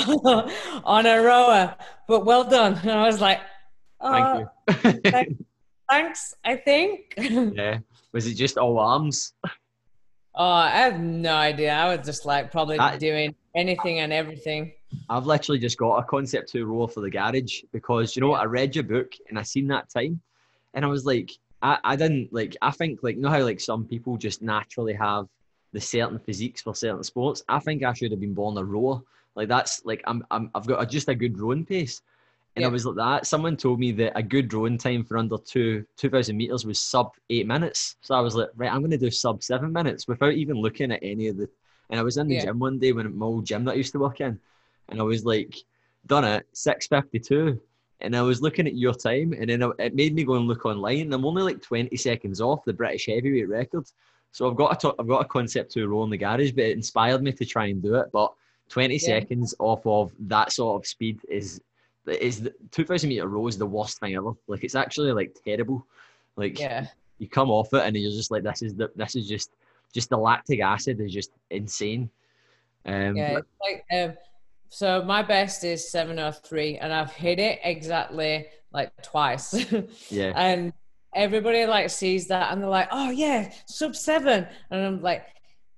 on 0.85 1.07
a 1.07 1.21
rower, 1.21 1.77
but 2.07 2.25
well 2.25 2.45
done. 2.45 2.79
And 2.83 2.91
I 2.91 3.07
was 3.07 3.21
like, 3.21 3.41
oh, 4.01 4.47
thank 4.71 5.29
you. 5.29 5.47
thanks, 5.91 6.35
I 6.43 6.57
think. 6.57 7.15
yeah. 7.19 7.79
Was 8.13 8.27
it 8.27 8.35
just 8.35 8.57
all 8.57 8.79
arms? 8.79 9.35
Oh, 10.35 10.45
I 10.45 10.71
have 10.71 10.99
no 10.99 11.35
idea. 11.35 11.73
I 11.73 11.95
was 11.95 12.07
just 12.07 12.25
like 12.25 12.51
probably 12.51 12.79
that, 12.79 12.99
doing 12.99 13.35
anything 13.55 13.99
and 13.99 14.13
everything. 14.13 14.73
I've 15.11 15.27
literally 15.27 15.59
just 15.59 15.77
got 15.77 15.99
a 15.99 16.07
Concept2 16.07 16.67
roll 16.67 16.89
for 16.89 17.03
the 17.03 17.11
garage 17.11 17.63
because 17.73 18.17
you 18.17 18.23
know 18.23 18.29
what? 18.29 18.41
I 18.41 18.45
read 18.45 18.75
your 18.75 18.85
book 18.85 19.13
and 19.29 19.39
I 19.39 19.43
seen 19.43 19.67
that 19.69 19.91
time 19.91 20.21
and 20.73 20.83
I 20.83 20.89
was 20.89 21.05
like, 21.05 21.33
I, 21.63 21.79
I 21.85 21.97
didn't 21.97 22.33
like 22.33 22.57
I 22.63 22.71
think 22.71 23.01
like 23.03 23.17
you 23.17 23.23
know 23.23 23.31
how 23.31 23.43
like 23.43 23.61
some 23.61 23.85
people 23.85 24.17
just 24.17 24.43
naturally 24.43 24.95
have 24.95 25.27
the 25.73 25.81
certain 25.81 26.19
physiques 26.19 26.63
for 26.63 26.75
certain 26.75 27.03
sports. 27.03 27.43
I 27.49 27.59
think 27.59 27.83
I 27.83 27.93
should 27.93 28.11
have 28.11 28.21
been 28.21 28.35
born 28.35 28.57
a 28.57 28.65
rower. 28.65 29.03
Like 29.35 29.49
that's 29.49 29.85
like 29.85 30.03
I'm, 30.07 30.25
I'm 30.31 30.51
I've 30.55 30.67
got 30.67 30.83
a, 30.83 30.87
just 30.87 31.09
a 31.09 31.15
good 31.15 31.39
rowing 31.39 31.65
pace. 31.65 32.03
And 32.57 32.63
yeah. 32.63 32.69
I 32.69 32.73
was 32.73 32.87
like 32.87 32.97
that. 32.97 33.27
Someone 33.27 33.57
told 33.57 33.79
me 33.79 33.93
that 33.93 34.17
a 34.17 34.23
good 34.23 34.53
rowing 34.53 34.79
time 34.79 35.05
for 35.05 35.17
under 35.17 35.39
two 35.39 35.85
two 35.97 36.11
thousand 36.11 36.37
meters 36.37 36.65
was 36.65 36.81
sub 36.81 37.13
eight 37.31 37.47
minutes. 37.47 37.97
So 38.01 38.15
I 38.15 38.21
was 38.21 38.35
like, 38.35 38.49
right, 38.57 38.73
I'm 38.73 38.81
gonna 38.81 38.99
do 38.99 39.11
sub 39.11 39.43
seven 39.43 39.73
minutes 39.73 40.09
without 40.09 40.33
even 40.33 40.57
looking 40.57 40.91
at 40.93 41.01
any 41.03 41.29
of 41.29 41.37
the. 41.37 41.49
And 41.91 42.01
I 42.01 42.03
was 42.03 42.17
in 42.17 42.29
the 42.29 42.35
yeah. 42.35 42.47
gym 42.47 42.59
one 42.59 42.79
day 42.79 42.93
when 42.93 43.17
my 43.17 43.27
old 43.27 43.47
gym 43.47 43.65
that 43.65 43.73
I 43.73 43.77
used 43.77 43.93
to 43.93 43.99
work 43.99 44.21
in, 44.21 44.39
and 44.89 45.01
I 45.01 45.03
was 45.03 45.25
like, 45.25 45.55
done 46.07 46.25
it 46.25 46.47
six 46.53 46.87
fifty 46.87 47.19
two, 47.19 47.61
and 48.01 48.17
I 48.17 48.23
was 48.23 48.43
looking 48.43 48.67
at 48.67 48.77
your 48.77 48.95
time, 48.95 49.33
and 49.33 49.49
then 49.49 49.73
it 49.79 49.95
made 49.95 50.15
me 50.15 50.25
go 50.25 50.35
and 50.35 50.47
look 50.47 50.65
online. 50.65 51.01
And 51.01 51.15
I'm 51.15 51.25
only 51.25 51.43
like 51.43 51.63
twenty 51.63 51.97
seconds 51.97 52.41
off 52.41 52.65
the 52.65 52.73
British 52.73 53.07
heavyweight 53.07 53.49
record. 53.49 53.87
So 54.33 54.49
I've 54.49 54.57
got 54.57 54.85
a, 54.85 54.95
I've 54.99 55.09
got 55.09 55.25
a 55.25 55.29
Concept2 55.29 55.89
roll 55.89 56.05
in 56.05 56.11
the 56.11 56.17
garage, 56.17 56.53
but 56.53 56.65
it 56.65 56.77
inspired 56.77 57.23
me 57.23 57.33
to 57.33 57.45
try 57.45 57.67
and 57.67 57.83
do 57.83 57.95
it. 57.95 58.09
But 58.13 58.33
20 58.69 58.95
yeah. 58.95 58.99
seconds 58.99 59.55
off 59.59 59.87
of 59.87 60.13
that 60.21 60.53
sort 60.53 60.81
of 60.81 60.87
speed 60.87 61.21
is 61.29 61.61
is 62.07 62.43
the 62.43 62.55
2000 62.71 63.09
meter 63.09 63.27
row 63.27 63.47
is 63.47 63.59
the 63.59 63.67
worst 63.67 64.01
thing 64.01 64.15
ever. 64.15 64.33
Like 64.47 64.65
it's 64.65 64.75
actually 64.75 65.13
like 65.13 65.37
terrible. 65.45 65.87
Like 66.37 66.59
yeah, 66.59 66.87
you 67.19 67.29
come 67.29 67.51
off 67.51 67.73
it 67.73 67.83
and 67.85 67.97
you're 67.97 68.11
just 68.11 68.31
like 68.31 68.43
this 68.43 68.63
is 68.63 68.75
the 68.75 68.91
this 68.97 69.17
is 69.17 69.29
just 69.29 69.51
just 69.93 70.11
the 70.11 70.19
lactic 70.19 70.61
acid 70.61 71.01
is 71.01 71.13
just 71.13 71.33
insane. 71.51 72.11
Um, 72.87 73.17
Yeah, 73.17 73.39
it's 73.39 73.49
like 73.61 73.85
um, 73.93 74.17
so 74.69 75.03
my 75.03 75.23
best 75.23 75.65
is 75.65 75.91
703 75.91 76.79
and 76.79 76.93
I've 76.93 77.13
hit 77.13 77.39
it 77.39 77.61
exactly 77.65 78.47
like 78.73 78.91
twice. 79.03 79.55
yeah. 80.11 80.33
and 80.37 80.73
everybody 81.15 81.67
like 81.67 81.91
sees 81.91 82.29
that 82.29 82.53
and 82.53 82.61
they're 82.63 82.69
like, 82.69 82.89
"Oh 82.91 83.11
yeah, 83.11 83.51
sub 83.67 83.97
7." 83.97 84.47
And 84.71 84.87
I'm 84.87 85.03
like 85.03 85.27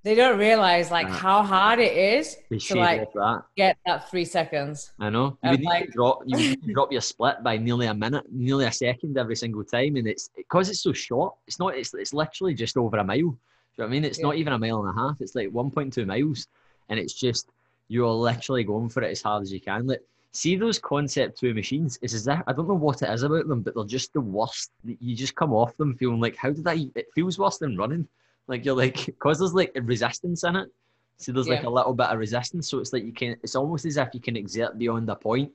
they 0.03 0.15
don't 0.15 0.39
realize 0.39 0.89
like 0.89 1.07
how 1.07 1.43
hard 1.43 1.77
it 1.77 1.95
is 1.95 2.35
to 2.67 2.75
like 2.75 3.13
that. 3.13 3.43
get 3.55 3.77
that 3.85 4.09
3 4.09 4.25
seconds. 4.25 4.91
I 4.99 5.11
know. 5.11 5.37
You 5.43 5.51
need 5.51 5.63
like- 5.63 5.85
to 5.85 5.91
drop 5.91 6.21
you 6.25 6.37
need 6.37 6.63
to 6.63 6.73
drop 6.73 6.91
your 6.91 7.01
split 7.01 7.43
by 7.43 7.57
nearly 7.57 7.87
a 7.87 7.93
minute, 7.93 8.25
nearly 8.31 8.65
a 8.65 8.71
second 8.71 9.17
every 9.17 9.35
single 9.35 9.63
time, 9.63 9.95
and 9.95 10.07
it's 10.07 10.29
because 10.35 10.69
it's 10.69 10.81
so 10.81 10.91
short. 10.91 11.35
It's 11.47 11.59
not. 11.59 11.77
It's 11.77 11.93
it's 11.93 12.13
literally 12.13 12.53
just 12.53 12.77
over 12.77 12.97
a 12.97 13.03
mile. 13.03 13.17
Do 13.17 13.23
you 13.23 13.83
know 13.83 13.85
what 13.85 13.87
I 13.87 13.89
mean? 13.91 14.05
It's 14.05 14.19
not 14.19 14.35
even 14.35 14.53
a 14.53 14.59
mile 14.59 14.85
and 14.85 14.89
a 14.89 14.99
half. 14.99 15.21
It's 15.21 15.33
like 15.33 15.47
1.2 15.49 16.05
miles, 16.05 16.47
and 16.89 16.99
it's 16.99 17.13
just 17.13 17.49
you're 17.91 18.07
literally 18.07 18.63
going 18.63 18.87
for 18.87 19.03
it 19.03 19.11
as 19.11 19.21
hard 19.21 19.43
as 19.43 19.51
you 19.51 19.59
can. 19.59 19.85
Like 19.85 20.01
see 20.31 20.55
those 20.55 20.79
concept 20.79 21.37
two 21.37 21.53
machines. 21.53 21.99
It's 22.01 22.13
as 22.13 22.25
if 22.25 22.39
I 22.47 22.53
don't 22.53 22.69
know 22.69 22.73
what 22.73 23.01
it 23.01 23.09
is 23.09 23.23
about 23.23 23.49
them, 23.49 23.61
but 23.61 23.75
they're 23.75 23.83
just 23.83 24.13
the 24.13 24.21
worst. 24.21 24.71
You 24.85 25.13
just 25.13 25.35
come 25.35 25.51
off 25.51 25.75
them 25.75 25.97
feeling 25.97 26.21
like 26.21 26.37
how 26.37 26.51
did 26.51 26.65
I? 26.65 26.87
It 26.95 27.07
feels 27.13 27.37
worse 27.37 27.57
than 27.57 27.75
running. 27.75 28.07
Like 28.47 28.63
you're 28.63 28.77
like 28.77 29.05
because 29.05 29.39
there's 29.39 29.53
like 29.53 29.77
resistance 29.83 30.45
in 30.45 30.55
it. 30.55 30.69
So 31.17 31.33
there's 31.33 31.49
like 31.49 31.65
a 31.65 31.69
little 31.69 31.93
bit 31.93 32.07
of 32.07 32.17
resistance. 32.17 32.69
So 32.69 32.79
it's 32.79 32.93
like 32.93 33.03
you 33.03 33.11
can. 33.11 33.35
It's 33.43 33.55
almost 33.55 33.85
as 33.85 33.97
if 33.97 34.07
you 34.13 34.21
can 34.21 34.37
exert 34.37 34.77
beyond 34.77 35.09
a 35.09 35.15
point. 35.15 35.51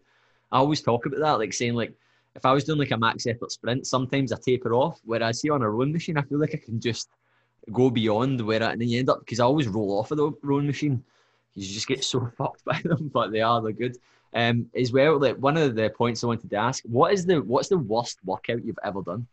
I 0.52 0.58
always 0.58 0.82
talk 0.82 1.06
about 1.06 1.20
that, 1.20 1.38
like 1.38 1.54
saying 1.54 1.74
like 1.74 1.94
if 2.34 2.44
I 2.44 2.52
was 2.52 2.64
doing 2.64 2.78
like 2.78 2.90
a 2.90 2.98
max 2.98 3.26
effort 3.26 3.50
sprint, 3.50 3.86
sometimes 3.86 4.30
I 4.30 4.36
taper 4.36 4.74
off. 4.74 5.00
Whereas 5.06 5.40
see 5.40 5.48
on 5.48 5.62
a 5.62 5.70
rowing 5.70 5.92
machine, 5.92 6.18
I 6.18 6.22
feel 6.22 6.38
like 6.38 6.54
I 6.54 6.58
can 6.58 6.78
just 6.80 7.08
go 7.72 7.88
beyond 7.88 8.42
where 8.42 8.62
I, 8.62 8.72
and 8.72 8.80
then 8.80 8.88
you 8.88 8.98
end 8.98 9.08
up 9.08 9.20
because 9.20 9.40
I 9.40 9.44
always 9.44 9.68
roll 9.68 9.98
off 9.98 10.10
of 10.10 10.18
the 10.18 10.30
rowing 10.42 10.66
machine. 10.66 11.02
You 11.56 11.66
just 11.66 11.88
get 11.88 12.04
so 12.12 12.30
fucked 12.38 12.64
by 12.64 12.80
them, 12.84 13.10
but 13.12 13.32
they 13.32 13.40
are 13.40 13.60
they're 13.60 13.72
good. 13.72 13.96
Um, 14.34 14.66
as 14.76 14.92
well, 14.92 15.18
like 15.18 15.36
one 15.36 15.56
of 15.56 15.74
the 15.74 15.88
points 15.90 16.22
I 16.22 16.26
wanted 16.26 16.50
to 16.50 16.56
ask, 16.56 16.84
what 16.84 17.12
is 17.12 17.24
the 17.24 17.40
what's 17.40 17.68
the 17.68 17.78
worst 17.78 18.18
workout 18.24 18.64
you've 18.64 18.78
ever 18.84 19.02
done? 19.02 19.26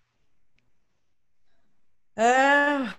Uh, 2.15 2.89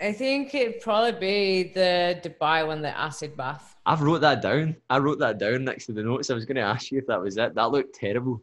I 0.00 0.12
think 0.12 0.54
it'd 0.54 0.80
probably 0.80 1.12
be 1.12 1.72
the 1.72 2.20
Dubai 2.22 2.66
one, 2.66 2.82
the 2.82 2.96
acid 2.96 3.36
bath. 3.36 3.76
I've 3.84 4.00
wrote 4.00 4.20
that 4.20 4.40
down. 4.40 4.76
I 4.88 4.98
wrote 4.98 5.18
that 5.18 5.38
down 5.38 5.64
next 5.64 5.86
to 5.86 5.92
the 5.92 6.02
notes. 6.02 6.30
I 6.30 6.34
was 6.34 6.46
going 6.46 6.56
to 6.56 6.62
ask 6.62 6.90
you 6.90 6.98
if 6.98 7.06
that 7.08 7.20
was 7.20 7.36
it. 7.36 7.54
That 7.54 7.70
looked 7.70 7.94
terrible. 7.94 8.42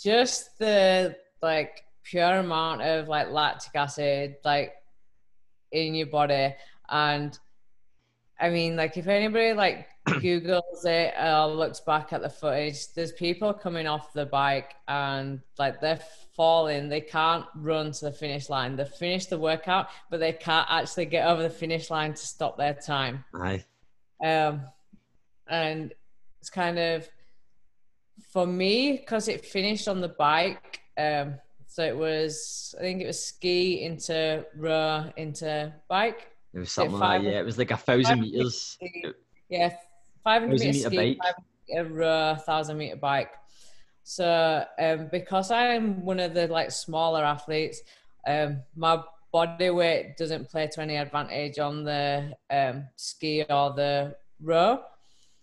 Just 0.00 0.58
the 0.58 1.16
like 1.42 1.84
pure 2.02 2.38
amount 2.38 2.82
of 2.82 3.08
like 3.08 3.30
lactic 3.30 3.74
acid 3.74 4.36
like 4.44 4.74
in 5.72 5.94
your 5.94 6.06
body 6.06 6.54
and 6.88 7.38
I 8.38 8.50
mean 8.50 8.76
like 8.76 8.96
if 8.96 9.06
anybody 9.06 9.52
like 9.52 9.88
googles 10.06 10.84
it 10.84 11.14
or 11.18 11.46
looks 11.48 11.80
back 11.80 12.12
at 12.12 12.22
the 12.22 12.28
footage 12.28 12.92
there's 12.94 13.12
people 13.12 13.52
coming 13.52 13.86
off 13.86 14.12
the 14.12 14.26
bike 14.26 14.74
and 14.88 15.40
like 15.58 15.80
they're 15.80 16.00
falling 16.34 16.88
they 16.88 17.00
can't 17.00 17.46
run 17.54 17.92
to 17.92 18.04
the 18.04 18.12
finish 18.12 18.50
line 18.50 18.76
they 18.76 18.84
finish 18.84 19.26
the 19.26 19.38
workout 19.38 19.88
but 20.10 20.20
they 20.20 20.32
can't 20.32 20.66
actually 20.70 21.06
get 21.06 21.26
over 21.26 21.42
the 21.42 21.50
finish 21.50 21.90
line 21.90 22.12
to 22.12 22.26
stop 22.26 22.58
their 22.58 22.74
time 22.74 23.24
Aye. 23.34 23.64
um, 24.22 24.60
and 25.48 25.94
it's 26.40 26.50
kind 26.50 26.78
of 26.78 27.08
for 28.36 28.46
me 28.46 28.92
because 28.92 29.28
it 29.28 29.44
finished 29.44 29.88
on 29.88 30.00
the 30.00 30.08
bike. 30.08 30.80
Um, 30.98 31.34
so 31.66 31.82
it 31.82 31.96
was, 31.96 32.74
I 32.78 32.82
think 32.82 33.02
it 33.02 33.06
was 33.06 33.24
ski 33.24 33.82
into 33.82 34.44
row 34.56 35.10
into 35.16 35.72
bike. 35.88 36.30
It 36.56 36.60
was 36.60 36.72
something 36.72 36.98
like. 36.98 37.22
Yeah, 37.22 37.40
it 37.40 37.44
was 37.44 37.58
like 37.58 37.70
a 37.70 37.76
thousand 37.76 38.20
meters. 38.22 38.78
Yeah, 39.50 39.76
500 40.24 40.52
Thousand 40.52 40.66
meter 40.66 40.72
meter 40.72 40.88
ski, 40.88 40.96
bike. 40.96 41.34
500 41.68 41.90
meter 41.90 41.94
row, 41.94 42.32
1000 42.32 42.78
meter 42.78 42.96
bike. 42.96 43.30
So 44.02 44.64
um, 44.78 45.08
because 45.12 45.50
I'm 45.50 46.02
one 46.02 46.18
of 46.18 46.32
the 46.32 46.48
like 46.48 46.70
smaller 46.70 47.22
athletes, 47.24 47.82
um, 48.26 48.62
my 48.74 49.02
body 49.32 49.68
weight 49.68 50.16
doesn't 50.16 50.48
play 50.48 50.66
to 50.68 50.80
any 50.80 50.96
advantage 50.96 51.58
on 51.58 51.84
the 51.84 52.32
um, 52.50 52.88
ski 52.96 53.44
or 53.50 53.74
the 53.74 54.16
row. 54.40 54.80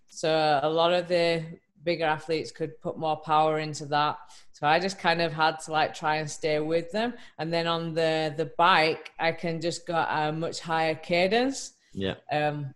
So 0.07 0.59
a 0.63 0.69
lot 0.69 0.93
of 0.93 1.07
the 1.07 1.45
bigger 1.83 2.05
athletes 2.05 2.51
could 2.51 2.81
put 2.81 2.97
more 2.97 3.17
power 3.17 3.59
into 3.59 3.85
that. 3.87 4.17
So 4.53 4.67
I 4.67 4.79
just 4.79 4.99
kind 4.99 5.21
of 5.21 5.33
had 5.33 5.59
to 5.61 5.71
like 5.71 5.93
try 5.95 6.17
and 6.17 6.29
stay 6.29 6.59
with 6.59 6.91
them. 6.91 7.15
And 7.39 7.51
then 7.51 7.67
on 7.67 7.93
the 7.93 8.33
the 8.37 8.45
bike, 8.57 9.11
I 9.19 9.31
can 9.31 9.59
just 9.59 9.85
go 9.85 9.95
a 9.95 10.31
much 10.31 10.59
higher 10.59 10.95
cadence 10.95 11.73
Yeah. 11.93 12.15
um, 12.31 12.73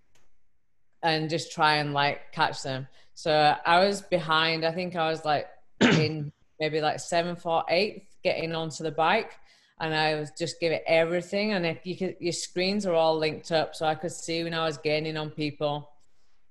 and 1.04 1.30
just 1.30 1.52
try 1.52 1.76
and 1.76 1.94
like 1.94 2.32
catch 2.32 2.64
them. 2.64 2.88
So 3.14 3.56
I 3.66 3.86
was 3.86 4.02
behind. 4.02 4.66
I 4.66 4.72
think 4.72 4.96
I 4.96 5.10
was 5.10 5.24
like 5.24 5.48
in 5.82 6.32
maybe 6.60 6.82
like 6.82 7.00
seventh 7.00 7.46
or 7.46 7.64
eighth 7.70 8.04
getting 8.24 8.54
onto 8.56 8.84
the 8.84 8.92
bike, 8.92 9.34
and 9.80 9.94
I 9.94 10.16
was 10.16 10.32
just 10.32 10.60
give 10.60 10.72
it 10.72 10.84
everything. 10.88 11.54
And 11.54 11.66
if 11.66 11.86
you 11.86 11.96
could, 11.96 12.16
your 12.20 12.34
screens 12.34 12.86
are 12.88 12.94
all 12.96 13.18
linked 13.18 13.52
up, 13.52 13.76
so 13.76 13.86
I 13.86 13.94
could 13.96 14.12
see 14.12 14.44
when 14.44 14.54
I 14.56 14.66
was 14.66 14.78
gaining 14.78 15.16
on 15.18 15.30
people. 15.30 15.90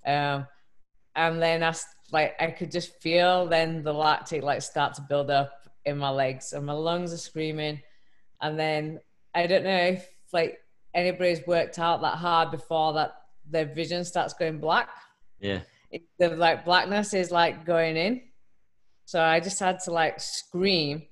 Um, 0.07 0.47
and 1.17 1.43
then 1.43 1.63
I 1.65 1.75
like 2.13 2.35
I 2.41 2.49
could 2.49 2.71
just 2.71 3.01
feel 3.01 3.47
then 3.47 3.83
the 3.83 3.93
lactic 3.93 4.43
like 4.43 4.63
start 4.63 4.95
to 4.95 5.03
build 5.03 5.31
up 5.31 5.69
in 5.85 5.99
my 5.99 6.11
legs, 6.11 6.53
and 6.53 6.67
my 6.67 6.73
lungs 6.73 7.13
are 7.13 7.19
screaming. 7.19 7.81
And 8.41 8.59
then 8.59 9.01
I 9.35 9.47
don't 9.47 9.65
know 9.65 9.77
if 9.77 10.09
like 10.33 10.59
anybody's 10.95 11.47
worked 11.47 11.79
out 11.79 12.01
that 12.03 12.17
hard 12.17 12.51
before 12.51 12.95
that 12.95 13.15
their 13.49 13.67
vision 13.67 14.05
starts 14.05 14.35
going 14.35 14.59
black. 14.59 14.89
Yeah. 15.41 15.61
It, 15.91 16.03
the 16.19 16.31
like 16.31 16.65
blackness 16.65 17.15
is 17.15 17.31
like 17.31 17.65
going 17.65 17.97
in. 17.97 18.23
So 19.05 19.23
I 19.23 19.41
just 19.41 19.61
had 19.61 19.79
to 19.85 19.93
like 19.93 20.21
scream. 20.21 21.03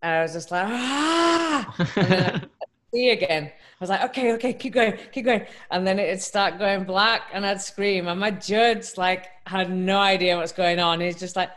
And 0.00 0.12
I 0.12 0.22
was 0.22 0.32
just 0.32 0.50
like, 0.52 0.66
ah, 0.68 1.74
and 1.96 2.08
then 2.08 2.22
I 2.24 2.46
see 2.92 3.10
again. 3.10 3.44
I 3.46 3.76
was 3.80 3.90
like, 3.90 4.02
okay, 4.10 4.32
okay, 4.34 4.52
keep 4.52 4.74
going, 4.74 4.98
keep 5.12 5.24
going. 5.24 5.46
And 5.70 5.86
then 5.86 5.98
it'd 5.98 6.20
start 6.20 6.58
going 6.58 6.84
black 6.84 7.22
and 7.32 7.46
I'd 7.46 7.60
scream. 7.60 8.08
And 8.08 8.18
my 8.18 8.30
judge 8.30 8.96
like 8.96 9.26
had 9.46 9.70
no 9.70 9.98
idea 9.98 10.36
what's 10.36 10.52
going 10.52 10.80
on. 10.80 11.00
He's 11.00 11.18
just 11.18 11.36
like, 11.36 11.50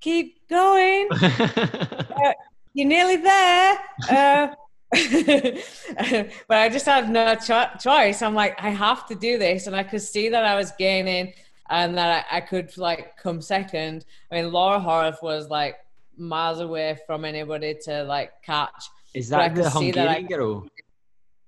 keep 0.00 0.48
going. 0.48 1.08
You're 2.74 2.88
nearly 2.88 3.16
there. 3.16 3.78
Uh, 4.10 4.48
but 6.48 6.58
I 6.58 6.68
just 6.68 6.86
had 6.86 7.08
no 7.08 7.34
cho- 7.36 7.70
choice. 7.78 8.22
I'm 8.22 8.34
like, 8.34 8.60
I 8.62 8.70
have 8.70 9.06
to 9.08 9.14
do 9.14 9.38
this. 9.38 9.66
And 9.66 9.76
I 9.76 9.82
could 9.82 10.02
see 10.02 10.28
that 10.30 10.44
I 10.44 10.56
was 10.56 10.72
gaining 10.72 11.32
and 11.70 11.96
that 11.96 12.26
I, 12.30 12.38
I 12.38 12.40
could 12.40 12.76
like 12.76 13.16
come 13.16 13.40
second. 13.40 14.04
I 14.30 14.36
mean, 14.36 14.52
Laura 14.52 14.80
Horvath 14.80 15.22
was 15.22 15.48
like 15.48 15.76
miles 16.16 16.60
away 16.60 16.98
from 17.06 17.24
anybody 17.24 17.76
to 17.84 18.04
like 18.04 18.42
catch. 18.42 18.90
Is 19.14 19.28
that 19.28 19.54
the 19.54 19.68
see 19.70 19.90
that 19.92 20.08
I- 20.08 20.14
Hungarian 20.14 20.26
girl? 20.26 20.66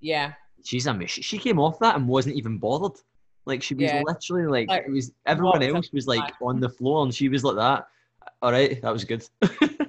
Yeah. 0.01 0.33
She's 0.63 0.87
a 0.87 1.07
she, 1.07 1.23
she 1.23 1.39
came 1.39 1.59
off 1.61 1.79
that 1.81 1.97
and 1.97 2.09
wasn't 2.09 2.37
even 2.37 2.59
bothered. 2.59 2.99
Like 3.47 3.63
she 3.63 3.75
was 3.75 3.85
Yeah. 3.85 4.03
literally 4.05 4.47
like, 4.47 4.69
Like, 4.69 4.85
it 4.87 4.91
was 4.91 5.13
everyone 5.27 5.63
else 5.63 5.93
was 5.93 6.07
like 6.07 6.21
back. 6.21 6.35
on 6.43 6.61
the 6.61 6.69
floor 6.69 7.05
and 7.05 7.15
she 7.15 7.29
was 7.29 7.45
like 7.45 7.57
that. 7.57 7.87
All 8.41 8.53
right, 8.53 8.81
that 8.83 8.93
was 8.93 9.05
good. 9.05 9.27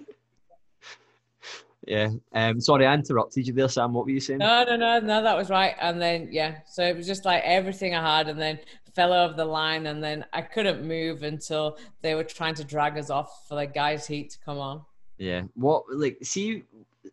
yeah. 1.88 2.10
Um. 2.34 2.60
Sorry, 2.60 2.86
I 2.86 2.94
interrupted 2.94 3.48
you 3.48 3.54
there, 3.54 3.70
Sam. 3.70 3.94
What 3.94 4.06
were 4.06 4.12
you 4.12 4.20
saying? 4.20 4.40
No, 4.40 4.64
no, 4.64 4.76
no, 4.76 5.00
no, 5.00 5.22
that 5.24 5.38
was 5.38 5.50
right. 5.50 5.76
And 5.80 6.02
then, 6.02 6.30
yeah, 6.32 6.60
so 6.68 6.84
it 6.84 6.96
was 6.96 7.06
just 7.06 7.26
like 7.26 7.44
everything 7.44 7.94
I 7.96 8.18
had, 8.18 8.28
and 8.28 8.40
then 8.40 8.60
fell 8.94 9.14
over 9.14 9.34
the 9.34 9.46
line, 9.46 9.88
and 9.88 10.04
then 10.04 10.26
I 10.34 10.42
couldn't 10.42 10.86
move 10.88 11.24
until 11.24 11.78
they 12.02 12.16
were 12.16 12.24
trying 12.24 12.56
to 12.56 12.64
drag 12.64 12.98
us 12.98 13.10
off 13.10 13.48
for 13.48 13.56
the 13.56 13.66
guys' 13.68 14.08
heat 14.08 14.32
to 14.32 14.40
come 14.40 14.58
on. 14.58 14.82
Yeah. 15.18 15.44
What 15.56 15.84
like 15.94 16.18
see 16.24 16.64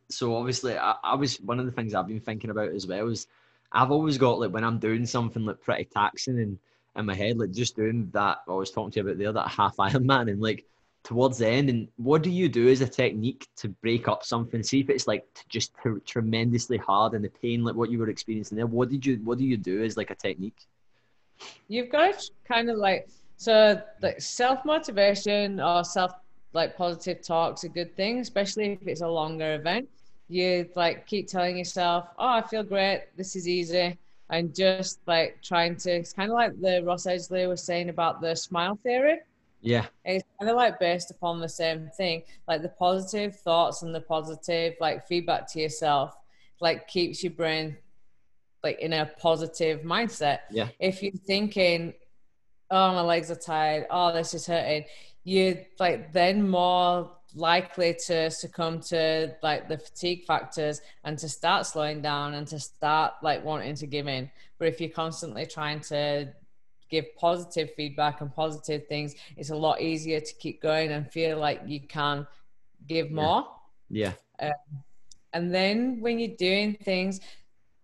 so 0.08 0.36
obviously 0.36 0.76
I, 0.76 0.94
I 1.02 1.14
was 1.14 1.40
one 1.40 1.58
of 1.58 1.66
the 1.66 1.72
things 1.72 1.94
I've 1.94 2.06
been 2.06 2.20
thinking 2.20 2.50
about 2.50 2.70
as 2.70 2.86
well 2.86 3.08
is 3.08 3.26
I've 3.72 3.90
always 3.90 4.18
got 4.18 4.40
like 4.40 4.52
when 4.52 4.64
I'm 4.64 4.78
doing 4.78 5.06
something 5.06 5.44
like 5.44 5.60
pretty 5.60 5.84
taxing 5.84 6.38
and 6.38 6.58
in 6.96 7.06
my 7.06 7.14
head, 7.14 7.38
like 7.38 7.52
just 7.52 7.76
doing 7.76 8.10
that 8.12 8.38
I 8.46 8.52
was 8.52 8.70
talking 8.70 8.90
to 8.92 9.00
you 9.00 9.06
about 9.06 9.18
there, 9.18 9.32
that 9.32 9.48
half 9.48 9.76
Ironman 9.78 10.30
and 10.30 10.40
like 10.40 10.64
towards 11.04 11.38
the 11.38 11.48
end 11.48 11.68
and 11.68 11.88
what 11.96 12.22
do 12.22 12.30
you 12.30 12.48
do 12.48 12.68
as 12.68 12.80
a 12.80 12.86
technique 12.86 13.48
to 13.56 13.68
break 13.68 14.08
up 14.08 14.24
something? 14.24 14.62
See 14.62 14.80
if 14.80 14.90
it's 14.90 15.06
like 15.06 15.24
just 15.48 15.72
t- 15.82 15.90
tremendously 16.06 16.78
hard 16.78 17.14
and 17.14 17.24
the 17.24 17.30
pain 17.30 17.64
like 17.64 17.74
what 17.74 17.90
you 17.90 17.98
were 17.98 18.10
experiencing 18.10 18.56
there. 18.56 18.66
What 18.66 18.90
did 18.90 19.04
you 19.04 19.16
what 19.24 19.38
do 19.38 19.44
you 19.44 19.56
do 19.56 19.82
as 19.82 19.96
like 19.96 20.10
a 20.10 20.14
technique? 20.14 20.66
You've 21.68 21.90
got 21.90 22.18
to 22.18 22.30
kind 22.46 22.70
of 22.70 22.76
like 22.76 23.08
so 23.36 23.80
like 24.00 24.20
self 24.20 24.64
motivation 24.64 25.60
or 25.60 25.82
self 25.82 26.12
like 26.52 26.76
positive 26.76 27.22
talk's 27.22 27.64
a 27.64 27.68
good 27.68 27.96
thing, 27.96 28.18
especially 28.20 28.72
if 28.72 28.86
it's 28.86 29.00
a 29.00 29.08
longer 29.08 29.54
event. 29.54 29.88
You 30.28 30.68
like 30.76 31.06
keep 31.06 31.28
telling 31.28 31.58
yourself, 31.58 32.08
"Oh, 32.18 32.28
I 32.28 32.42
feel 32.42 32.62
great. 32.62 33.04
This 33.16 33.36
is 33.36 33.48
easy," 33.48 33.98
and 34.30 34.54
just 34.54 35.00
like 35.06 35.38
trying 35.42 35.76
to. 35.76 35.90
It's 35.90 36.12
kind 36.12 36.30
of 36.30 36.34
like 36.34 36.60
the 36.60 36.82
Ross 36.84 37.06
Edgley 37.06 37.48
was 37.48 37.62
saying 37.62 37.88
about 37.88 38.20
the 38.20 38.34
smile 38.34 38.78
theory. 38.82 39.20
Yeah. 39.62 39.86
It's 40.04 40.24
kind 40.38 40.50
of 40.50 40.56
like 40.56 40.80
based 40.80 41.10
upon 41.10 41.40
the 41.40 41.48
same 41.48 41.88
thing, 41.96 42.24
like 42.48 42.62
the 42.62 42.68
positive 42.68 43.36
thoughts 43.36 43.82
and 43.82 43.94
the 43.94 44.00
positive 44.00 44.74
like 44.80 45.06
feedback 45.06 45.50
to 45.52 45.60
yourself, 45.60 46.16
like 46.60 46.88
keeps 46.88 47.22
your 47.22 47.32
brain 47.32 47.76
like 48.62 48.80
in 48.80 48.92
a 48.92 49.06
positive 49.18 49.82
mindset. 49.82 50.40
Yeah. 50.50 50.68
If 50.78 51.02
you're 51.02 51.12
thinking, 51.12 51.94
oh, 52.70 52.92
my 52.92 53.02
legs 53.02 53.30
are 53.30 53.36
tired, 53.36 53.86
oh, 53.90 54.12
this 54.12 54.34
is 54.34 54.46
hurting, 54.46 54.84
you're 55.24 55.56
like 55.78 56.12
then 56.12 56.48
more 56.48 57.10
likely 57.34 57.96
to 58.06 58.30
succumb 58.30 58.80
to 58.80 59.34
like 59.42 59.68
the 59.68 59.78
fatigue 59.78 60.24
factors 60.24 60.80
and 61.04 61.18
to 61.18 61.28
start 61.28 61.66
slowing 61.66 62.02
down 62.02 62.34
and 62.34 62.46
to 62.46 62.60
start 62.60 63.14
like 63.22 63.44
wanting 63.44 63.74
to 63.74 63.86
give 63.86 64.06
in. 64.06 64.30
But 64.58 64.68
if 64.68 64.80
you're 64.80 64.90
constantly 64.90 65.46
trying 65.46 65.80
to 65.80 66.28
give 66.90 67.06
positive 67.16 67.70
feedback 67.74 68.20
and 68.20 68.32
positive 68.34 68.86
things, 68.86 69.14
it's 69.36 69.50
a 69.50 69.56
lot 69.56 69.80
easier 69.80 70.20
to 70.20 70.34
keep 70.34 70.60
going 70.60 70.92
and 70.92 71.10
feel 71.10 71.38
like 71.38 71.62
you 71.66 71.80
can 71.80 72.26
give 72.86 73.10
more. 73.10 73.48
Yeah. 73.88 74.12
Um, 74.40 74.52
and 75.32 75.54
then 75.54 76.00
when 76.00 76.18
you're 76.18 76.36
doing 76.36 76.76
things, 76.82 77.20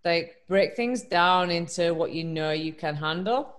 like 0.05 0.37
break 0.46 0.77
things 0.77 1.03
down 1.03 1.51
into 1.51 1.94
what 1.94 2.12
you 2.12 2.24
know 2.24 2.53
you 2.53 2.72
can 2.72 2.94
handle. 2.94 3.55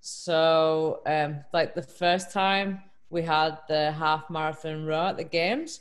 So, 0.00 1.00
um, 1.06 1.44
like 1.52 1.74
the 1.74 1.82
first 1.82 2.32
time 2.32 2.82
we 3.10 3.22
had 3.22 3.58
the 3.68 3.92
half 3.92 4.28
marathon 4.30 4.84
row 4.84 5.08
at 5.08 5.16
the 5.16 5.24
games. 5.24 5.80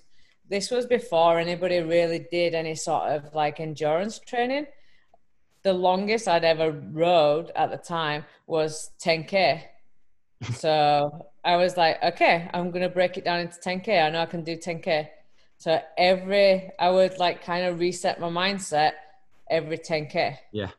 This 0.50 0.72
was 0.72 0.86
before 0.86 1.40
anybody 1.40 1.80
really 1.80 2.26
did 2.32 2.56
any 2.56 2.76
sort 2.76 3.10
of 3.10 3.34
like 3.36 3.60
endurance 3.60 4.20
training. 4.20 4.68
The 5.64 5.74
longest 5.74 6.28
I'd 6.28 6.46
ever 6.46 6.72
rode 6.72 7.52
at 7.56 7.72
the 7.72 7.78
time 7.78 8.24
was 8.46 8.92
10K. 9.04 9.62
so 10.54 11.28
I 11.44 11.58
was 11.58 11.76
like, 11.76 12.02
okay, 12.02 12.50
I'm 12.54 12.72
going 12.72 12.84
to 12.84 12.90
break 12.90 13.18
it 13.18 13.26
down 13.26 13.42
into 13.42 13.60
10K. 13.60 14.06
I 14.06 14.10
know 14.10 14.22
I 14.22 14.26
can 14.26 14.44
do 14.44 14.56
10K. 14.56 15.10
So 15.58 15.82
every, 15.98 16.70
I 16.80 16.90
would 16.92 17.18
like 17.18 17.44
kind 17.44 17.66
of 17.66 17.80
reset 17.80 18.20
my 18.20 18.30
mindset 18.30 18.92
every 19.50 19.78
10K. 19.78 20.38
Yeah. 20.54 20.70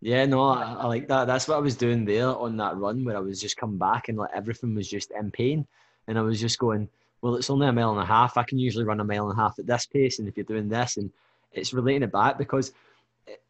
Yeah, 0.00 0.26
no, 0.26 0.42
I, 0.42 0.74
I, 0.74 0.86
like 0.86 1.08
that. 1.08 1.26
That's 1.26 1.48
what 1.48 1.56
I 1.56 1.60
was 1.60 1.76
doing 1.76 2.04
there 2.04 2.28
on 2.28 2.56
that 2.58 2.76
run 2.76 3.04
where 3.04 3.16
I 3.16 3.20
was 3.20 3.40
just 3.40 3.56
coming 3.56 3.78
back 3.78 4.08
and 4.08 4.16
like 4.16 4.30
everything 4.32 4.74
was 4.74 4.88
just 4.88 5.10
in 5.10 5.30
pain. 5.30 5.66
And 6.06 6.16
I 6.18 6.22
was 6.22 6.40
just 6.40 6.58
going, 6.58 6.88
well, 7.20 7.34
it's 7.34 7.50
only 7.50 7.66
a 7.66 7.72
mile 7.72 7.90
and 7.90 8.00
a 8.00 8.06
half. 8.06 8.36
I 8.36 8.44
can 8.44 8.58
usually 8.58 8.84
run 8.84 9.00
a 9.00 9.04
mile 9.04 9.28
and 9.28 9.38
a 9.38 9.42
half 9.42 9.58
at 9.58 9.66
this 9.66 9.86
pace. 9.86 10.18
And 10.18 10.28
if 10.28 10.36
you're 10.36 10.44
doing 10.44 10.68
this, 10.68 10.96
and 10.96 11.10
it's 11.52 11.74
relating 11.74 12.04
it 12.04 12.12
back 12.12 12.38
because, 12.38 12.72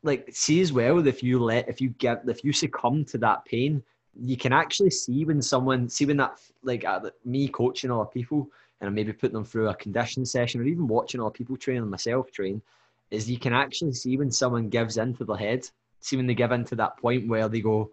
like, 0.03 0.29
see 0.33 0.61
as 0.63 0.73
well, 0.73 1.07
if 1.07 1.23
you 1.23 1.39
let, 1.39 1.69
if 1.69 1.81
you 1.81 1.91
get, 1.91 2.23
if 2.27 2.43
you 2.43 2.53
succumb 2.53 3.05
to 3.07 3.19
that 3.19 3.45
pain, 3.45 3.83
you 4.19 4.37
can 4.37 4.53
actually 4.53 4.91
see 4.91 5.25
when 5.25 5.43
someone, 5.43 5.89
see 5.89 6.07
when 6.07 6.17
that, 6.17 6.41
like, 6.63 6.85
uh, 6.85 7.01
me 7.25 7.49
coaching 7.49 7.91
other 7.91 8.07
people 8.07 8.49
and 8.81 8.95
maybe 8.95 9.13
putting 9.13 9.35
them 9.35 9.45
through 9.45 9.69
a 9.69 9.75
condition 9.75 10.25
session 10.25 10.61
or 10.61 10.65
even 10.65 10.89
watching 10.89 11.21
other 11.21 11.31
people 11.31 11.57
train 11.57 11.79
and 11.79 11.91
myself 11.91 12.33
train, 12.33 12.63
is 13.11 13.31
you 13.31 13.39
can 13.39 13.53
actually 13.53 13.93
see 13.93 14.17
when 14.17 14.31
someone 14.31 14.69
gives 14.69 14.97
into 14.97 15.25
the 15.25 15.35
head 15.35 15.69
see 16.01 16.17
when 16.17 16.27
they 16.27 16.35
give 16.35 16.53
in 16.53 16.65
to 16.67 16.77
that 16.77 16.97
point 16.99 17.29
where 17.29 17.49
they 17.49 17.61
go, 17.61 17.91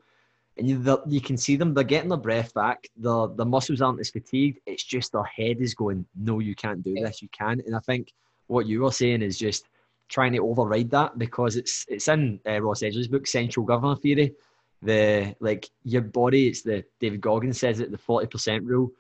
and 0.58 0.70
you, 0.70 1.04
you 1.08 1.22
can 1.22 1.38
see 1.38 1.56
them, 1.58 1.74
they're 1.74 1.84
getting 1.84 2.10
their 2.10 2.18
breath 2.18 2.54
back. 2.54 2.88
The, 2.98 3.28
the 3.36 3.46
muscles 3.46 3.82
aren't 3.82 4.00
as 4.00 4.10
fatigued. 4.10 4.60
It's 4.66 4.84
just 4.84 5.12
their 5.12 5.24
head 5.24 5.58
is 5.60 5.74
going, 5.74 6.06
no, 6.16 6.40
you 6.40 6.56
can't 6.56 6.84
do 6.84 6.94
this. 6.96 7.22
You 7.22 7.28
can. 7.38 7.62
And 7.66 7.76
I 7.76 7.80
think 7.80 8.14
what 8.48 8.66
you 8.66 8.82
were 8.82 8.92
saying 8.92 9.22
is 9.22 9.38
just 9.38 9.68
trying 10.08 10.34
to 10.34 10.40
override 10.40 10.90
that 10.92 11.18
because 11.18 11.56
it's 11.56 11.86
it's 11.88 12.08
in 12.08 12.40
uh, 12.48 12.62
Ross 12.62 12.82
Edgley's 12.82 13.08
book, 13.08 13.28
Central 13.28 13.66
Governor 13.66 13.96
Theory. 13.96 14.34
The 14.82 15.36
like 15.40 15.70
your 15.84 16.04
body, 16.04 16.48
it's 16.48 16.62
the 16.62 16.84
David 17.00 17.22
Goggins 17.22 17.60
says 17.60 17.80
it, 17.80 17.92
the 17.92 17.98
forty 17.98 18.28
percent 18.28 18.64
rule. 18.64 18.92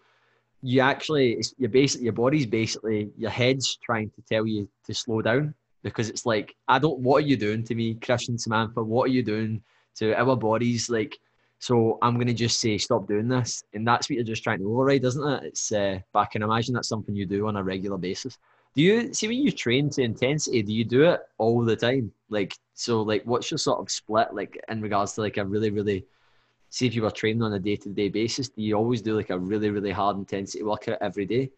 You 0.61 0.81
actually, 0.81 1.33
it's 1.33 1.53
your 1.57 1.69
basically 1.69 2.05
your 2.05 2.13
body's 2.13 2.47
basically 2.47 3.11
your 3.17 3.29
head's 3.29 3.75
trying 3.75 4.09
to 4.11 4.21
tell 4.23 4.47
you 4.47 4.67
to 4.85 4.93
slow 4.93 5.21
down 5.21 5.53
because 5.85 6.09
it's 6.09 6.25
like 6.25 6.55
I 6.67 6.79
don't. 6.79 6.99
What 6.99 7.23
are 7.23 7.27
you 7.27 7.37
doing 7.37 7.63
to 7.65 7.75
me, 7.75 7.93
Christian 7.93 8.37
Samantha? 8.37 8.83
What 8.83 9.05
are 9.05 9.13
you 9.13 9.23
doing 9.23 9.61
to 9.97 10.19
our 10.19 10.35
bodies? 10.35 10.89
Like, 10.89 11.17
so 11.59 11.99
I'm 12.01 12.17
gonna 12.17 12.33
just 12.33 12.59
say 12.59 12.77
stop 12.79 13.07
doing 13.07 13.27
this, 13.27 13.63
and 13.73 13.87
that's 13.87 14.09
what 14.09 14.15
you're 14.15 14.25
just 14.25 14.43
trying 14.43 14.59
to 14.59 14.69
override, 14.69 15.05
isn't 15.05 15.33
it? 15.33 15.43
It's. 15.43 15.71
Uh, 15.71 15.99
but 16.11 16.19
I 16.19 16.25
can 16.25 16.41
imagine 16.41 16.73
that's 16.73 16.89
something 16.89 17.15
you 17.15 17.27
do 17.27 17.47
on 17.47 17.55
a 17.55 17.63
regular 17.63 17.99
basis. 17.99 18.39
Do 18.75 18.81
you 18.81 19.13
see 19.13 19.27
when 19.27 19.37
you 19.37 19.51
train 19.51 19.89
to 19.91 20.01
intensity? 20.01 20.63
Do 20.63 20.73
you 20.73 20.83
do 20.83 21.03
it 21.03 21.21
all 21.37 21.63
the 21.63 21.77
time? 21.77 22.11
Like, 22.29 22.57
so, 22.73 23.03
like, 23.03 23.23
what's 23.23 23.51
your 23.51 23.59
sort 23.59 23.79
of 23.79 23.89
split 23.89 24.33
like 24.33 24.59
in 24.67 24.81
regards 24.81 25.13
to 25.13 25.21
like 25.21 25.37
a 25.37 25.45
really, 25.45 25.69
really 25.69 26.03
see 26.71 26.87
if 26.87 26.95
you 26.95 27.03
were 27.03 27.11
training 27.11 27.41
on 27.43 27.53
a 27.53 27.59
day 27.59 27.77
to 27.77 27.89
day 27.89 28.09
basis, 28.09 28.49
do 28.49 28.61
you 28.61 28.75
always 28.75 29.01
do 29.01 29.15
like 29.15 29.29
a 29.29 29.39
really, 29.39 29.69
really 29.69 29.91
hard 29.91 30.17
intensity 30.17 30.61
workout 30.61 30.97
every 30.99 31.25
day? 31.25 31.49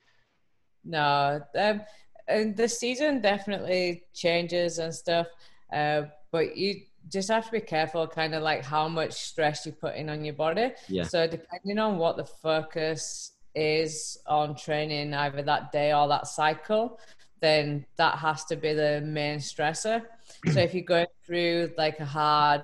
No, 0.86 1.42
um, 1.58 1.82
and 2.28 2.56
the 2.56 2.68
season 2.68 3.22
definitely 3.22 4.04
changes 4.14 4.80
and 4.80 4.94
stuff. 4.94 5.28
Uh, 5.72 6.04
but 6.32 6.58
you 6.58 6.82
just 7.10 7.30
have 7.30 7.46
to 7.46 7.52
be 7.52 7.62
careful, 7.62 8.08
kind 8.08 8.36
of 8.36 8.44
like 8.44 8.64
how 8.64 8.88
much 8.88 9.14
stress 9.14 9.66
you 9.66 9.72
put 9.72 9.96
in 9.96 10.10
on 10.10 10.26
your 10.26 10.34
body. 10.34 10.72
Yeah. 10.88 11.04
So 11.04 11.28
depending 11.28 11.80
on 11.80 11.98
what 11.98 12.18
the 12.18 12.26
focus 12.26 13.32
is 13.56 14.18
on 14.28 14.56
training, 14.56 15.14
either 15.14 15.42
that 15.42 15.72
day 15.72 15.94
or 15.94 16.08
that 16.10 16.28
cycle, 16.28 17.00
then 17.40 17.86
that 17.98 18.18
has 18.18 18.44
to 18.46 18.56
be 18.56 18.74
the 18.74 19.02
main 19.02 19.40
stressor. 19.40 20.04
so 20.52 20.60
if 20.60 20.74
you 20.74 20.82
go 20.82 21.06
through 21.26 21.72
like 21.78 22.00
a 22.00 22.06
hard 22.06 22.64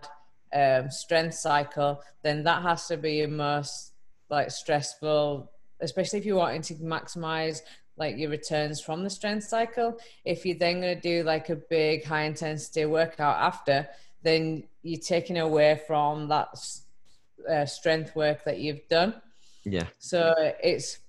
um, 0.53 0.89
strength 0.91 1.35
cycle, 1.35 2.01
then 2.21 2.43
that 2.43 2.61
has 2.63 2.87
to 2.87 2.97
be 2.97 3.13
your 3.15 3.27
most 3.29 3.93
like 4.29 4.51
stressful, 4.51 5.51
especially 5.79 6.19
if 6.19 6.25
you're 6.25 6.37
wanting 6.37 6.61
to 6.61 6.75
maximize 6.75 7.61
like 7.97 8.17
your 8.17 8.29
returns 8.29 8.81
from 8.81 9.03
the 9.03 9.09
strength 9.09 9.45
cycle. 9.45 9.97
If 10.25 10.45
you're 10.45 10.57
then 10.57 10.81
going 10.81 10.95
to 10.95 11.01
do 11.01 11.23
like 11.23 11.49
a 11.49 11.55
big 11.55 12.03
high 12.03 12.23
intensity 12.23 12.85
workout 12.85 13.37
after, 13.37 13.87
then 14.23 14.63
you're 14.81 14.99
taking 14.99 15.37
away 15.37 15.81
from 15.85 16.27
that 16.29 16.49
uh, 17.49 17.65
strength 17.65 18.15
work 18.15 18.43
that 18.45 18.59
you've 18.59 18.87
done. 18.89 19.13
Yeah. 19.63 19.85
So 19.99 20.33
it's 20.61 20.99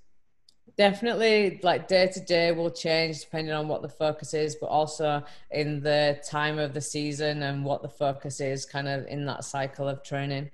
definitely 0.77 1.61
like 1.63 1.89
day 1.89 2.09
to 2.13 2.21
day 2.21 2.53
will 2.53 2.71
change 2.71 3.21
depending 3.21 3.55
on 3.55 3.69
what 3.69 3.83
the 3.83 3.89
focus 3.89 4.35
is, 4.35 4.57
but 4.57 4.67
also 4.67 5.25
in 5.51 5.81
the 5.81 6.21
time 6.29 6.59
of 6.59 6.75
the 6.75 6.81
season 6.81 7.43
and 7.43 7.65
what 7.65 7.83
the 7.83 7.89
focus 7.89 8.41
is 8.41 8.67
kind 8.67 8.89
of 8.89 9.07
in 9.07 9.25
that 9.27 9.45
cycle 9.45 9.89
of 9.89 10.03
training. 10.03 10.51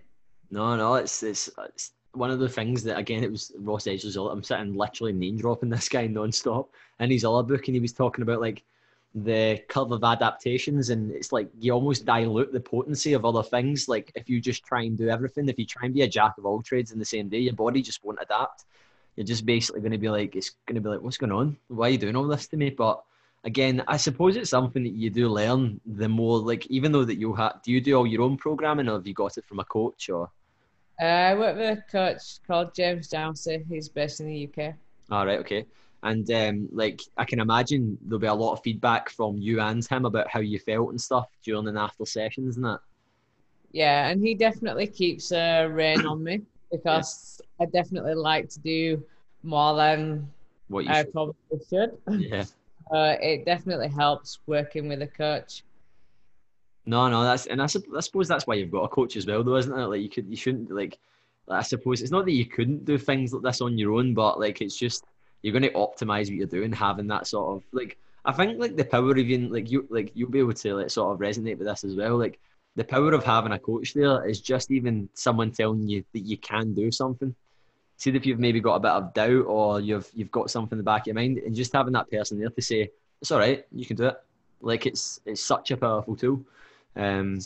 No, 0.50 0.76
no, 0.76 0.94
it's 0.96 1.22
it's, 1.22 1.48
it's 1.58 1.92
one 2.12 2.30
of 2.30 2.38
the 2.38 2.48
things 2.48 2.82
that 2.84 2.98
again 2.98 3.22
it 3.22 3.30
was 3.30 3.52
Ross 3.58 3.84
Edgley's. 3.84 4.16
I'm 4.16 4.42
sitting 4.42 4.74
literally 4.74 5.12
name 5.12 5.36
dropping 5.36 5.70
this 5.70 5.88
guy 5.88 6.06
non-stop 6.06 6.70
in 6.98 7.10
his 7.10 7.24
other 7.24 7.42
book, 7.42 7.68
and 7.68 7.74
he 7.74 7.80
was 7.80 7.92
talking 7.92 8.22
about 8.22 8.40
like 8.40 8.62
the 9.14 9.60
curve 9.68 9.92
of 9.92 10.04
adaptations, 10.04 10.90
and 10.90 11.10
it's 11.10 11.32
like 11.32 11.48
you 11.58 11.72
almost 11.72 12.04
dilute 12.04 12.52
the 12.52 12.60
potency 12.60 13.12
of 13.12 13.24
other 13.24 13.42
things. 13.42 13.88
Like 13.88 14.12
if 14.14 14.28
you 14.28 14.40
just 14.40 14.64
try 14.64 14.82
and 14.82 14.96
do 14.96 15.08
everything, 15.08 15.48
if 15.48 15.58
you 15.58 15.66
try 15.66 15.86
and 15.86 15.94
be 15.94 16.02
a 16.02 16.08
jack 16.08 16.38
of 16.38 16.46
all 16.46 16.62
trades 16.62 16.92
in 16.92 16.98
the 16.98 17.04
same 17.04 17.28
day, 17.28 17.38
your 17.38 17.54
body 17.54 17.82
just 17.82 18.04
won't 18.04 18.18
adapt. 18.20 18.64
You're 19.16 19.26
just 19.26 19.44
basically 19.44 19.80
going 19.80 19.92
to 19.92 19.98
be 19.98 20.08
like, 20.08 20.36
it's 20.36 20.50
going 20.66 20.76
to 20.76 20.80
be 20.80 20.88
like, 20.88 21.02
what's 21.02 21.18
going 21.18 21.32
on? 21.32 21.56
Why 21.68 21.88
are 21.88 21.90
you 21.90 21.98
doing 21.98 22.14
all 22.16 22.28
this 22.28 22.46
to 22.48 22.56
me? 22.56 22.70
But 22.70 23.02
again, 23.44 23.82
I 23.88 23.96
suppose 23.96 24.36
it's 24.36 24.50
something 24.50 24.84
that 24.84 24.94
you 24.94 25.10
do 25.10 25.28
learn 25.28 25.80
the 25.84 26.08
more. 26.08 26.38
Like 26.38 26.66
even 26.66 26.92
though 26.92 27.04
that 27.04 27.18
you 27.18 27.34
have, 27.34 27.60
do 27.64 27.72
you 27.72 27.80
do 27.80 27.96
all 27.96 28.06
your 28.06 28.22
own 28.22 28.36
programming, 28.36 28.88
or 28.88 28.94
have 28.94 29.06
you 29.06 29.14
got 29.14 29.38
it 29.38 29.44
from 29.44 29.60
a 29.60 29.64
coach 29.64 30.08
or? 30.08 30.30
Uh, 31.00 31.04
I 31.04 31.34
work 31.34 31.56
with 31.56 31.78
a 31.78 31.82
coach 31.90 32.42
called 32.46 32.74
James 32.74 33.08
Downsey. 33.08 33.64
He's 33.68 33.88
based 33.88 34.20
in 34.20 34.26
the 34.26 34.48
UK. 34.48 34.74
All 35.10 35.24
right, 35.24 35.38
okay. 35.40 35.64
And 36.02 36.30
um, 36.30 36.68
like 36.72 37.00
I 37.16 37.24
can 37.24 37.40
imagine 37.40 37.96
there'll 38.02 38.18
be 38.18 38.26
a 38.26 38.34
lot 38.34 38.52
of 38.52 38.62
feedback 38.62 39.10
from 39.10 39.36
you 39.36 39.60
and 39.60 39.86
him 39.86 40.04
about 40.04 40.28
how 40.28 40.40
you 40.40 40.58
felt 40.58 40.90
and 40.90 41.00
stuff 41.00 41.28
during 41.44 41.68
and 41.68 41.78
after 41.78 42.04
sessions 42.04 42.56
and 42.56 42.64
that. 42.64 42.80
Yeah, 43.72 44.08
and 44.08 44.22
he 44.22 44.34
definitely 44.34 44.86
keeps 44.86 45.32
a 45.32 45.66
rein 45.66 46.04
on 46.06 46.22
me 46.22 46.42
because 46.72 47.40
yeah. 47.58 47.66
I 47.66 47.70
definitely 47.70 48.14
like 48.14 48.48
to 48.50 48.60
do 48.60 49.02
more 49.42 49.76
than 49.76 50.30
what 50.68 50.84
you 50.84 50.90
I 50.90 51.02
should. 51.02 51.12
probably 51.12 51.34
should. 51.68 51.96
Yeah. 52.10 52.44
Uh, 52.92 53.14
it 53.22 53.44
definitely 53.44 53.86
helps 53.86 54.40
working 54.48 54.88
with 54.88 55.00
a 55.00 55.06
coach. 55.06 55.62
No, 56.90 57.08
no, 57.08 57.22
that's 57.22 57.46
and 57.46 57.62
I, 57.62 57.66
I 57.66 58.00
suppose 58.00 58.26
that's 58.26 58.48
why 58.48 58.54
you've 58.54 58.72
got 58.72 58.82
a 58.82 58.88
coach 58.88 59.14
as 59.16 59.24
well, 59.24 59.44
though, 59.44 59.56
isn't 59.56 59.78
it? 59.78 59.86
Like 59.86 60.02
you 60.02 60.08
could, 60.08 60.28
you 60.28 60.36
shouldn't 60.36 60.72
like. 60.72 60.98
I 61.48 61.62
suppose 61.62 62.02
it's 62.02 62.10
not 62.10 62.24
that 62.24 62.32
you 62.32 62.46
couldn't 62.46 62.84
do 62.84 62.98
things 62.98 63.32
like 63.32 63.44
this 63.44 63.60
on 63.60 63.78
your 63.78 63.92
own, 63.92 64.12
but 64.12 64.40
like 64.40 64.60
it's 64.60 64.76
just 64.76 65.04
you're 65.42 65.52
going 65.52 65.62
to 65.62 65.70
optimize 65.70 66.26
what 66.26 66.34
you're 66.34 66.46
doing, 66.48 66.72
having 66.72 67.06
that 67.06 67.28
sort 67.28 67.56
of 67.56 67.62
like. 67.70 67.96
I 68.24 68.32
think 68.32 68.58
like 68.58 68.76
the 68.76 68.84
power 68.84 69.12
of 69.12 69.18
even 69.18 69.52
like 69.52 69.70
you 69.70 69.86
like 69.88 70.10
you'll 70.14 70.30
be 70.30 70.40
able 70.40 70.52
to 70.52 70.74
like 70.74 70.90
sort 70.90 71.14
of 71.14 71.20
resonate 71.20 71.58
with 71.58 71.68
this 71.68 71.84
as 71.84 71.94
well. 71.94 72.18
Like 72.18 72.40
the 72.74 72.82
power 72.82 73.12
of 73.12 73.22
having 73.22 73.52
a 73.52 73.58
coach 73.58 73.94
there 73.94 74.28
is 74.28 74.40
just 74.40 74.72
even 74.72 75.08
someone 75.14 75.52
telling 75.52 75.86
you 75.86 76.04
that 76.12 76.26
you 76.26 76.38
can 76.38 76.74
do 76.74 76.90
something. 76.90 77.36
See 77.98 78.10
if 78.10 78.26
you've 78.26 78.40
maybe 78.40 78.60
got 78.60 78.74
a 78.74 78.80
bit 78.80 78.90
of 78.90 79.14
doubt 79.14 79.46
or 79.46 79.80
you've 79.80 80.10
you've 80.12 80.32
got 80.32 80.50
something 80.50 80.76
in 80.76 80.78
the 80.78 80.90
back 80.90 81.02
of 81.02 81.06
your 81.06 81.14
mind, 81.14 81.38
and 81.38 81.54
just 81.54 81.72
having 81.72 81.92
that 81.92 82.10
person 82.10 82.40
there 82.40 82.50
to 82.50 82.62
say 82.62 82.90
it's 83.20 83.30
all 83.30 83.38
right, 83.38 83.64
you 83.70 83.86
can 83.86 83.96
do 83.96 84.06
it. 84.06 84.20
Like 84.60 84.86
it's 84.86 85.20
it's 85.24 85.40
such 85.40 85.70
a 85.70 85.76
powerful 85.76 86.16
tool. 86.16 86.44
Um, 86.96 87.40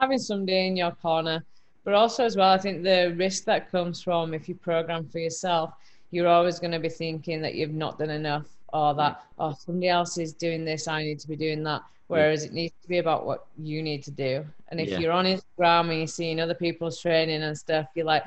Having 0.00 0.18
somebody 0.18 0.66
in 0.66 0.76
your 0.76 0.92
corner, 0.92 1.44
but 1.84 1.94
also 1.94 2.24
as 2.24 2.36
well, 2.36 2.50
I 2.50 2.58
think 2.58 2.82
the 2.82 3.14
risk 3.16 3.44
that 3.44 3.70
comes 3.70 4.02
from 4.02 4.34
if 4.34 4.48
you 4.48 4.54
program 4.54 5.06
for 5.08 5.18
yourself, 5.18 5.72
you're 6.10 6.28
always 6.28 6.58
going 6.58 6.72
to 6.72 6.78
be 6.78 6.88
thinking 6.88 7.40
that 7.42 7.54
you've 7.54 7.72
not 7.72 7.98
done 7.98 8.10
enough 8.10 8.46
or 8.72 8.94
that 8.94 9.22
oh 9.38 9.54
somebody 9.54 9.88
else 9.88 10.18
is 10.18 10.32
doing 10.32 10.64
this, 10.64 10.88
I 10.88 11.02
need 11.02 11.18
to 11.20 11.28
be 11.28 11.36
doing 11.36 11.62
that. 11.64 11.82
Whereas 12.08 12.44
yeah. 12.44 12.50
it 12.50 12.54
needs 12.54 12.74
to 12.82 12.88
be 12.88 12.98
about 12.98 13.26
what 13.26 13.46
you 13.58 13.82
need 13.82 14.04
to 14.04 14.10
do. 14.10 14.44
And 14.68 14.80
if 14.80 14.88
yeah. 14.88 14.98
you're 14.98 15.12
on 15.12 15.24
Instagram 15.24 15.88
and 15.90 15.98
you're 15.98 16.06
seeing 16.06 16.40
other 16.40 16.54
people's 16.54 17.00
training 17.00 17.42
and 17.42 17.56
stuff, 17.56 17.86
you're 17.94 18.06
like, 18.06 18.22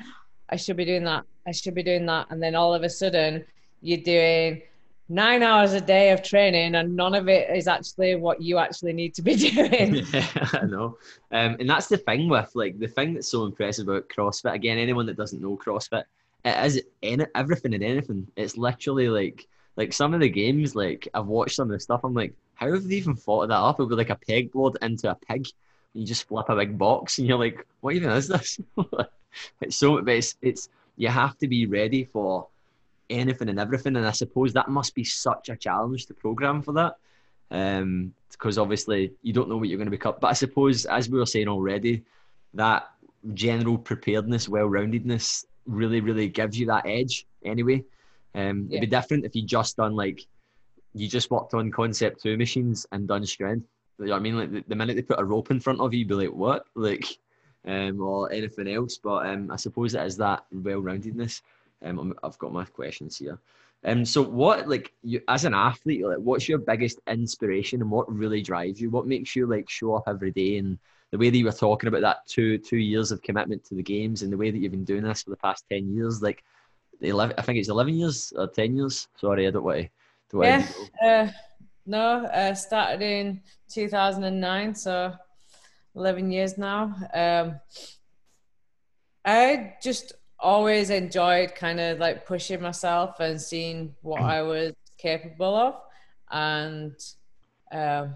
I 0.50 0.56
should 0.56 0.76
be 0.76 0.84
doing 0.84 1.04
that. 1.04 1.24
I 1.46 1.52
should 1.52 1.74
be 1.74 1.82
doing 1.82 2.04
that. 2.06 2.26
And 2.30 2.42
then 2.42 2.54
all 2.54 2.74
of 2.74 2.82
a 2.82 2.90
sudden, 2.90 3.44
you're 3.80 3.98
doing 3.98 4.62
nine 5.10 5.42
hours 5.42 5.72
a 5.72 5.80
day 5.80 6.10
of 6.10 6.22
training 6.22 6.76
and 6.76 6.94
none 6.94 7.14
of 7.14 7.28
it 7.28 7.50
is 7.54 7.66
actually 7.66 8.14
what 8.14 8.40
you 8.40 8.58
actually 8.58 8.92
need 8.92 9.12
to 9.14 9.22
be 9.22 9.34
doing. 9.50 9.96
yeah, 10.12 10.48
I 10.54 10.64
know. 10.66 10.96
Um, 11.32 11.56
and 11.58 11.68
that's 11.68 11.88
the 11.88 11.98
thing 11.98 12.28
with 12.28 12.50
like 12.54 12.78
the 12.78 12.88
thing 12.88 13.14
that's 13.14 13.30
so 13.30 13.44
impressive 13.44 13.88
about 13.88 14.08
CrossFit. 14.08 14.54
Again, 14.54 14.78
anyone 14.78 15.06
that 15.06 15.16
doesn't 15.16 15.42
know 15.42 15.56
CrossFit, 15.56 16.04
it 16.44 16.64
is 16.64 16.82
any, 17.02 17.26
everything 17.34 17.74
and 17.74 17.82
anything. 17.82 18.26
It's 18.36 18.56
literally 18.56 19.08
like 19.08 19.46
like 19.76 19.92
some 19.92 20.14
of 20.14 20.20
the 20.20 20.28
games, 20.28 20.74
like 20.74 21.08
I've 21.12 21.26
watched 21.26 21.56
some 21.56 21.68
of 21.68 21.72
the 21.72 21.80
stuff, 21.80 22.02
I'm 22.04 22.14
like, 22.14 22.34
how 22.54 22.72
have 22.72 22.86
they 22.86 22.96
even 22.96 23.16
thought 23.16 23.44
of 23.44 23.48
that 23.48 23.56
up? 23.56 23.80
It 23.80 23.84
would 23.84 23.90
be 23.90 23.96
like 23.96 24.10
a 24.10 24.16
pegboard 24.16 24.76
into 24.82 25.10
a 25.10 25.14
pig. 25.14 25.48
And 25.94 26.02
you 26.02 26.06
just 26.06 26.28
flip 26.28 26.48
a 26.48 26.56
big 26.56 26.78
box 26.78 27.18
and 27.18 27.26
you're 27.26 27.38
like, 27.38 27.66
what 27.80 27.94
even 27.94 28.10
is 28.10 28.28
this? 28.28 28.60
it's 29.60 29.76
so 29.76 30.00
but 30.02 30.14
it's 30.14 30.36
it's 30.40 30.68
you 30.96 31.08
have 31.08 31.36
to 31.38 31.48
be 31.48 31.66
ready 31.66 32.04
for 32.04 32.46
anything 33.10 33.48
and 33.48 33.60
everything. 33.60 33.96
And 33.96 34.06
I 34.06 34.12
suppose 34.12 34.52
that 34.52 34.68
must 34.68 34.94
be 34.94 35.04
such 35.04 35.48
a 35.48 35.56
challenge 35.56 36.06
to 36.06 36.14
program 36.14 36.62
for 36.62 36.72
that. 36.72 36.96
Um, 37.50 38.14
because 38.30 38.58
obviously 38.58 39.12
you 39.22 39.32
don't 39.32 39.50
know 39.50 39.56
what 39.56 39.68
you're 39.68 39.76
going 39.76 39.86
to 39.86 39.90
be 39.90 39.98
cut. 39.98 40.20
But 40.20 40.28
I 40.28 40.32
suppose, 40.32 40.86
as 40.86 41.10
we 41.10 41.18
were 41.18 41.26
saying 41.26 41.48
already, 41.48 42.04
that 42.54 42.88
general 43.34 43.76
preparedness, 43.76 44.48
well 44.48 44.66
roundedness 44.66 45.44
really, 45.66 46.00
really 46.00 46.28
gives 46.28 46.58
you 46.58 46.66
that 46.66 46.86
edge 46.86 47.26
anyway. 47.44 47.84
Um, 48.34 48.66
yeah. 48.68 48.78
It'd 48.78 48.90
be 48.90 48.96
different 48.96 49.24
if 49.24 49.34
you 49.34 49.42
just 49.42 49.76
done 49.76 49.94
like, 49.94 50.26
you 50.94 51.06
just 51.06 51.30
worked 51.30 51.54
on 51.54 51.70
Concept2 51.70 52.38
machines 52.38 52.86
and 52.92 53.06
done 53.06 53.26
strength. 53.26 53.66
You 53.98 54.06
know 54.06 54.12
what 54.12 54.18
I 54.18 54.20
mean? 54.20 54.38
Like 54.38 54.52
the, 54.52 54.64
the 54.68 54.74
minute 54.74 54.96
they 54.96 55.02
put 55.02 55.20
a 55.20 55.24
rope 55.24 55.50
in 55.50 55.60
front 55.60 55.80
of 55.80 55.92
you, 55.92 56.00
you'd 56.00 56.08
be 56.08 56.14
like, 56.14 56.32
what? 56.32 56.64
Like, 56.74 57.04
um, 57.66 58.00
or 58.00 58.32
anything 58.32 58.68
else. 58.68 58.96
But 58.96 59.26
um, 59.26 59.50
I 59.50 59.56
suppose 59.56 59.94
it 59.94 60.04
is 60.06 60.16
that 60.16 60.44
well 60.50 60.80
roundedness. 60.80 61.42
Um, 61.82 62.14
I've 62.22 62.38
got 62.38 62.52
my 62.52 62.64
questions 62.64 63.18
here. 63.18 63.38
Um, 63.84 64.04
so 64.04 64.22
what 64.22 64.68
like 64.68 64.92
you 65.02 65.22
as 65.28 65.44
an 65.44 65.54
athlete, 65.54 66.04
like 66.04 66.18
what's 66.18 66.48
your 66.48 66.58
biggest 66.58 67.00
inspiration 67.06 67.80
and 67.80 67.90
what 67.90 68.12
really 68.12 68.42
drives 68.42 68.80
you? 68.80 68.90
What 68.90 69.06
makes 69.06 69.34
you 69.34 69.46
like 69.46 69.70
show 69.70 69.94
up 69.94 70.04
every 70.06 70.30
day 70.30 70.58
and 70.58 70.78
the 71.10 71.18
way 71.18 71.30
that 71.30 71.36
you 71.36 71.46
were 71.46 71.52
talking 71.52 71.88
about 71.88 72.02
that 72.02 72.26
two 72.26 72.58
two 72.58 72.76
years 72.76 73.10
of 73.10 73.22
commitment 73.22 73.64
to 73.64 73.74
the 73.74 73.82
games 73.82 74.22
and 74.22 74.32
the 74.32 74.36
way 74.36 74.50
that 74.50 74.58
you've 74.58 74.72
been 74.72 74.84
doing 74.84 75.02
this 75.02 75.22
for 75.22 75.30
the 75.30 75.36
past 75.36 75.64
ten 75.70 75.94
years, 75.94 76.22
like 76.22 76.44
eleven 77.00 77.34
I 77.38 77.42
think 77.42 77.58
it's 77.58 77.70
eleven 77.70 77.94
years 77.94 78.32
or 78.36 78.48
ten 78.48 78.76
years. 78.76 79.08
Sorry, 79.16 79.46
I 79.46 79.50
don't 79.50 79.64
want 79.64 79.88
to. 80.30 80.44
yeah. 80.44 80.66
Uh, 81.02 81.28
no, 81.86 82.26
uh, 82.26 82.54
started 82.54 83.02
in 83.02 83.40
two 83.68 83.88
thousand 83.88 84.24
and 84.24 84.40
nine, 84.40 84.74
so 84.74 85.14
eleven 85.94 86.30
years 86.30 86.58
now. 86.58 86.94
Um, 87.14 87.60
I 89.24 89.74
just 89.82 90.12
always 90.40 90.90
enjoyed 90.90 91.54
kind 91.54 91.80
of 91.80 91.98
like 91.98 92.26
pushing 92.26 92.60
myself 92.60 93.20
and 93.20 93.40
seeing 93.40 93.94
what 94.02 94.20
I 94.20 94.42
was 94.42 94.72
capable 94.98 95.54
of. 95.54 95.74
And 96.30 96.94
um, 97.72 98.14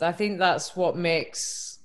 I 0.00 0.12
think 0.12 0.38
that's 0.38 0.76
what 0.76 0.96
makes 0.96 1.80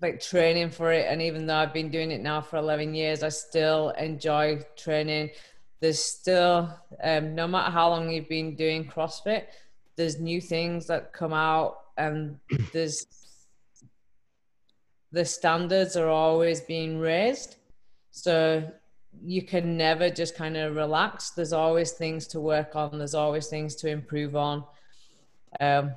like 0.00 0.20
training 0.20 0.70
for 0.70 0.92
it. 0.92 1.06
And 1.08 1.20
even 1.22 1.46
though 1.46 1.56
I've 1.56 1.74
been 1.74 1.90
doing 1.90 2.10
it 2.10 2.20
now 2.20 2.40
for 2.40 2.56
11 2.56 2.94
years, 2.94 3.22
I 3.22 3.28
still 3.28 3.90
enjoy 3.90 4.60
training. 4.76 5.30
There's 5.80 6.02
still, 6.02 6.74
um, 7.02 7.34
no 7.34 7.46
matter 7.46 7.70
how 7.70 7.90
long 7.90 8.10
you've 8.10 8.28
been 8.28 8.56
doing 8.56 8.86
CrossFit, 8.86 9.44
there's 9.96 10.18
new 10.18 10.40
things 10.40 10.86
that 10.86 11.12
come 11.12 11.32
out 11.32 11.78
and 11.96 12.38
there's 12.72 13.06
the 15.12 15.24
standards 15.24 15.96
are 15.96 16.08
always 16.08 16.60
being 16.60 16.98
raised 16.98 17.56
so 18.10 18.70
you 19.22 19.42
can 19.42 19.76
never 19.76 20.10
just 20.10 20.34
kind 20.34 20.56
of 20.56 20.76
relax. 20.76 21.30
There's 21.30 21.52
always 21.52 21.92
things 21.92 22.26
to 22.28 22.40
work 22.40 22.76
on. 22.76 22.98
There's 22.98 23.14
always 23.14 23.48
things 23.48 23.74
to 23.76 23.88
improve 23.88 24.36
on. 24.36 24.64
Um, 25.58 25.94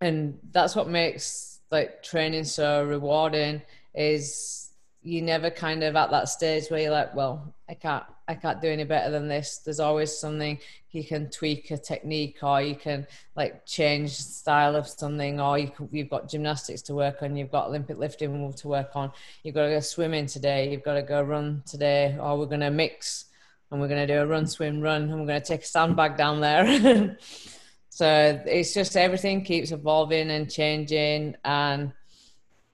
and 0.00 0.38
that's 0.52 0.76
what 0.76 0.88
makes 0.88 1.60
like 1.70 2.02
training 2.02 2.44
so 2.44 2.84
rewarding 2.84 3.62
is 3.94 4.70
you 5.02 5.22
never 5.22 5.50
kind 5.50 5.82
of 5.82 5.96
at 5.96 6.10
that 6.10 6.28
stage 6.28 6.68
where 6.68 6.80
you're 6.80 6.90
like, 6.90 7.14
well, 7.14 7.54
I 7.68 7.74
can't 7.74 8.04
I 8.30 8.34
can't 8.36 8.62
do 8.62 8.68
any 8.68 8.84
better 8.84 9.10
than 9.10 9.26
this. 9.26 9.58
There's 9.58 9.80
always 9.80 10.16
something 10.16 10.60
you 10.92 11.02
can 11.02 11.30
tweak 11.30 11.72
a 11.72 11.76
technique 11.76 12.38
or 12.42 12.62
you 12.62 12.76
can 12.76 13.08
like 13.34 13.66
change 13.66 14.12
style 14.12 14.76
of 14.76 14.86
something 14.86 15.40
or 15.40 15.58
you 15.58 15.72
you've 15.90 16.10
got 16.10 16.28
gymnastics 16.28 16.80
to 16.82 16.94
work 16.94 17.22
on, 17.22 17.36
you've 17.36 17.50
got 17.50 17.66
Olympic 17.66 17.98
lifting 17.98 18.52
to 18.52 18.68
work 18.68 18.92
on, 18.94 19.10
you've 19.42 19.56
got 19.56 19.64
to 19.64 19.70
go 19.70 19.80
swimming 19.80 20.26
today, 20.26 20.70
you've 20.70 20.84
got 20.84 20.94
to 20.94 21.02
go 21.02 21.20
run 21.20 21.64
today, 21.66 22.16
or 22.20 22.38
we're 22.38 22.46
going 22.46 22.60
to 22.60 22.70
mix 22.70 23.24
and 23.72 23.80
we're 23.80 23.88
going 23.88 24.06
to 24.06 24.14
do 24.14 24.20
a 24.20 24.26
run, 24.26 24.46
swim, 24.46 24.80
run, 24.80 25.02
and 25.02 25.20
we're 25.20 25.26
going 25.26 25.42
to 25.42 25.46
take 25.46 25.62
a 25.62 25.66
sandbag 25.66 26.16
down 26.16 26.40
there. 26.40 27.16
so 27.88 28.40
it's 28.46 28.72
just 28.72 28.96
everything 28.96 29.42
keeps 29.42 29.72
evolving 29.72 30.30
and 30.30 30.48
changing 30.48 31.34
and 31.44 31.92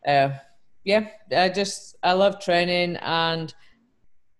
uh, 0.06 0.28
yeah, 0.84 1.08
I 1.34 1.48
just 1.48 1.96
I 2.02 2.12
love 2.12 2.40
training 2.40 2.96
and 2.96 3.54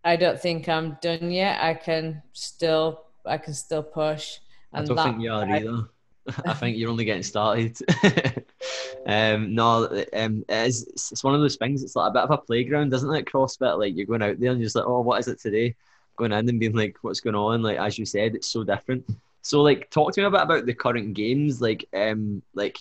I 0.07 0.15
don't 0.15 0.41
think 0.41 0.69
I'm 0.69 0.97
done 1.03 1.33
yet. 1.33 1.61
I 1.61 1.75
can 1.75 2.23
still 2.33 3.03
I 3.25 3.39
can 3.39 3.55
still 3.55 3.83
push. 3.83 4.39
I 4.73 4.83
don't 4.83 4.97
think 4.97 5.21
you 5.21 5.33
are 5.33 5.45
either. 5.45 5.89
I 6.47 6.55
think 6.55 6.77
you're 6.77 6.91
only 6.91 7.05
getting 7.05 7.25
started. 7.25 7.77
um, 9.07 9.53
no, 9.53 9.87
um, 10.13 10.45
it 10.49 10.67
is, 10.69 11.11
it's 11.11 11.25
one 11.25 11.35
of 11.35 11.41
those 11.41 11.57
things. 11.57 11.83
It's 11.83 11.97
like 11.97 12.11
a 12.11 12.13
bit 12.13 12.23
of 12.23 12.31
a 12.31 12.39
playground, 12.39 12.95
isn't 12.95 13.15
it? 13.15 13.27
CrossFit, 13.27 13.79
like 13.79 13.97
you're 13.97 14.07
going 14.07 14.23
out 14.23 14.39
there 14.39 14.51
and 14.51 14.61
you're 14.61 14.67
just 14.67 14.77
like, 14.77 14.87
oh, 14.87 15.01
what 15.01 15.19
is 15.19 15.29
it 15.29 15.41
today? 15.41 15.75
Going 16.17 16.33
in 16.33 16.49
and 16.49 16.61
being 16.61 16.75
like, 16.75 16.97
what's 17.03 17.21
going 17.21 17.37
on? 17.37 17.63
Like 17.63 17.79
as 17.79 17.99
you 17.99 18.07
said, 18.07 18.37
it's 18.37 18.49
so 18.49 18.63
different. 18.63 19.09
So, 19.43 19.63
like, 19.63 19.91
talk 19.91 20.13
to 20.13 20.21
me 20.21 20.27
a 20.27 20.31
bit 20.31 20.41
about 20.41 20.67
the 20.67 20.75
current 20.75 21.15
games. 21.15 21.61
Like, 21.61 21.85
um, 21.93 22.43
like 22.55 22.79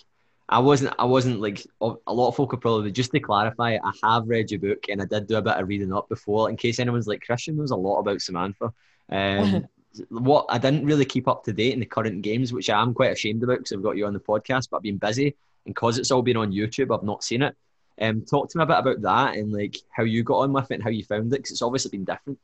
I 0.48 0.60
wasn't, 0.60 0.94
I 0.98 1.04
wasn't 1.04 1.40
like 1.40 1.66
a 1.80 2.12
lot 2.12 2.28
of 2.28 2.36
folk 2.36 2.54
are 2.54 2.58
probably 2.58 2.92
just 2.92 3.10
to 3.10 3.20
clarify. 3.20 3.78
I 3.82 3.92
have 4.04 4.28
read 4.28 4.50
your 4.50 4.60
book 4.60 4.84
and 4.88 5.02
I 5.02 5.04
did 5.04 5.26
do 5.26 5.36
a 5.36 5.42
bit 5.42 5.56
of 5.56 5.66
reading 5.66 5.92
up 5.92 6.08
before, 6.08 6.48
in 6.48 6.56
case 6.56 6.78
anyone's 6.78 7.08
like 7.08 7.24
Christian 7.24 7.56
knows 7.56 7.72
a 7.72 7.76
lot 7.76 7.98
about 7.98 8.20
Samantha. 8.20 8.72
Um, 9.10 9.66
what 10.08 10.46
I 10.48 10.58
didn't 10.58 10.86
really 10.86 11.04
keep 11.04 11.26
up 11.26 11.42
to 11.44 11.52
date 11.52 11.72
in 11.72 11.80
the 11.80 11.86
current 11.86 12.22
games, 12.22 12.52
which 12.52 12.70
I 12.70 12.80
am 12.80 12.94
quite 12.94 13.12
ashamed 13.12 13.42
about 13.42 13.58
because 13.58 13.72
I've 13.72 13.82
got 13.82 13.96
you 13.96 14.06
on 14.06 14.12
the 14.12 14.20
podcast, 14.20 14.68
but 14.70 14.78
I've 14.78 14.82
been 14.82 14.98
busy 14.98 15.34
and 15.64 15.74
because 15.74 15.98
it's 15.98 16.10
all 16.10 16.22
been 16.22 16.36
on 16.36 16.52
YouTube, 16.52 16.96
I've 16.96 17.04
not 17.04 17.24
seen 17.24 17.42
it. 17.42 17.56
Um, 18.00 18.24
talk 18.24 18.50
to 18.50 18.58
me 18.58 18.64
a 18.64 18.66
bit 18.66 18.78
about 18.78 19.02
that 19.02 19.36
and 19.36 19.52
like 19.52 19.76
how 19.90 20.04
you 20.04 20.22
got 20.22 20.40
on 20.40 20.52
with 20.52 20.70
it 20.70 20.74
and 20.74 20.82
how 20.82 20.90
you 20.90 21.02
found 21.02 21.32
it 21.32 21.38
because 21.38 21.50
it's 21.50 21.62
obviously 21.62 21.90
been 21.90 22.04
different. 22.04 22.38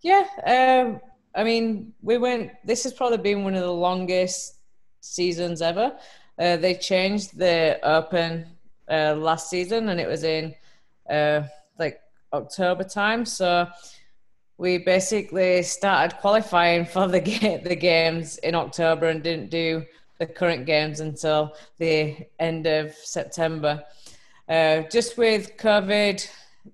Yeah, 0.00 0.24
um, 0.46 1.00
I 1.34 1.44
mean, 1.44 1.92
we 2.02 2.18
went. 2.18 2.52
This 2.64 2.84
has 2.84 2.92
probably 2.92 3.18
been 3.18 3.44
one 3.44 3.54
of 3.54 3.62
the 3.62 3.72
longest 3.72 4.56
seasons 5.00 5.60
ever. 5.60 5.96
Uh, 6.38 6.56
they 6.56 6.74
changed 6.74 7.36
the 7.36 7.78
Open 7.82 8.46
uh, 8.88 9.14
last 9.14 9.50
season, 9.50 9.88
and 9.88 9.98
it 9.98 10.06
was 10.06 10.22
in 10.22 10.54
uh, 11.10 11.42
like 11.78 12.00
October 12.32 12.84
time. 12.84 13.24
So 13.24 13.66
we 14.56 14.78
basically 14.78 15.62
started 15.62 16.16
qualifying 16.18 16.84
for 16.84 17.08
the 17.08 17.20
ga- 17.40 17.62
the 17.62 17.76
games 17.76 18.38
in 18.38 18.54
October 18.54 19.06
and 19.08 19.22
didn't 19.22 19.50
do 19.50 19.84
the 20.18 20.26
current 20.26 20.66
games 20.66 21.00
until 21.00 21.54
the 21.78 22.16
end 22.38 22.66
of 22.66 22.94
September. 22.94 23.82
Uh, 24.48 24.82
just 24.90 25.18
with 25.18 25.56
COVID, 25.56 26.28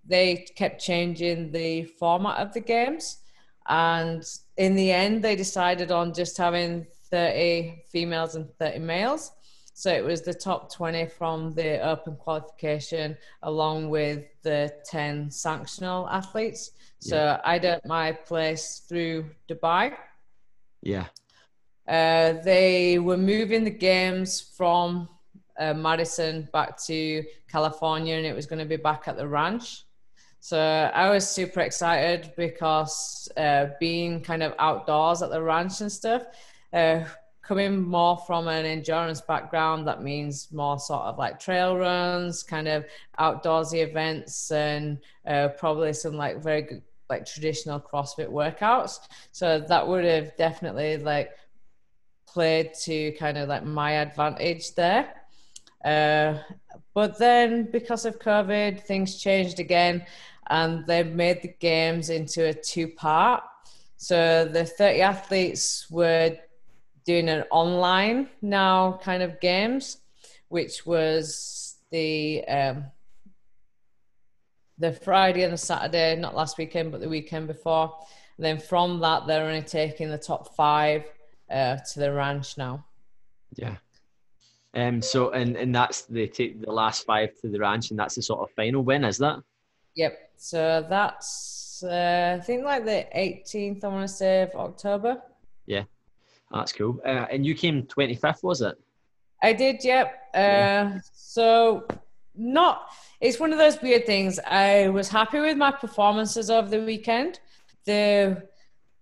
they 0.06 0.46
kept 0.56 0.80
changing 0.80 1.52
the 1.52 1.84
format 1.84 2.38
of 2.38 2.52
the 2.52 2.60
games, 2.60 3.18
and 3.66 4.24
in 4.56 4.74
the 4.74 4.92
end, 4.92 5.22
they 5.22 5.36
decided 5.36 5.90
on 5.90 6.12
just 6.12 6.36
having 6.36 6.86
30 7.10 7.82
females 7.90 8.34
and 8.34 8.48
30 8.58 8.78
males. 8.80 9.32
So 9.76 9.92
it 9.92 10.04
was 10.04 10.22
the 10.22 10.32
top 10.32 10.72
20 10.72 11.06
from 11.06 11.52
the 11.52 11.80
open 11.84 12.14
qualification, 12.14 13.16
along 13.42 13.90
with 13.90 14.24
the 14.42 14.72
10 14.86 15.30
sanctional 15.30 16.08
athletes. 16.10 16.70
So 17.00 17.16
yeah. 17.16 17.40
I 17.44 17.58
did 17.58 17.80
my 17.84 18.12
place 18.12 18.82
through 18.88 19.26
Dubai. 19.50 19.94
Yeah. 20.80 21.06
Uh, 21.88 22.34
they 22.44 23.00
were 23.00 23.16
moving 23.16 23.64
the 23.64 23.70
games 23.70 24.40
from 24.40 25.08
uh, 25.58 25.74
Madison 25.74 26.48
back 26.52 26.80
to 26.84 27.24
California, 27.50 28.14
and 28.14 28.24
it 28.24 28.34
was 28.34 28.46
going 28.46 28.60
to 28.60 28.64
be 28.64 28.76
back 28.76 29.08
at 29.08 29.16
the 29.16 29.26
ranch. 29.26 29.84
So 30.38 30.58
I 30.94 31.10
was 31.10 31.28
super 31.28 31.60
excited 31.60 32.32
because 32.36 33.28
uh, 33.36 33.66
being 33.80 34.20
kind 34.20 34.42
of 34.42 34.54
outdoors 34.58 35.20
at 35.20 35.30
the 35.30 35.42
ranch 35.42 35.80
and 35.80 35.90
stuff, 35.90 36.22
uh, 36.72 37.04
coming 37.46 37.82
more 37.82 38.16
from 38.26 38.48
an 38.48 38.64
endurance 38.64 39.20
background, 39.20 39.86
that 39.86 40.02
means 40.02 40.50
more 40.50 40.78
sort 40.78 41.02
of 41.02 41.18
like 41.18 41.38
trail 41.38 41.76
runs, 41.76 42.42
kind 42.42 42.66
of 42.66 42.84
outdoorsy 43.18 43.86
events, 43.86 44.50
and 44.50 44.98
uh, 45.26 45.48
probably 45.58 45.92
some 45.92 46.14
like 46.14 46.42
very 46.42 46.62
good, 46.62 46.82
like 47.10 47.26
traditional 47.26 47.78
CrossFit 47.78 48.28
workouts. 48.30 49.00
So 49.32 49.60
that 49.60 49.86
would 49.86 50.04
have 50.04 50.34
definitely 50.36 50.96
like 50.96 51.32
played 52.26 52.72
to 52.82 53.12
kind 53.12 53.36
of 53.36 53.48
like 53.48 53.64
my 53.64 53.92
advantage 53.92 54.74
there. 54.74 55.14
Uh, 55.84 56.38
but 56.94 57.18
then 57.18 57.70
because 57.70 58.06
of 58.06 58.18
COVID, 58.18 58.80
things 58.80 59.20
changed 59.20 59.60
again 59.60 60.04
and 60.48 60.86
they 60.86 61.02
made 61.02 61.42
the 61.42 61.54
games 61.60 62.08
into 62.08 62.46
a 62.46 62.54
two 62.54 62.88
part. 62.88 63.42
So 63.96 64.48
the 64.50 64.64
30 64.64 65.00
athletes 65.02 65.86
were 65.90 66.36
doing 67.04 67.28
an 67.28 67.44
online 67.50 68.28
now 68.42 68.98
kind 69.02 69.22
of 69.22 69.40
games, 69.40 69.98
which 70.48 70.86
was 70.86 71.76
the 71.90 72.44
um, 72.44 72.84
the 74.78 74.92
Friday 74.92 75.42
and 75.42 75.52
the 75.52 75.58
Saturday, 75.58 76.16
not 76.16 76.34
last 76.34 76.58
weekend, 76.58 76.90
but 76.90 77.00
the 77.00 77.08
weekend 77.08 77.46
before. 77.46 77.94
And 78.36 78.44
then 78.44 78.58
from 78.58 79.00
that, 79.00 79.26
they're 79.26 79.46
only 79.46 79.62
taking 79.62 80.10
the 80.10 80.18
top 80.18 80.56
five 80.56 81.04
uh, 81.50 81.76
to 81.76 82.00
the 82.00 82.12
ranch 82.12 82.58
now. 82.58 82.84
Yeah. 83.54 83.76
Um. 84.74 85.00
So 85.00 85.30
and 85.30 85.56
and 85.56 85.72
that's 85.74 86.02
they 86.02 86.26
take 86.26 86.60
the 86.60 86.72
last 86.72 87.06
five 87.06 87.30
to 87.42 87.48
the 87.48 87.60
ranch, 87.60 87.90
and 87.90 87.98
that's 87.98 88.16
the 88.16 88.22
sort 88.22 88.40
of 88.40 88.54
final. 88.56 88.82
win, 88.82 89.04
is 89.04 89.18
that? 89.18 89.38
Yep. 89.94 90.30
So 90.36 90.84
that's 90.88 91.84
uh, 91.84 92.38
I 92.40 92.44
think 92.44 92.64
like 92.64 92.84
the 92.84 93.06
18th. 93.16 93.84
I 93.84 93.88
want 93.88 94.08
to 94.08 94.14
say 94.14 94.42
of 94.42 94.50
October. 94.56 95.22
Yeah, 95.66 95.84
that's 96.54 96.72
cool. 96.72 97.00
Uh, 97.04 97.26
and 97.30 97.44
you 97.44 97.54
came 97.54 97.82
25th, 97.82 98.42
was 98.42 98.60
it? 98.60 98.76
I 99.42 99.52
did. 99.52 99.84
Yep. 99.84 100.06
Uh, 100.34 100.38
yeah. 100.38 100.98
So 101.12 101.86
not. 102.34 102.90
It's 103.20 103.38
one 103.38 103.52
of 103.52 103.58
those 103.58 103.80
weird 103.82 104.06
things. 104.06 104.38
I 104.46 104.88
was 104.88 105.08
happy 105.08 105.40
with 105.40 105.56
my 105.56 105.70
performances 105.70 106.50
over 106.50 106.68
the 106.68 106.80
weekend. 106.84 107.40
The 107.84 108.48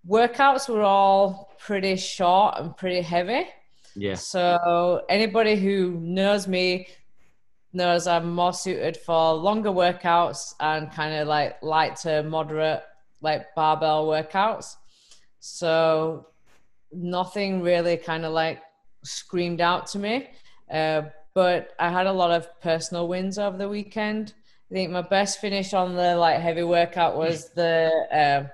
workouts 0.07 0.67
were 0.67 0.81
all 0.81 1.53
pretty 1.59 1.95
short 1.95 2.55
and 2.57 2.75
pretty 2.75 3.01
heavy. 3.01 3.47
Yeah. 3.95 4.15
So 4.15 5.03
anybody 5.09 5.55
who 5.55 5.91
knows 6.01 6.47
me 6.47 6.87
knows 7.71 8.05
I'm 8.07 8.33
more 8.33 8.53
suited 8.53 8.97
for 8.97 9.33
longer 9.33 9.69
workouts 9.69 10.53
and 10.59 10.91
kind 10.91 11.15
of 11.15 11.27
like 11.27 11.61
light 11.63 11.95
to 11.97 12.23
moderate 12.23 12.81
like 13.21 13.55
barbell 13.55 14.07
workouts. 14.07 14.75
So 15.39 16.27
nothing 16.95 17.61
really 17.61 17.97
kind 17.97 18.25
of 18.25 18.33
like 18.33 18.61
screamed 19.03 19.61
out 19.61 19.87
to 19.87 19.99
me. 19.99 20.29
Uh, 20.71 21.03
but 21.33 21.71
I 21.79 21.89
had 21.89 22.07
a 22.07 22.13
lot 22.13 22.31
of 22.31 22.47
personal 22.61 23.07
wins 23.07 23.37
over 23.37 23.57
the 23.57 23.69
weekend. 23.69 24.33
I 24.71 24.75
think 24.75 24.91
my 24.91 25.01
best 25.01 25.39
finish 25.39 25.73
on 25.73 25.95
the 25.95 26.15
like 26.15 26.39
heavy 26.39 26.63
workout 26.63 27.17
was 27.17 27.49
the 27.55 27.91
um, 28.11 28.49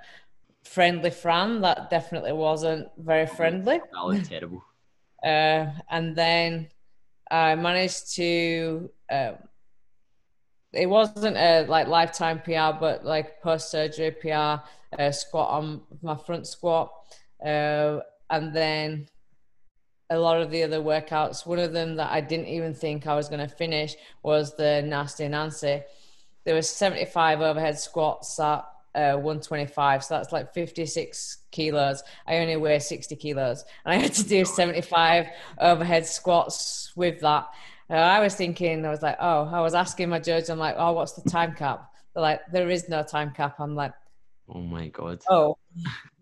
friendly 0.63 1.09
Fran. 1.09 1.61
That 1.61 1.89
definitely 1.89 2.33
wasn't 2.33 2.87
very 2.97 3.27
friendly. 3.27 3.79
That 3.79 4.05
was 4.05 4.27
terrible. 4.27 4.63
Uh, 5.21 5.73
and 5.89 6.15
then 6.15 6.69
I 7.29 7.53
managed 7.55 8.15
to. 8.15 8.89
Um, 9.11 9.35
it 10.71 10.85
wasn't 10.85 11.35
a 11.35 11.65
like 11.67 11.87
lifetime 11.89 12.39
PR, 12.39 12.79
but 12.79 13.03
like 13.03 13.41
post 13.41 13.69
surgery 13.69 14.11
PR 14.11 14.63
uh, 14.97 15.11
squat 15.11 15.49
on 15.49 15.81
my 16.01 16.15
front 16.15 16.47
squat, 16.47 16.91
uh, 17.45 17.99
and 18.29 18.53
then 18.53 19.07
a 20.09 20.17
lot 20.17 20.41
of 20.41 20.49
the 20.49 20.63
other 20.63 20.79
workouts. 20.79 21.45
One 21.45 21.59
of 21.59 21.73
them 21.73 21.95
that 21.97 22.11
I 22.11 22.21
didn't 22.21 22.47
even 22.47 22.73
think 22.73 23.05
I 23.05 23.15
was 23.15 23.29
going 23.29 23.47
to 23.47 23.55
finish 23.55 23.95
was 24.23 24.55
the 24.55 24.81
Nasty 24.81 25.27
Nancy. 25.27 25.81
There 26.45 26.55
was 26.55 26.69
75 26.69 27.41
overhead 27.41 27.77
squats 27.77 28.39
at 28.39 28.65
uh, 28.95 29.13
125, 29.13 30.03
so 30.03 30.15
that's 30.15 30.31
like 30.31 30.53
56 30.53 31.37
kilos. 31.51 32.01
I 32.27 32.37
only 32.37 32.55
weigh 32.55 32.79
60 32.79 33.15
kilos, 33.17 33.63
and 33.85 33.93
I 33.93 33.97
had 33.97 34.13
to 34.13 34.23
do 34.23 34.45
75 34.45 35.27
overhead 35.59 36.05
squats 36.05 36.91
with 36.95 37.19
that. 37.21 37.47
Uh, 37.89 37.93
I 37.93 38.19
was 38.19 38.35
thinking, 38.35 38.85
I 38.85 38.89
was 38.89 39.01
like, 39.01 39.17
oh, 39.19 39.49
I 39.51 39.61
was 39.61 39.73
asking 39.73 40.09
my 40.09 40.19
judge, 40.19 40.49
I'm 40.49 40.59
like, 40.59 40.75
oh, 40.77 40.93
what's 40.93 41.13
the 41.13 41.29
time 41.29 41.53
cap? 41.53 41.91
They're 42.13 42.21
like, 42.21 42.41
there 42.51 42.69
is 42.69 42.89
no 42.89 43.03
time 43.03 43.31
cap. 43.31 43.59
I'm 43.59 43.75
like, 43.75 43.93
oh 44.47 44.61
my 44.61 44.87
god. 44.87 45.21
Oh. 45.29 45.57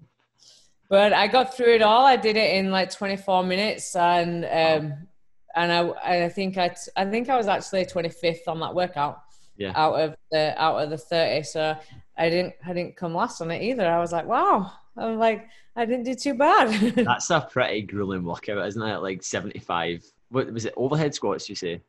but 0.89 1.13
I 1.13 1.27
got 1.27 1.55
through 1.55 1.75
it 1.75 1.81
all. 1.81 2.05
I 2.05 2.15
did 2.15 2.37
it 2.37 2.55
in 2.55 2.71
like 2.71 2.91
24 2.91 3.43
minutes, 3.43 3.95
and 3.95 4.45
um, 4.45 5.07
and 5.55 5.71
I 5.71 6.23
I 6.25 6.29
think 6.29 6.57
I 6.57 6.75
I 6.95 7.05
think 7.05 7.29
I 7.29 7.37
was 7.37 7.47
actually 7.47 7.85
25th 7.85 8.47
on 8.47 8.59
that 8.61 8.73
workout. 8.73 9.21
Yeah. 9.57 9.73
Out 9.75 9.93
of 9.93 10.15
the 10.31 10.53
out 10.61 10.83
of 10.83 10.89
the 10.91 10.97
30, 10.97 11.43
so 11.43 11.75
I 12.17 12.29
didn't 12.29 12.53
I 12.65 12.73
didn't 12.73 12.95
come 12.95 13.15
last 13.15 13.41
on 13.41 13.51
it 13.51 13.63
either. 13.63 13.87
I 13.87 13.99
was 13.99 14.11
like, 14.11 14.25
wow. 14.25 14.71
I'm 14.95 15.19
like, 15.19 15.47
I 15.75 15.85
didn't 15.85 16.05
do 16.05 16.15
too 16.15 16.33
bad. 16.33 16.95
That's 16.95 17.29
a 17.29 17.41
pretty 17.41 17.83
grueling 17.83 18.23
workout, 18.23 18.65
isn't 18.67 18.81
it? 18.81 18.97
Like 18.97 19.23
75. 19.23 20.03
What 20.29 20.51
was 20.51 20.65
it? 20.65 20.73
Overhead 20.75 21.13
squats, 21.13 21.47
you 21.49 21.55
say? 21.55 21.81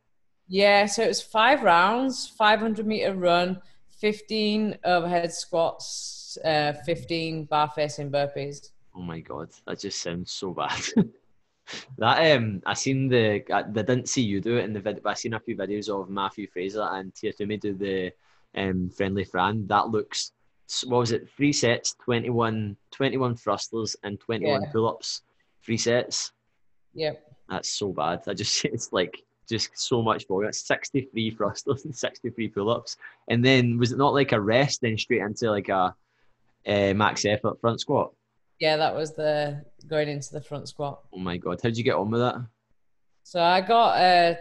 Yeah. 0.46 0.86
So 0.86 1.02
it 1.02 1.08
was 1.08 1.22
five 1.22 1.62
rounds, 1.62 2.28
500 2.28 2.86
meter 2.86 3.14
run, 3.14 3.60
15 3.98 4.78
overhead 4.84 5.32
squats, 5.32 6.36
uh, 6.44 6.74
15 6.84 7.46
bar 7.46 7.70
facing 7.74 8.10
burpees. 8.10 8.70
Oh 8.98 9.02
my 9.02 9.20
god, 9.20 9.50
that 9.66 9.78
just 9.78 10.02
sounds 10.02 10.32
so 10.32 10.52
bad. 10.52 10.82
that 11.98 12.36
um, 12.36 12.60
I 12.66 12.74
seen 12.74 13.08
the 13.08 13.44
I, 13.52 13.60
I 13.60 13.62
didn't 13.62 14.08
see 14.08 14.22
you 14.22 14.40
do 14.40 14.56
it 14.56 14.64
in 14.64 14.72
the 14.72 14.80
video, 14.80 15.00
but 15.02 15.10
I 15.10 15.14
seen 15.14 15.34
a 15.34 15.40
few 15.40 15.56
videos 15.56 15.88
of 15.88 16.10
Mathew 16.10 16.48
Fraser 16.48 16.82
and 16.82 17.14
Tia 17.14 17.32
Toomey 17.32 17.58
do 17.58 17.74
the 17.74 18.12
um 18.56 18.90
friendly 18.90 19.24
Fran. 19.24 19.68
That 19.68 19.90
looks 19.90 20.32
what 20.84 20.98
was 20.98 21.12
it? 21.12 21.28
Three 21.36 21.52
sets, 21.52 21.94
21, 22.04 22.76
21 22.90 23.36
thrusters, 23.36 23.96
and 24.02 24.18
twenty 24.18 24.50
one 24.50 24.62
yeah. 24.62 24.72
pull 24.72 24.88
ups. 24.88 25.22
Three 25.64 25.78
sets. 25.78 26.32
Yep. 26.94 27.22
That's 27.48 27.70
so 27.70 27.92
bad. 27.92 28.22
I 28.26 28.34
just 28.34 28.64
it's 28.64 28.92
like 28.92 29.22
just 29.48 29.78
so 29.78 30.02
much 30.02 30.26
volume. 30.26 30.48
It's 30.48 30.66
63 30.66 31.30
thrusters 31.30 31.84
and 31.84 31.96
63 31.96 32.48
pull 32.48 32.70
ups. 32.70 32.96
And 33.28 33.44
then 33.44 33.78
was 33.78 33.92
it 33.92 33.98
not 33.98 34.12
like 34.12 34.32
a 34.32 34.40
rest, 34.40 34.82
then 34.82 34.98
straight 34.98 35.22
into 35.22 35.50
like 35.50 35.68
a, 35.68 35.94
a 36.66 36.92
max 36.92 37.24
effort 37.24 37.60
front 37.60 37.80
squat? 37.80 38.12
Yeah, 38.60 38.76
that 38.76 38.94
was 38.94 39.14
the 39.14 39.64
going 39.86 40.08
into 40.08 40.32
the 40.32 40.40
front 40.40 40.68
squat. 40.68 41.00
Oh 41.12 41.18
my 41.18 41.36
god, 41.36 41.60
how 41.62 41.68
did 41.68 41.78
you 41.78 41.84
get 41.84 41.94
on 41.94 42.10
with 42.10 42.20
that? 42.20 42.36
So 43.22 43.40
I 43.40 43.60
got 43.60 43.98
uh 43.98 44.34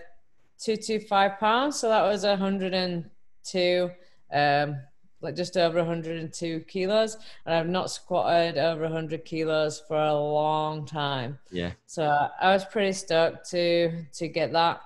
two 0.59 0.76
two 0.78 0.99
five 0.99 1.39
pounds, 1.39 1.80
so 1.80 1.89
that 1.89 2.03
was 2.03 2.24
a 2.24 2.36
hundred 2.36 2.74
and 2.74 3.09
two, 3.43 3.91
um, 4.32 4.78
like 5.22 5.36
just 5.36 5.57
over 5.57 5.78
102 5.78 6.59
kilos, 6.61 7.18
and 7.45 7.55
I've 7.55 7.70
not 7.70 7.89
squatted 7.89 8.57
over 8.57 8.84
100 8.84 9.26
kilos 9.26 9.82
for 9.88 9.97
a 9.97 10.13
long 10.13 10.86
time. 10.86 11.39
Yeah. 11.51 11.72
So 11.86 12.30
I 12.39 12.53
was 12.53 12.65
pretty 12.65 12.93
stoked 12.93 13.49
to 13.51 14.03
to 14.13 14.28
get 14.28 14.51
that. 14.53 14.82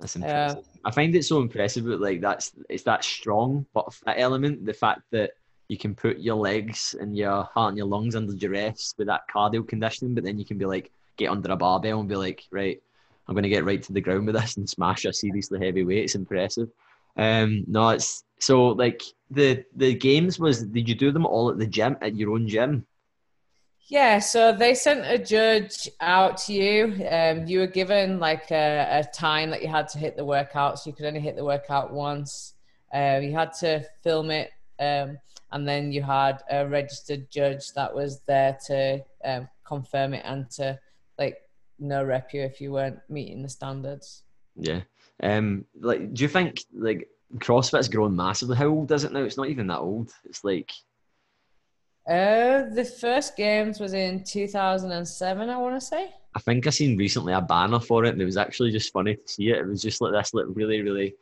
That's 0.00 0.16
impressive. 0.16 0.58
Uh, 0.58 0.62
I 0.84 0.90
find 0.90 1.14
it 1.14 1.24
so 1.24 1.40
impressive, 1.40 1.86
but 1.86 2.00
like 2.00 2.20
that's 2.20 2.52
it's 2.68 2.82
that 2.84 3.04
strong 3.04 3.66
but 3.74 3.92
fit 3.92 4.14
element. 4.16 4.66
The 4.66 4.74
fact 4.74 5.02
that 5.12 5.32
you 5.68 5.78
can 5.78 5.94
put 5.94 6.18
your 6.18 6.36
legs 6.36 6.94
and 6.98 7.16
your 7.16 7.44
heart 7.44 7.70
and 7.70 7.78
your 7.78 7.86
lungs 7.86 8.14
under 8.14 8.34
duress 8.34 8.94
with 8.98 9.06
that 9.06 9.22
cardio 9.34 9.66
conditioning, 9.66 10.14
but 10.14 10.24
then 10.24 10.38
you 10.38 10.44
can 10.44 10.58
be 10.58 10.66
like, 10.66 10.90
get 11.16 11.30
under 11.30 11.52
a 11.52 11.56
barbell 11.56 12.00
and 12.00 12.08
be 12.08 12.16
like, 12.16 12.44
right, 12.50 12.80
I'm 13.26 13.34
going 13.34 13.44
to 13.44 13.48
get 13.48 13.64
right 13.64 13.82
to 13.82 13.92
the 13.92 14.00
ground 14.00 14.26
with 14.26 14.34
this 14.34 14.56
and 14.56 14.68
smash 14.68 15.04
a 15.04 15.12
seriously 15.12 15.64
heavy 15.64 15.84
weight. 15.84 16.04
It's 16.04 16.14
impressive. 16.14 16.68
Um, 17.16 17.64
no, 17.66 17.90
it's 17.90 18.24
so 18.38 18.68
like 18.68 19.02
the 19.30 19.64
the 19.76 19.94
games 19.94 20.38
was. 20.38 20.64
Did 20.64 20.88
you 20.88 20.94
do 20.94 21.12
them 21.12 21.26
all 21.26 21.48
at 21.50 21.58
the 21.58 21.66
gym 21.66 21.96
at 22.02 22.16
your 22.16 22.32
own 22.32 22.48
gym? 22.48 22.86
Yeah, 23.86 24.18
so 24.18 24.52
they 24.52 24.74
sent 24.74 25.04
a 25.06 25.18
judge 25.18 25.88
out 26.00 26.38
to 26.38 26.54
you. 26.54 27.06
Um, 27.08 27.46
you 27.46 27.60
were 27.60 27.66
given 27.66 28.18
like 28.18 28.50
a, 28.50 29.00
a, 29.00 29.04
time 29.04 29.50
that 29.50 29.60
you 29.60 29.68
had 29.68 29.88
to 29.90 29.98
hit 29.98 30.16
the 30.16 30.24
workout, 30.24 30.78
so 30.78 30.88
you 30.88 30.96
could 30.96 31.04
only 31.04 31.20
hit 31.20 31.36
the 31.36 31.44
workout 31.44 31.92
once. 31.92 32.54
Uh, 32.92 33.20
you 33.22 33.32
had 33.32 33.52
to 33.60 33.84
film 34.02 34.30
it. 34.30 34.50
Um, 34.80 35.18
and 35.54 35.66
then 35.66 35.92
you 35.92 36.02
had 36.02 36.42
a 36.50 36.66
registered 36.66 37.30
judge 37.30 37.72
that 37.74 37.94
was 37.94 38.20
there 38.26 38.58
to 38.66 39.02
um, 39.24 39.48
confirm 39.64 40.12
it 40.12 40.22
and 40.24 40.50
to 40.50 40.78
like 41.16 41.38
no 41.78 42.02
rep 42.04 42.34
you 42.34 42.42
if 42.42 42.60
you 42.60 42.72
weren't 42.72 42.98
meeting 43.08 43.40
the 43.40 43.48
standards. 43.48 44.24
Yeah. 44.56 44.80
Um. 45.22 45.64
Like, 45.80 46.12
do 46.12 46.22
you 46.22 46.28
think 46.28 46.64
like 46.74 47.08
CrossFit's 47.38 47.88
grown 47.88 48.16
massively? 48.16 48.56
How 48.56 48.66
old 48.66 48.90
is 48.90 49.04
it 49.04 49.12
now? 49.12 49.20
It's 49.20 49.36
not 49.36 49.48
even 49.48 49.68
that 49.68 49.78
old. 49.78 50.12
It's 50.24 50.42
like. 50.42 50.72
Uh, 52.06 52.68
the 52.74 52.84
first 53.00 53.36
games 53.36 53.78
was 53.78 53.94
in 53.94 54.24
2007. 54.24 55.48
I 55.48 55.56
want 55.56 55.80
to 55.80 55.80
say. 55.80 56.12
I 56.34 56.40
think 56.40 56.66
I 56.66 56.70
seen 56.70 56.98
recently 56.98 57.32
a 57.32 57.40
banner 57.40 57.78
for 57.78 58.04
it, 58.04 58.10
and 58.10 58.20
it 58.20 58.26
was 58.26 58.36
actually 58.36 58.72
just 58.72 58.92
funny 58.92 59.14
to 59.14 59.28
see 59.28 59.50
it. 59.50 59.58
It 59.58 59.68
was 59.68 59.82
just 59.82 60.00
like 60.00 60.12
this, 60.12 60.34
like 60.34 60.46
really, 60.48 60.82
really 60.82 61.14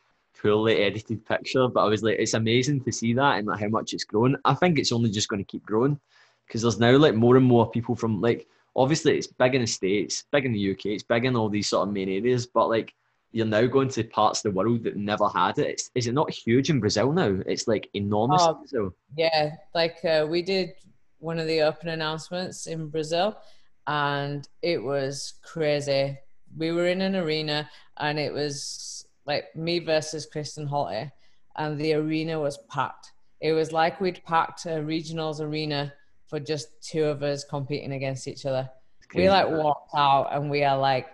poorly 0.42 0.78
edited 0.78 1.24
picture, 1.24 1.68
but 1.68 1.84
I 1.84 1.88
was 1.88 2.02
like, 2.02 2.18
it's 2.18 2.34
amazing 2.34 2.82
to 2.84 2.92
see 2.92 3.14
that 3.14 3.38
and 3.38 3.46
like 3.46 3.60
how 3.60 3.68
much 3.68 3.94
it's 3.94 4.04
grown. 4.04 4.36
I 4.44 4.54
think 4.54 4.78
it's 4.78 4.92
only 4.92 5.10
just 5.10 5.28
going 5.28 5.42
to 5.42 5.50
keep 5.50 5.64
growing 5.64 5.98
because 6.46 6.62
there's 6.62 6.80
now 6.80 6.96
like 6.96 7.14
more 7.14 7.36
and 7.36 7.46
more 7.46 7.70
people 7.70 7.94
from 7.94 8.20
like 8.20 8.48
obviously 8.74 9.16
it's 9.16 9.26
big 9.26 9.54
in 9.54 9.60
the 9.60 9.66
states, 9.66 10.24
big 10.32 10.44
in 10.44 10.52
the 10.52 10.72
UK, 10.72 10.86
it's 10.86 11.02
big 11.02 11.24
in 11.24 11.36
all 11.36 11.48
these 11.48 11.68
sort 11.68 11.86
of 11.86 11.94
main 11.94 12.08
areas, 12.08 12.46
but 12.46 12.68
like 12.68 12.92
you're 13.30 13.46
now 13.46 13.66
going 13.66 13.88
to 13.88 14.04
parts 14.04 14.40
of 14.40 14.52
the 14.52 14.58
world 14.58 14.82
that 14.84 14.96
never 14.96 15.28
had 15.28 15.58
it. 15.58 15.68
It's, 15.68 15.90
is 15.94 16.06
it 16.06 16.12
not 16.12 16.30
huge 16.30 16.70
in 16.70 16.80
Brazil 16.80 17.12
now? 17.12 17.38
It's 17.46 17.66
like 17.66 17.88
enormous. 17.94 18.42
Oh, 18.42 18.92
yeah, 19.16 19.54
like 19.74 20.04
uh, 20.04 20.26
we 20.28 20.42
did 20.42 20.74
one 21.18 21.38
of 21.38 21.46
the 21.46 21.62
open 21.62 21.88
announcements 21.88 22.66
in 22.66 22.88
Brazil, 22.88 23.38
and 23.86 24.46
it 24.60 24.82
was 24.82 25.34
crazy. 25.42 26.18
We 26.54 26.72
were 26.72 26.88
in 26.88 27.00
an 27.00 27.16
arena, 27.16 27.70
and 27.96 28.18
it 28.18 28.34
was 28.34 29.06
like 29.26 29.54
me 29.54 29.78
versus 29.78 30.28
Kristin 30.32 30.68
Holte, 30.68 31.10
and 31.56 31.78
the 31.78 31.94
arena 31.94 32.40
was 32.40 32.58
packed. 32.70 33.12
It 33.40 33.52
was 33.52 33.72
like 33.72 34.00
we'd 34.00 34.22
packed 34.24 34.66
a 34.66 34.80
regionals 34.80 35.40
arena 35.40 35.92
for 36.26 36.40
just 36.40 36.68
two 36.82 37.04
of 37.04 37.22
us 37.22 37.44
competing 37.44 37.92
against 37.92 38.26
each 38.28 38.46
other. 38.46 38.70
We 39.14 39.28
like 39.28 39.48
walked 39.48 39.94
out, 39.94 40.28
and 40.32 40.48
we 40.50 40.64
are 40.64 40.78
like, 40.78 41.08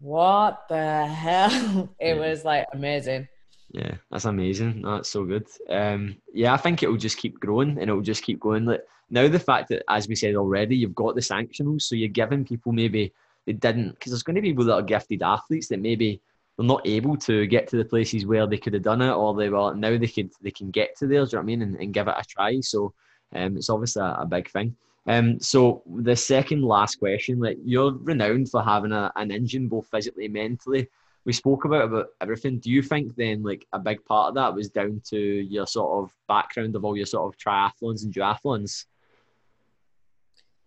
"What 0.00 0.64
the 0.68 1.06
hell?" 1.06 1.88
It 2.00 2.16
Yeah. 2.16 2.28
was 2.28 2.44
like 2.44 2.66
amazing. 2.72 3.28
Yeah, 3.72 3.94
that's 4.10 4.26
amazing. 4.26 4.82
That's 4.82 5.08
so 5.08 5.24
good. 5.24 5.46
Um, 5.68 6.16
yeah, 6.32 6.52
I 6.52 6.58
think 6.58 6.82
it 6.82 6.88
will 6.88 6.98
just 6.98 7.16
keep 7.16 7.40
growing 7.40 7.78
and 7.78 7.88
it 7.88 7.92
will 7.92 8.02
just 8.02 8.22
keep 8.22 8.38
going. 8.38 8.66
Like 8.66 8.82
now, 9.10 9.28
the 9.28 9.38
fact 9.38 9.68
that, 9.70 9.82
as 9.88 10.08
we 10.08 10.14
said 10.14 10.34
already, 10.34 10.76
you've 10.76 10.94
got 10.94 11.14
the 11.14 11.20
sanctionals, 11.22 11.82
so 11.82 11.94
you're 11.94 12.08
giving 12.08 12.44
people 12.44 12.72
maybe 12.72 13.12
they 13.46 13.52
didn't, 13.54 13.92
because 13.92 14.12
there's 14.12 14.22
going 14.22 14.36
to 14.36 14.42
be 14.42 14.50
people 14.50 14.64
that 14.66 14.74
are 14.74 14.82
gifted 14.82 15.22
athletes 15.22 15.68
that 15.68 15.80
maybe 15.80 16.20
they're 16.56 16.66
not 16.66 16.86
able 16.86 17.16
to 17.16 17.46
get 17.46 17.68
to 17.68 17.76
the 17.76 17.84
places 17.84 18.26
where 18.26 18.46
they 18.46 18.58
could 18.58 18.74
have 18.74 18.82
done 18.82 19.02
it, 19.02 19.12
or 19.12 19.34
they 19.34 19.48
were 19.48 19.74
now 19.74 19.96
they 19.96 20.06
could 20.06 20.32
they 20.40 20.50
can 20.50 20.70
get 20.70 20.96
to 20.98 21.06
there. 21.06 21.24
Do 21.24 21.30
you 21.30 21.36
know 21.36 21.38
what 21.38 21.42
I 21.42 21.46
mean? 21.46 21.62
And, 21.62 21.76
and 21.76 21.94
give 21.94 22.08
it 22.08 22.14
a 22.16 22.24
try. 22.24 22.60
So, 22.60 22.92
um, 23.34 23.56
it's 23.56 23.70
obviously 23.70 24.02
a, 24.02 24.16
a 24.20 24.26
big 24.26 24.50
thing. 24.50 24.76
Um, 25.06 25.40
so 25.40 25.82
the 25.86 26.14
second 26.14 26.62
last 26.62 26.96
question, 27.00 27.40
like 27.40 27.58
you're 27.64 27.92
renowned 27.92 28.50
for 28.50 28.62
having 28.62 28.92
a, 28.92 29.10
an 29.16 29.32
engine 29.32 29.66
both 29.66 29.88
physically 29.88 30.26
and 30.26 30.34
mentally 30.34 30.88
we 31.24 31.32
spoke 31.32 31.64
about 31.64 31.84
about 31.84 32.08
everything. 32.20 32.58
Do 32.58 32.70
you 32.70 32.82
think 32.82 33.14
then 33.14 33.42
like 33.42 33.66
a 33.72 33.78
big 33.78 34.04
part 34.04 34.28
of 34.28 34.34
that 34.34 34.54
was 34.54 34.70
down 34.70 35.00
to 35.10 35.18
your 35.18 35.66
sort 35.66 36.04
of 36.04 36.14
background 36.28 36.74
of 36.74 36.84
all 36.84 36.96
your 36.96 37.06
sort 37.06 37.32
of 37.32 37.38
triathlons 37.38 38.04
and 38.04 38.12
duathlons? 38.12 38.86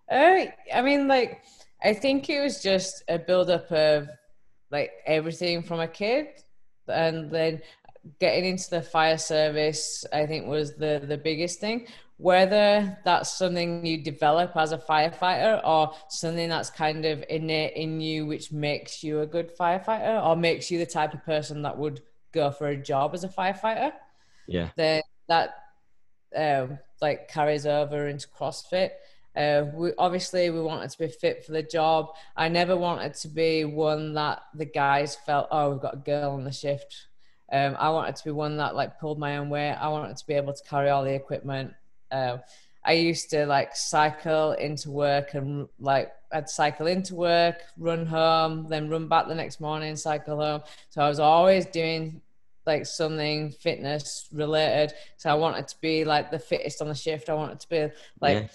Uh, 0.09 0.45
I 0.73 0.81
mean, 0.83 1.07
like, 1.07 1.41
I 1.83 1.93
think 1.93 2.29
it 2.29 2.41
was 2.41 2.61
just 2.61 3.03
a 3.07 3.17
build 3.17 3.49
up 3.49 3.71
of 3.71 4.07
like 4.72 4.91
everything 5.05 5.63
from 5.63 5.80
a 5.80 5.88
kid, 5.88 6.28
and 6.88 7.32
then 7.32 7.61
getting 8.20 8.45
into 8.45 8.70
the 8.70 8.82
fire 8.82 9.18
service. 9.18 10.05
I 10.13 10.26
think 10.26 10.47
was 10.47 10.76
the 10.76 11.03
the 11.07 11.18
biggest 11.18 11.59
thing. 11.59 11.88
Whether 12.18 12.97
that's 13.03 13.38
something 13.38 13.86
you 13.86 14.01
develop 14.01 14.55
as 14.55 14.72
a 14.72 14.78
firefighter 14.78 15.61
or 15.66 15.93
something 16.07 16.47
that's 16.47 16.70
kind 16.70 17.03
of 17.03 17.26
innate 17.30 17.74
in 17.76 17.99
you, 17.99 18.26
which 18.26 18.53
makes 18.53 19.03
you 19.03 19.20
a 19.20 19.28
good 19.28 19.55
firefighter 19.57 20.26
or 20.26 20.36
makes 20.38 20.72
you 20.72 20.80
the 20.80 20.86
type 20.86 21.13
of 21.13 21.26
person 21.26 21.61
that 21.63 21.78
would 21.78 22.01
go 22.32 22.51
for 22.51 22.68
a 22.68 22.78
job 22.78 23.13
as 23.13 23.24
a 23.26 23.30
firefighter 23.30 23.91
Yeah, 24.47 24.70
then 24.76 25.01
that 25.28 25.55
um, 26.36 26.80
like 27.01 27.28
carries 27.28 27.66
over 27.66 28.07
into 28.07 28.28
CrossFit. 28.28 28.91
Uh, 29.36 29.65
we 29.73 29.91
obviously 29.97 30.49
we 30.49 30.61
wanted 30.61 30.89
to 30.89 30.97
be 30.97 31.07
fit 31.07 31.43
for 31.45 31.51
the 31.51 31.63
job. 31.63 32.09
I 32.36 32.47
never 32.49 32.75
wanted 32.75 33.13
to 33.15 33.27
be 33.27 33.65
one 33.65 34.13
that 34.13 34.43
the 34.53 34.65
guys 34.65 35.15
felt, 35.15 35.47
oh, 35.51 35.71
we've 35.71 35.81
got 35.81 35.93
a 35.95 35.97
girl 35.97 36.31
on 36.31 36.43
the 36.43 36.51
shift. 36.51 37.07
Um, 37.51 37.75
I 37.79 37.89
wanted 37.89 38.15
to 38.15 38.23
be 38.23 38.31
one 38.31 38.57
that 38.57 38.75
like 38.75 38.99
pulled 38.99 39.19
my 39.19 39.38
own 39.38 39.49
weight. 39.49 39.73
I 39.73 39.88
wanted 39.89 40.17
to 40.17 40.25
be 40.25 40.33
able 40.33 40.53
to 40.53 40.63
carry 40.63 40.89
all 40.89 41.03
the 41.03 41.13
equipment. 41.13 41.73
Um, 42.11 42.41
I 42.83 42.93
used 42.93 43.29
to 43.31 43.45
like 43.45 43.75
cycle 43.75 44.53
into 44.53 44.91
work 44.91 45.33
and 45.33 45.67
like 45.79 46.11
I'd 46.31 46.49
cycle 46.49 46.88
into 46.88 47.15
work, 47.15 47.61
run 47.77 48.05
home, 48.05 48.67
then 48.69 48.89
run 48.89 49.07
back 49.07 49.27
the 49.27 49.36
next 49.36 49.59
morning, 49.59 49.95
cycle 49.95 50.38
home. 50.38 50.61
So 50.89 51.01
I 51.01 51.09
was 51.09 51.19
always 51.19 51.65
doing 51.65 52.21
like 52.65 52.86
something 52.86 53.51
fitness 53.51 54.27
related. 54.31 54.93
So 55.17 55.29
I 55.29 55.36
wanted 55.36 55.67
to 55.67 55.75
be 55.81 56.05
like 56.05 56.31
the 56.31 56.39
fittest 56.39 56.81
on 56.81 56.88
the 56.88 56.95
shift. 56.95 57.29
I 57.29 57.33
wanted 57.33 57.59
to 57.59 57.69
be 57.69 57.89
like 58.21 58.43
yeah, 58.43 58.47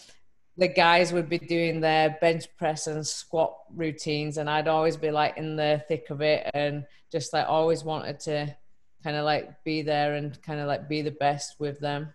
the 0.61 0.69
guys 0.69 1.11
would 1.11 1.31
be 1.31 1.39
doing 1.39 1.81
their 1.81 2.19
bench 2.21 2.45
press 2.59 2.87
and 2.87 3.05
squat 3.05 3.57
routines, 3.75 4.37
and 4.37 4.49
I'd 4.49 4.69
always 4.69 4.97
be 4.97 5.11
like 5.11 5.39
in 5.39 5.57
the 5.57 5.83
thick 5.89 6.11
of 6.11 6.21
it, 6.21 6.49
and 6.53 6.85
just 7.11 7.33
like 7.33 7.49
always 7.49 7.83
wanted 7.83 8.21
to 8.21 8.55
kind 9.03 9.17
of 9.17 9.25
like 9.25 9.65
be 9.65 9.81
there 9.81 10.15
and 10.15 10.41
kind 10.43 10.61
of 10.61 10.69
like 10.69 10.87
be 10.87 11.01
the 11.01 11.13
best 11.13 11.59
with 11.59 11.81
them. 11.81 12.13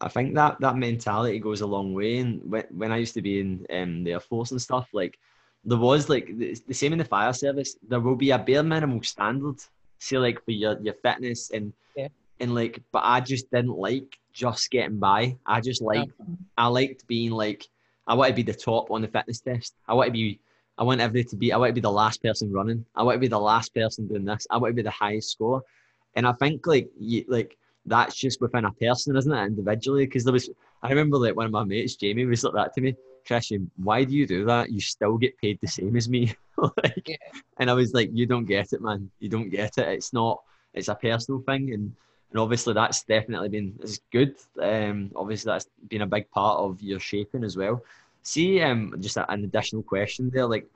I 0.00 0.08
think 0.08 0.34
that 0.34 0.60
that 0.60 0.76
mentality 0.76 1.38
goes 1.38 1.60
a 1.60 1.66
long 1.66 1.94
way. 1.94 2.18
And 2.18 2.42
when 2.50 2.64
when 2.70 2.90
I 2.90 2.96
used 2.96 3.14
to 3.14 3.22
be 3.22 3.38
in 3.38 3.64
um, 3.72 4.02
the 4.02 4.14
Air 4.14 4.20
Force 4.20 4.50
and 4.50 4.60
stuff, 4.60 4.88
like 4.92 5.16
there 5.64 5.78
was 5.78 6.08
like 6.08 6.26
the, 6.36 6.58
the 6.66 6.74
same 6.74 6.92
in 6.92 6.98
the 6.98 7.04
fire 7.04 7.32
service. 7.32 7.76
There 7.86 8.00
will 8.00 8.16
be 8.16 8.32
a 8.32 8.38
bare 8.38 8.64
minimal 8.64 9.02
standard, 9.04 9.60
say 10.00 10.18
like 10.18 10.44
for 10.44 10.50
your 10.50 10.76
your 10.82 10.94
fitness 10.94 11.50
and 11.52 11.72
Yeah. 11.94 12.08
And 12.40 12.54
like, 12.54 12.82
but 12.92 13.02
I 13.04 13.20
just 13.20 13.50
didn't 13.50 13.76
like 13.76 14.18
just 14.32 14.70
getting 14.70 14.98
by. 14.98 15.36
I 15.46 15.60
just 15.60 15.82
liked 15.82 16.12
I 16.56 16.66
liked 16.66 17.06
being 17.06 17.30
like 17.30 17.68
I 18.06 18.14
want 18.14 18.30
to 18.30 18.34
be 18.34 18.42
the 18.42 18.54
top 18.54 18.90
on 18.90 19.02
the 19.02 19.08
fitness 19.08 19.40
test. 19.40 19.74
I 19.86 19.94
want 19.94 20.08
to 20.08 20.12
be 20.12 20.40
I 20.78 20.82
want 20.82 21.00
every 21.00 21.24
to 21.24 21.36
be 21.36 21.52
I 21.52 21.56
want 21.56 21.70
to 21.70 21.74
be 21.74 21.80
the 21.80 21.90
last 21.90 22.22
person 22.22 22.52
running. 22.52 22.84
I 22.94 23.02
want 23.02 23.16
to 23.16 23.20
be 23.20 23.28
the 23.28 23.38
last 23.38 23.74
person 23.74 24.08
doing 24.08 24.24
this. 24.24 24.46
I 24.50 24.56
want 24.56 24.72
to 24.72 24.76
be 24.76 24.82
the 24.82 24.90
highest 24.90 25.30
score. 25.30 25.62
And 26.16 26.26
I 26.26 26.32
think 26.32 26.66
like 26.66 26.88
you 26.98 27.24
like 27.28 27.56
that's 27.86 28.14
just 28.14 28.40
within 28.40 28.64
a 28.64 28.72
person, 28.72 29.16
isn't 29.16 29.32
it? 29.32 29.46
Individually. 29.46 30.06
Because 30.06 30.24
there 30.24 30.32
was 30.32 30.50
I 30.82 30.88
remember 30.88 31.18
like 31.18 31.36
one 31.36 31.46
of 31.46 31.52
my 31.52 31.64
mates, 31.64 31.96
Jamie, 31.96 32.24
was 32.24 32.44
like 32.44 32.54
that 32.54 32.74
to 32.74 32.80
me. 32.80 32.96
Christian, 33.26 33.70
why 33.76 34.04
do 34.04 34.14
you 34.14 34.26
do 34.26 34.44
that? 34.46 34.70
You 34.70 34.80
still 34.80 35.18
get 35.18 35.36
paid 35.38 35.58
the 35.60 35.68
same 35.68 35.94
as 35.96 36.08
me. 36.08 36.34
like, 36.56 37.02
Yeah. 37.06 37.16
And 37.58 37.70
I 37.70 37.74
was 37.74 37.92
like, 37.92 38.10
you 38.12 38.26
don't 38.26 38.46
get 38.46 38.72
it, 38.72 38.80
man. 38.80 39.10
You 39.18 39.28
don't 39.28 39.50
get 39.50 39.76
it. 39.78 39.88
It's 39.88 40.12
not. 40.12 40.42
It's 40.72 40.88
a 40.88 40.94
personal 40.94 41.42
thing, 41.42 41.74
and 41.74 41.92
and 42.30 42.40
obviously 42.40 42.74
that's 42.74 43.02
definitely 43.02 43.48
been 43.48 43.78
is 43.82 44.00
good. 44.12 44.36
Um, 44.60 45.10
obviously 45.16 45.50
that's 45.50 45.66
been 45.88 46.02
a 46.02 46.06
big 46.06 46.30
part 46.30 46.60
of 46.60 46.80
your 46.80 47.00
shaping 47.00 47.44
as 47.44 47.56
well. 47.56 47.82
See, 48.22 48.60
um, 48.62 48.94
just 49.00 49.16
an 49.16 49.44
additional 49.44 49.82
question 49.82 50.30
there, 50.32 50.46
like 50.46 50.66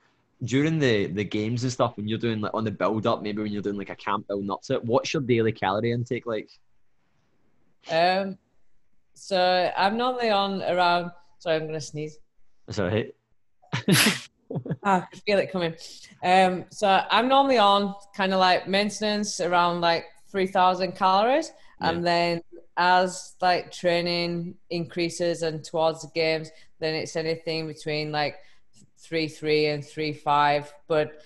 during 0.43 0.79
the 0.79 1.07
the 1.07 1.23
games 1.23 1.63
and 1.63 1.71
stuff, 1.71 1.95
when 1.95 2.07
you're 2.07 2.19
doing 2.19 2.41
like 2.41 2.53
on 2.53 2.65
the 2.65 2.71
build 2.71 3.07
up, 3.07 3.21
maybe 3.21 3.41
when 3.41 3.51
you're 3.51 3.61
doing 3.61 3.77
like 3.77 3.89
a 3.89 3.95
camp 3.95 4.27
building 4.27 4.51
up 4.51 4.61
to 4.63 4.75
it, 4.75 4.85
what's 4.85 5.13
your 5.13 5.21
daily 5.21 5.51
calorie 5.51 5.91
intake 5.91 6.25
like? 6.25 6.49
Um, 7.89 8.37
so 9.13 9.71
I'm 9.77 9.97
normally 9.97 10.29
on 10.31 10.61
around. 10.63 11.11
Sorry, 11.39 11.55
I'm 11.55 11.67
gonna 11.67 11.79
sneeze. 11.79 12.17
That's 12.67 12.79
all 12.79 12.87
right. 12.87 13.13
Ah, 14.83 15.07
I 15.11 15.15
feel 15.25 15.39
it 15.39 15.51
coming. 15.51 15.75
Um, 16.23 16.65
so 16.69 17.01
I'm 17.09 17.27
normally 17.27 17.57
on 17.57 17.95
kind 18.15 18.31
of 18.31 18.39
like 18.39 18.67
maintenance 18.67 19.39
around 19.39 19.81
like 19.81 20.05
3,000 20.35 20.91
calories. 20.97 21.53
And 21.79 22.05
then 22.05 22.41
as 22.75 23.35
like 23.41 23.71
training 23.71 24.55
increases 24.69 25.43
and 25.43 25.63
towards 25.63 26.01
the 26.01 26.09
games, 26.13 26.51
then 26.79 26.93
it's 26.93 27.15
anything 27.15 27.67
between 27.67 28.11
like 28.11 28.35
three, 28.97 29.29
three 29.29 29.67
and 29.67 29.81
three, 29.85 30.11
five. 30.11 30.73
But 30.89 31.21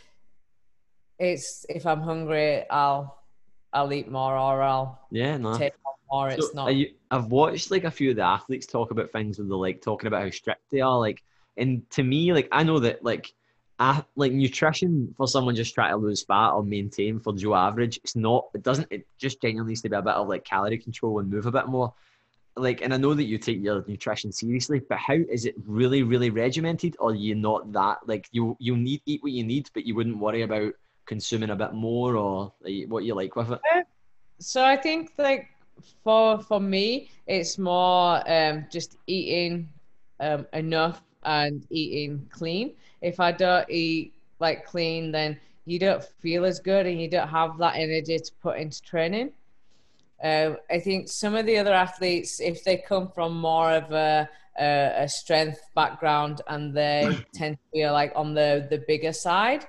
it's, 1.18 1.66
if 1.70 1.88
I'm 1.88 2.02
hungry, 2.02 2.70
I'll, 2.70 3.18
I'll 3.74 3.92
eat 3.92 4.12
more 4.12 4.38
or 4.38 4.62
I'll 4.62 5.00
Yeah, 5.10 5.38
no. 5.38 5.58
take 5.58 5.74
more. 6.12 6.30
It's 6.30 6.54
So 6.54 6.54
not. 6.54 6.76
you, 6.76 6.92
I've 7.10 7.32
watched 7.32 7.72
like 7.72 7.86
a 7.86 7.92
few 7.92 8.12
of 8.12 8.16
the 8.18 8.22
athletes 8.22 8.68
talk 8.68 8.92
about 8.92 9.12
things 9.12 9.40
where 9.40 9.48
they're 9.48 9.58
like 9.58 9.82
talking 9.82 10.06
about 10.06 10.22
how 10.22 10.30
strict 10.30 10.70
they 10.70 10.82
are. 10.82 11.00
Like, 11.00 11.24
and 11.58 11.90
to 11.92 12.04
me, 12.04 12.32
like 12.32 12.48
I 12.52 12.62
know 12.62 12.78
that 12.78 13.04
like, 13.04 13.34
I, 13.80 14.04
like 14.18 14.34
nutrition 14.34 15.14
for 15.16 15.28
someone 15.28 15.56
just 15.56 15.74
trying 15.74 15.92
to 15.92 15.98
lose 15.98 16.24
fat 16.24 16.52
or 16.52 16.64
maintain 16.64 17.20
for 17.20 17.34
Joe 17.34 17.56
average, 17.56 17.98
it's 18.04 18.16
not. 18.16 18.50
It 18.54 18.62
doesn't. 18.62 18.88
It 18.92 19.08
just 19.18 19.42
genuinely 19.42 19.72
needs 19.72 19.82
to 19.84 19.90
be 19.90 19.96
a 19.96 20.02
bit 20.02 20.16
of 20.16 20.28
like 20.28 20.44
calorie 20.44 20.78
control 20.78 21.20
and 21.20 21.30
move 21.30 21.46
a 21.46 21.52
bit 21.52 21.68
more. 21.68 21.94
Like, 22.58 22.82
and 22.82 22.94
I 22.94 22.98
know 22.98 23.14
that 23.14 23.24
you 23.24 23.38
take 23.38 23.64
your 23.64 23.86
nutrition 23.88 24.34
seriously, 24.34 24.80
but 24.80 24.98
how 24.98 25.14
is 25.14 25.46
it 25.46 25.56
really, 25.66 26.04
really 26.04 26.30
regimented, 26.30 26.98
or 27.00 27.16
you 27.16 27.36
not 27.36 27.72
that 27.72 28.00
like 28.06 28.28
you 28.32 28.58
you 28.60 28.76
need 28.76 29.02
eat 29.06 29.24
what 29.24 29.32
you 29.32 29.46
need, 29.46 29.70
but 29.74 29.86
you 29.86 29.96
wouldn't 29.96 30.18
worry 30.18 30.42
about 30.42 30.74
consuming 31.06 31.50
a 31.50 31.56
bit 31.56 31.74
more 31.74 32.18
or 32.18 32.52
like, 32.62 32.86
what 32.88 33.06
you 33.06 33.16
like 33.16 33.36
with 33.38 33.52
it? 33.52 33.88
so 34.40 34.64
I 34.64 34.76
think 34.76 35.14
like 35.18 35.48
for 36.04 36.40
for 36.40 36.60
me, 36.60 37.12
it's 37.28 37.58
more 37.58 38.30
um, 38.30 38.66
just 38.70 38.98
eating 39.08 39.70
um, 40.20 40.46
enough 40.52 41.02
and 41.24 41.66
eating 41.70 42.28
clean. 42.32 42.74
If 43.02 43.20
I 43.20 43.32
don't 43.32 43.70
eat 43.70 44.14
like 44.40 44.66
clean, 44.66 45.12
then 45.12 45.40
you 45.66 45.80
don't 45.80 46.04
feel 46.04 46.46
as 46.46 46.60
good 46.60 46.86
and 46.86 47.00
you 47.02 47.10
don't 47.10 47.28
have 47.28 47.58
that 47.60 47.76
energy 47.76 48.18
to 48.18 48.32
put 48.42 48.58
into 48.58 48.82
training. 48.82 49.32
Uh, 50.24 50.56
I 50.70 50.80
think 50.80 51.08
some 51.08 51.36
of 51.36 51.46
the 51.46 51.58
other 51.58 51.74
athletes, 51.74 52.40
if 52.40 52.64
they 52.64 52.78
come 52.78 53.10
from 53.10 53.40
more 53.40 53.72
of 53.72 53.92
a, 53.92 54.30
a, 54.60 55.04
a 55.04 55.08
strength 55.08 55.62
background 55.76 56.42
and 56.48 56.74
they 56.74 57.18
tend 57.34 57.58
to 57.58 57.64
be 57.72 57.90
like 57.90 58.12
on 58.16 58.34
the, 58.34 58.68
the 58.70 58.84
bigger 58.88 59.14
side, 59.14 59.66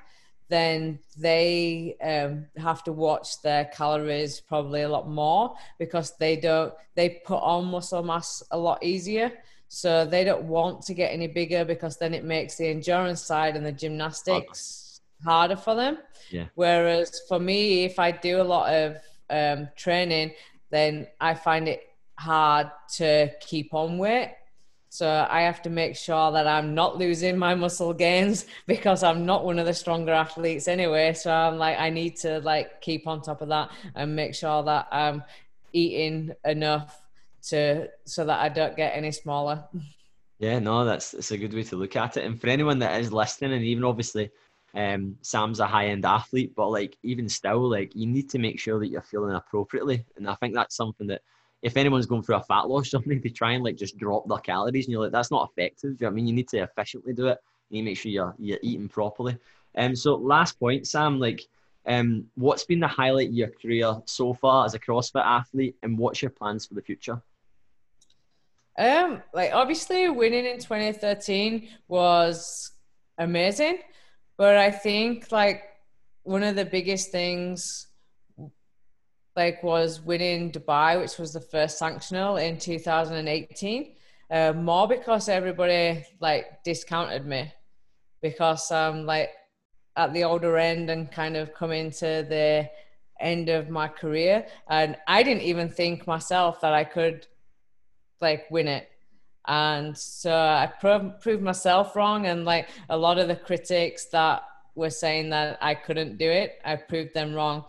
then 0.49 0.99
they 1.17 1.97
um, 2.03 2.47
have 2.61 2.83
to 2.83 2.93
watch 2.93 3.41
their 3.43 3.67
calories 3.67 4.41
probably 4.41 4.83
a 4.83 4.89
lot 4.89 5.09
more 5.09 5.55
because 5.79 6.17
they 6.17 6.37
don't 6.37 6.75
they 6.97 7.21
put 7.25 7.39
on 7.39 7.67
muscle 7.67 8.03
mass 8.03 8.43
a 8.51 8.59
lot 8.59 8.83
easier 8.83 9.33
so 9.73 10.05
they 10.05 10.25
don't 10.25 10.43
want 10.45 10.83
to 10.83 10.93
get 10.95 11.13
any 11.13 11.29
bigger 11.29 11.65
because 11.65 11.97
then 11.97 12.13
it 12.13 12.25
makes 12.25 12.57
the 12.57 12.67
endurance 12.67 13.23
side 13.23 13.55
and 13.57 13.65
the 13.65 13.71
gymnastics 13.83 15.01
harder 15.25 15.55
for 15.57 15.75
them 15.77 15.99
Yeah. 16.31 16.47
whereas 16.57 17.21
for 17.29 17.39
me 17.39 17.85
if 17.85 17.99
i 17.99 18.11
do 18.11 18.41
a 18.43 18.49
lot 18.55 18.67
of 18.83 18.97
um, 19.31 19.69
training 19.77 20.33
then 20.71 21.07
i 21.21 21.35
find 21.35 21.69
it 21.69 21.83
hard 22.19 22.67
to 22.97 23.31
keep 23.41 23.73
on 23.73 23.97
weight 23.99 24.35
So 24.93 25.07
I 25.31 25.43
have 25.43 25.61
to 25.63 25.71
make 25.71 25.95
sure 26.07 26.33
that 26.33 26.47
I'm 26.57 26.75
not 26.75 26.99
losing 26.99 27.39
my 27.39 27.55
muscle 27.55 27.95
gains 27.95 28.47
because 28.67 29.01
I'm 29.09 29.25
not 29.25 29.45
one 29.45 29.61
of 29.63 29.67
the 29.67 29.73
stronger 29.83 30.13
athletes 30.25 30.67
anyway. 30.67 31.15
So 31.15 31.31
I'm 31.31 31.59
like, 31.65 31.79
I 31.79 31.91
need 31.91 32.15
to 32.25 32.41
like 32.53 32.81
keep 32.87 33.07
on 33.07 33.23
top 33.23 33.41
of 33.41 33.49
that 33.55 33.71
and 33.95 34.17
make 34.17 34.35
sure 34.35 34.65
that 34.65 34.89
I'm 34.91 35.23
eating 35.73 36.33
enough 36.45 36.91
to 37.49 37.89
so 38.05 38.25
that 38.25 38.41
I 38.41 38.49
don't 38.49 38.77
get 38.77 38.97
any 38.97 39.13
smaller. 39.13 39.65
Yeah, 40.39 40.59
no, 40.59 40.85
that's 40.85 41.11
that's 41.11 41.33
a 41.33 41.39
good 41.39 41.53
way 41.53 41.63
to 41.65 41.77
look 41.77 41.97
at 41.97 42.17
it. 42.17 42.25
And 42.25 42.41
for 42.41 42.49
anyone 42.49 42.79
that 42.79 42.99
is 43.01 43.13
listening, 43.13 43.53
and 43.53 43.63
even 43.63 43.85
obviously, 43.85 44.31
um, 44.75 45.17
Sam's 45.21 45.61
a 45.61 45.67
high 45.67 45.89
end 45.89 46.07
athlete, 46.07 46.55
but 46.57 46.71
like 46.71 46.97
even 47.03 47.29
still, 47.29 47.69
like 47.69 47.95
you 47.95 48.07
need 48.07 48.31
to 48.31 48.39
make 48.39 48.59
sure 48.59 48.79
that 48.79 48.89
you're 48.89 49.03
feeling 49.03 49.35
appropriately. 49.35 50.05
And 50.17 50.29
I 50.29 50.35
think 50.37 50.55
that's 50.55 50.77
something 50.77 51.07
that 51.09 51.23
if 51.63 51.77
anyone's 51.77 52.07
going 52.07 52.23
through 52.23 52.37
a 52.37 52.43
fat 52.43 52.69
loss 52.69 52.91
something, 52.91 53.21
they 53.21 53.29
try 53.29 53.53
and 53.53 53.65
like 53.65 53.77
just 53.77 53.99
drop 53.99 54.29
their 54.29 54.39
calories, 54.39 54.87
and 54.87 54.93
you're 54.93 55.03
like, 55.03 55.13
that's 55.13 55.31
not 55.31 55.51
effective. 55.51 55.97
I 56.03 56.11
mean, 56.11 56.27
you 56.27 56.33
need 56.33 56.49
to 56.49 56.63
efficiently 56.63 57.13
do 57.13 57.29
it. 57.29 57.39
You 57.69 57.77
need 57.77 57.83
to 57.83 57.91
make 57.91 57.99
sure 57.99 58.11
you're 58.11 58.35
you're 58.39 58.59
eating 58.63 58.89
properly. 58.89 59.37
Um, 59.77 59.95
so 59.95 60.15
last 60.17 60.59
point, 60.59 60.87
Sam, 60.87 61.21
like, 61.21 61.47
um, 61.87 62.27
what's 62.35 62.65
been 62.65 62.81
the 62.81 62.89
highlight 62.89 63.29
of 63.29 63.35
your 63.35 63.49
career 63.49 63.95
so 64.07 64.35
far 64.35 64.65
as 64.65 64.75
a 64.75 64.79
CrossFit 64.79 65.25
athlete, 65.25 65.77
and 65.83 65.99
what's 65.99 66.23
your 66.23 66.31
plans 66.31 66.67
for 66.67 66.75
the 66.75 66.83
future? 66.83 67.21
Um, 68.81 69.23
like 69.35 69.53
obviously 69.53 70.09
winning 70.09 70.47
in 70.47 70.59
2013 70.59 71.69
was 71.87 72.73
amazing, 73.19 73.81
but 74.39 74.57
I 74.57 74.71
think 74.71 75.31
like 75.31 75.65
one 76.23 76.43
of 76.43 76.57
the 76.57 76.65
biggest 76.65 77.13
things 77.13 77.89
like 79.37 79.63
was 79.63 80.01
winning 80.01 80.51
Dubai, 80.51 80.99
which 80.99 81.19
was 81.19 81.35
the 81.35 81.43
first 81.43 81.79
sanctional 81.79 82.43
in 82.43 82.57
2018. 82.57 83.97
Uh, 84.31 84.55
more 84.55 84.89
because 84.89 85.29
everybody 85.29 86.03
like 86.19 86.65
discounted 86.65 87.27
me 87.27 87.53
because 88.23 88.73
I'm 88.73 89.05
like 89.05 89.29
at 89.97 90.15
the 90.15 90.25
older 90.25 90.57
end 90.57 90.89
and 90.89 91.13
kind 91.13 91.37
of 91.37 91.53
coming 91.53 91.91
to 91.91 92.25
the 92.27 92.71
end 93.21 93.51
of 93.51 93.69
my 93.69 93.89
career, 93.89 94.47
and 94.71 94.97
I 95.07 95.23
didn't 95.23 95.43
even 95.43 95.69
think 95.69 96.07
myself 96.07 96.63
that 96.63 96.73
I 96.73 96.85
could 96.85 97.27
like 98.21 98.51
win 98.51 98.69
it. 98.69 98.89
And 99.47 99.97
so 99.97 100.33
i 100.33 100.71
proved, 100.81 101.21
proved 101.21 101.43
myself 101.43 101.97
wrong 101.97 102.27
and 102.27 102.45
like 102.45 102.69
a 102.89 102.97
lot 102.97 103.19
of 103.19 103.27
the 103.29 103.37
critics 103.37 104.07
that 104.07 104.43
were 104.75 104.91
saying 104.91 105.31
that 105.31 105.59
i 105.61 105.75
couldn't 105.75 106.19
do 106.19 106.31
it 106.31 106.61
i 106.65 106.77
proved 106.77 107.15
them 107.15 107.35
wrong. 107.35 107.65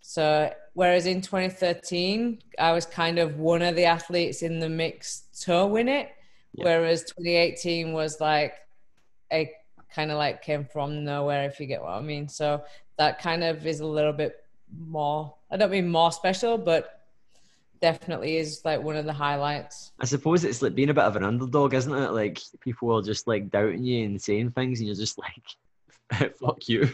So 0.00 0.52
whereas 0.74 1.06
in 1.06 1.20
2013 1.22 2.42
i 2.58 2.72
was 2.72 2.86
kind 2.86 3.18
of 3.18 3.38
one 3.38 3.62
of 3.62 3.76
the 3.76 3.84
athletes 3.84 4.42
in 4.42 4.58
the 4.58 4.68
mix 4.68 5.22
to 5.42 5.66
win 5.66 5.88
it. 5.88 6.10
Yeah. 6.54 6.64
whereas 6.64 7.04
2018 7.04 7.92
was 7.92 8.20
like 8.20 8.54
a 9.32 9.50
kind 9.94 10.10
of 10.10 10.18
like 10.18 10.42
came 10.42 10.64
from 10.64 11.04
nowhere 11.04 11.44
if 11.44 11.60
you 11.60 11.66
get 11.66 11.82
what 11.82 11.92
i 11.92 12.00
mean. 12.00 12.28
So 12.28 12.62
that 12.98 13.20
kind 13.20 13.42
of 13.44 13.66
is 13.66 13.80
a 13.80 13.86
little 13.86 14.12
bit 14.12 14.36
more 14.88 15.34
i 15.50 15.56
don't 15.56 15.70
mean 15.70 15.88
more 15.88 16.10
special 16.10 16.56
but 16.56 17.01
definitely 17.82 18.38
is 18.38 18.62
like 18.64 18.82
one 18.82 18.96
of 18.96 19.04
the 19.04 19.12
highlights. 19.12 19.92
I 20.00 20.06
suppose 20.06 20.44
it's 20.44 20.62
like 20.62 20.74
being 20.74 20.88
a 20.88 20.94
bit 20.94 21.04
of 21.04 21.16
an 21.16 21.24
underdog, 21.24 21.74
isn't 21.74 21.92
it? 21.92 22.12
Like 22.12 22.40
people 22.60 22.96
are 22.96 23.02
just 23.02 23.26
like 23.26 23.50
doubting 23.50 23.84
you 23.84 24.06
and 24.06 24.22
saying 24.22 24.52
things, 24.52 24.78
and 24.78 24.86
you're 24.86 24.96
just 24.96 25.18
like, 25.18 26.32
"Fuck 26.40 26.68
you!" 26.68 26.88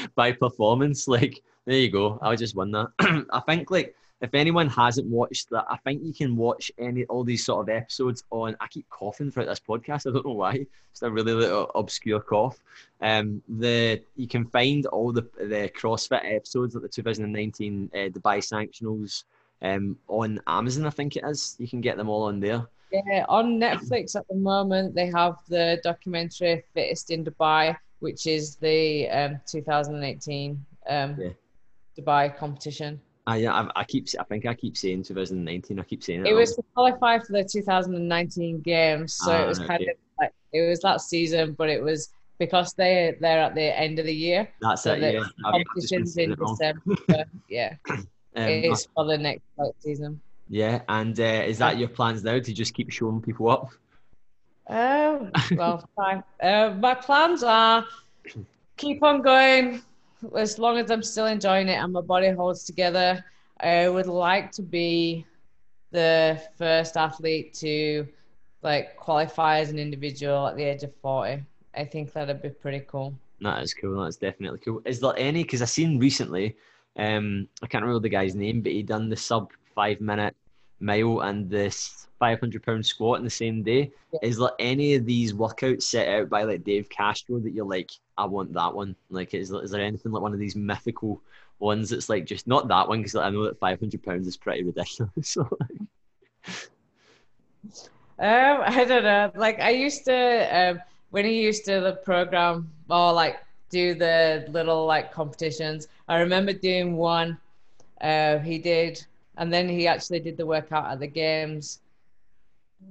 by 0.16 0.32
performance. 0.32 1.06
Like 1.06 1.42
there 1.66 1.78
you 1.78 1.90
go. 1.90 2.18
I 2.20 2.34
just 2.34 2.56
won 2.56 2.72
that. 2.72 2.88
I 3.30 3.40
think 3.40 3.70
like 3.70 3.94
if 4.22 4.34
anyone 4.34 4.68
hasn't 4.68 5.06
watched 5.06 5.50
that, 5.50 5.66
I 5.70 5.76
think 5.78 6.02
you 6.02 6.12
can 6.12 6.36
watch 6.36 6.72
any 6.78 7.04
all 7.04 7.22
these 7.22 7.44
sort 7.44 7.68
of 7.68 7.74
episodes 7.74 8.24
on. 8.30 8.56
I 8.60 8.66
keep 8.66 8.88
coughing 8.88 9.30
throughout 9.30 9.46
this 9.46 9.60
podcast. 9.60 10.06
I 10.08 10.12
don't 10.12 10.26
know 10.26 10.32
why. 10.32 10.66
It's 10.90 11.02
a 11.02 11.10
really 11.10 11.34
little 11.34 11.70
obscure 11.74 12.20
cough. 12.20 12.58
Um, 13.02 13.42
the 13.46 14.02
you 14.16 14.26
can 14.26 14.46
find 14.46 14.86
all 14.86 15.12
the 15.12 15.28
the 15.38 15.70
CrossFit 15.78 16.34
episodes 16.34 16.74
of 16.74 16.82
the 16.82 16.88
2019 16.88 17.90
uh, 17.92 17.96
Dubai 18.08 18.38
Sanctionals 18.38 19.24
um, 19.62 19.96
on 20.08 20.40
Amazon, 20.46 20.86
I 20.86 20.90
think 20.90 21.16
it 21.16 21.24
is. 21.26 21.56
You 21.58 21.68
can 21.68 21.80
get 21.80 21.96
them 21.96 22.08
all 22.08 22.24
on 22.24 22.40
there. 22.40 22.66
Yeah, 22.92 23.24
on 23.28 23.58
Netflix 23.60 24.16
at 24.16 24.26
the 24.28 24.34
moment, 24.34 24.94
they 24.94 25.06
have 25.06 25.36
the 25.48 25.80
documentary 25.84 26.64
Fittest 26.74 27.10
in 27.10 27.24
Dubai, 27.24 27.76
which 28.00 28.26
is 28.26 28.56
the 28.56 29.08
um, 29.10 29.40
2018 29.46 30.64
um, 30.88 31.16
yeah. 31.18 31.28
Dubai 31.98 32.36
competition. 32.36 33.00
Uh, 33.28 33.34
yeah, 33.34 33.52
I, 33.52 33.80
I, 33.80 33.84
keep. 33.84 34.08
I 34.18 34.24
think 34.24 34.46
I 34.46 34.54
keep 34.54 34.76
saying 34.76 35.04
2019. 35.04 35.78
I 35.78 35.82
keep 35.84 36.02
saying 36.02 36.26
it. 36.26 36.30
It 36.30 36.34
was 36.34 36.56
to 36.56 36.62
qualify 36.74 37.18
for 37.18 37.32
the 37.32 37.44
2019 37.44 38.60
games, 38.62 39.14
so 39.14 39.32
ah, 39.32 39.42
it 39.42 39.46
was 39.46 39.58
kind 39.58 39.82
okay. 39.82 39.90
of 39.90 39.96
like 40.18 40.32
it 40.52 40.68
was 40.68 40.80
that 40.80 41.00
season, 41.00 41.52
but 41.52 41.68
it 41.68 41.82
was 41.82 42.08
because 42.38 42.72
they 42.72 43.14
they're 43.20 43.40
at 43.40 43.54
the 43.54 43.78
end 43.78 44.00
of 44.00 44.06
the 44.06 44.14
year. 44.14 44.48
That's 44.60 44.82
so 44.82 44.94
it. 44.94 45.14
Yeah, 45.14 45.22
competitions 45.44 46.16
in 46.16 46.34
December. 46.34 47.24
yeah. 47.48 47.74
Um, 48.36 48.48
it's 48.48 48.86
for 48.94 49.04
the 49.04 49.18
next 49.18 49.42
like, 49.56 49.72
season. 49.80 50.20
Yeah, 50.48 50.82
and 50.88 51.18
uh, 51.18 51.22
is 51.22 51.58
that 51.58 51.78
your 51.78 51.88
plans 51.88 52.24
now 52.24 52.38
to 52.38 52.52
just 52.52 52.74
keep 52.74 52.90
showing 52.90 53.20
people 53.20 53.50
up? 53.50 53.70
Um, 54.68 55.30
well. 55.56 55.88
Uh, 56.42 56.74
my 56.78 56.94
plans 56.94 57.42
are 57.42 57.84
keep 58.76 59.02
on 59.02 59.20
going 59.20 59.82
as 60.36 60.58
long 60.58 60.78
as 60.78 60.90
I'm 60.90 61.02
still 61.02 61.26
enjoying 61.26 61.68
it 61.68 61.74
and 61.74 61.92
my 61.92 62.00
body 62.00 62.30
holds 62.30 62.64
together. 62.64 63.24
I 63.60 63.88
would 63.88 64.06
like 64.06 64.52
to 64.52 64.62
be 64.62 65.26
the 65.90 66.40
first 66.56 66.96
athlete 66.96 67.54
to 67.54 68.06
like 68.62 68.96
qualify 68.96 69.60
as 69.60 69.70
an 69.70 69.78
individual 69.78 70.46
at 70.46 70.56
the 70.56 70.62
age 70.62 70.82
of 70.82 70.94
40. 70.96 71.42
I 71.74 71.84
think 71.84 72.12
that'd 72.12 72.42
be 72.42 72.50
pretty 72.50 72.80
cool. 72.80 73.14
That 73.40 73.62
is 73.62 73.74
cool. 73.74 74.02
That's 74.02 74.16
definitely 74.16 74.58
cool. 74.58 74.82
Is 74.84 75.00
there 75.00 75.14
any? 75.16 75.42
Because 75.42 75.62
I've 75.62 75.70
seen 75.70 75.98
recently 75.98 76.56
um, 77.00 77.48
I 77.62 77.66
can't 77.66 77.82
remember 77.82 78.02
the 78.02 78.10
guy's 78.10 78.34
name, 78.34 78.60
but 78.60 78.72
he 78.72 78.82
done 78.82 79.08
the 79.08 79.16
sub 79.16 79.50
five 79.74 80.00
minute 80.00 80.36
mile 80.80 81.20
and 81.20 81.48
this 81.48 82.08
500 82.18 82.62
pound 82.62 82.84
squat 82.84 83.18
in 83.18 83.24
the 83.24 83.30
same 83.30 83.62
day. 83.62 83.90
Yeah. 84.12 84.18
Is 84.22 84.36
there 84.36 84.50
any 84.58 84.94
of 84.94 85.06
these 85.06 85.32
workouts 85.32 85.84
set 85.84 86.08
out 86.08 86.28
by 86.28 86.42
like 86.42 86.62
Dave 86.62 86.90
Castro 86.90 87.38
that 87.40 87.52
you're 87.52 87.64
like, 87.64 87.90
I 88.18 88.26
want 88.26 88.52
that 88.52 88.74
one? 88.74 88.94
Like, 89.08 89.32
is, 89.32 89.50
is 89.50 89.70
there 89.70 89.80
anything 89.80 90.12
like 90.12 90.22
one 90.22 90.34
of 90.34 90.38
these 90.38 90.56
mythical 90.56 91.22
ones 91.58 91.88
that's 91.88 92.10
like 92.10 92.26
just 92.26 92.46
not 92.46 92.68
that 92.68 92.86
one 92.86 92.98
because 92.98 93.14
like, 93.14 93.26
I 93.26 93.30
know 93.30 93.44
that 93.44 93.58
500 93.58 94.02
pounds 94.02 94.26
is 94.26 94.36
pretty 94.36 94.62
ridiculous. 94.62 95.10
so, 95.22 95.48
um, 98.18 98.60
I 98.66 98.84
don't 98.86 99.04
know. 99.04 99.32
Like 99.34 99.58
I 99.60 99.70
used 99.70 100.04
to 100.04 100.70
um, 100.70 100.80
when 101.10 101.24
he 101.24 101.40
used 101.40 101.64
to 101.64 101.80
the 101.80 101.94
program 102.04 102.70
or 102.90 103.14
like 103.14 103.38
do 103.70 103.94
the 103.94 104.44
little 104.50 104.84
like 104.84 105.12
competitions. 105.12 105.88
I 106.10 106.18
remember 106.18 106.52
doing 106.52 106.96
one. 106.96 107.38
Uh, 108.00 108.38
he 108.38 108.58
did, 108.58 109.06
and 109.38 109.52
then 109.52 109.68
he 109.68 109.86
actually 109.86 110.18
did 110.18 110.36
the 110.36 110.44
workout 110.44 110.90
at 110.90 110.98
the 110.98 111.06
games 111.06 111.78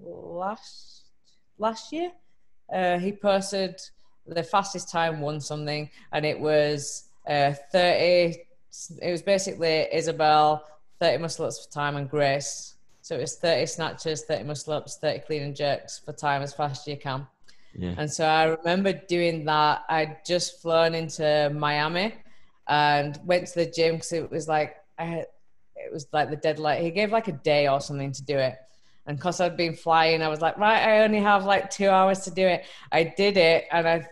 last 0.01 1.03
last 1.57 1.91
year. 1.91 2.11
Uh, 2.71 2.97
he 2.97 3.11
posted 3.11 3.75
the 4.25 4.43
fastest 4.43 4.89
time, 4.89 5.19
won 5.19 5.41
something, 5.41 5.89
and 6.13 6.25
it 6.25 6.39
was 6.39 7.09
uh, 7.27 7.53
thirty. 7.73 8.45
It 9.01 9.11
was 9.11 9.21
basically 9.21 9.87
Isabel 9.91 10.65
thirty 10.99 11.17
muscle 11.17 11.45
ups 11.45 11.65
for 11.65 11.71
time 11.71 11.97
and 11.97 12.09
Grace. 12.09 12.75
So 13.01 13.17
it 13.17 13.21
was 13.21 13.35
thirty 13.35 13.65
snatches, 13.65 14.23
thirty 14.23 14.45
muscle 14.45 14.73
ups, 14.73 14.95
thirty 14.95 15.19
clean 15.19 15.43
and 15.43 15.55
jerks 15.55 15.99
for 15.99 16.13
time 16.13 16.41
as 16.41 16.53
fast 16.53 16.87
as 16.87 16.91
you 16.93 16.97
can. 16.97 17.27
Yeah. 17.77 17.95
And 17.97 18.09
so 18.09 18.25
I 18.25 18.43
remember 18.45 18.93
doing 18.93 19.43
that. 19.45 19.83
I'd 19.89 20.23
just 20.25 20.61
flown 20.61 20.95
into 20.95 21.51
Miami 21.53 22.13
and 22.69 23.19
went 23.25 23.47
to 23.47 23.55
the 23.55 23.65
gym 23.65 23.95
because 23.95 24.13
it 24.13 24.31
was 24.31 24.47
like 24.47 24.77
I 24.97 25.03
had, 25.03 25.25
it 25.75 25.91
was 25.91 26.07
like 26.13 26.29
the 26.29 26.35
deadline. 26.35 26.83
He 26.83 26.91
gave 26.91 27.11
like 27.11 27.27
a 27.27 27.33
day 27.33 27.67
or 27.67 27.81
something 27.81 28.11
to 28.13 28.23
do 28.23 28.37
it. 28.37 28.55
And 29.07 29.17
because 29.17 29.41
I'd 29.41 29.57
been 29.57 29.75
flying, 29.75 30.21
I 30.21 30.27
was 30.27 30.39
like, 30.39 30.57
right, 30.57 30.87
I 30.87 31.03
only 31.03 31.19
have 31.19 31.45
like 31.45 31.71
two 31.71 31.89
hours 31.89 32.19
to 32.21 32.31
do 32.31 32.45
it. 32.45 32.65
I 32.91 33.03
did 33.03 33.37
it, 33.37 33.65
and 33.71 33.87
I'm 33.87 34.05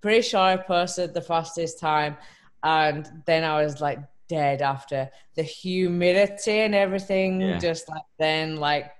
pretty 0.00 0.22
sure 0.22 0.40
I 0.40 0.56
posted 0.56 1.12
the 1.12 1.20
fastest 1.20 1.78
time. 1.78 2.16
And 2.62 3.06
then 3.26 3.44
I 3.44 3.62
was 3.62 3.80
like 3.80 3.98
dead 4.28 4.62
after 4.62 5.10
the 5.34 5.42
humidity 5.42 6.60
and 6.60 6.74
everything. 6.74 7.42
Yeah. 7.42 7.58
Just 7.58 7.90
like 7.90 8.04
then, 8.18 8.56
like 8.56 8.90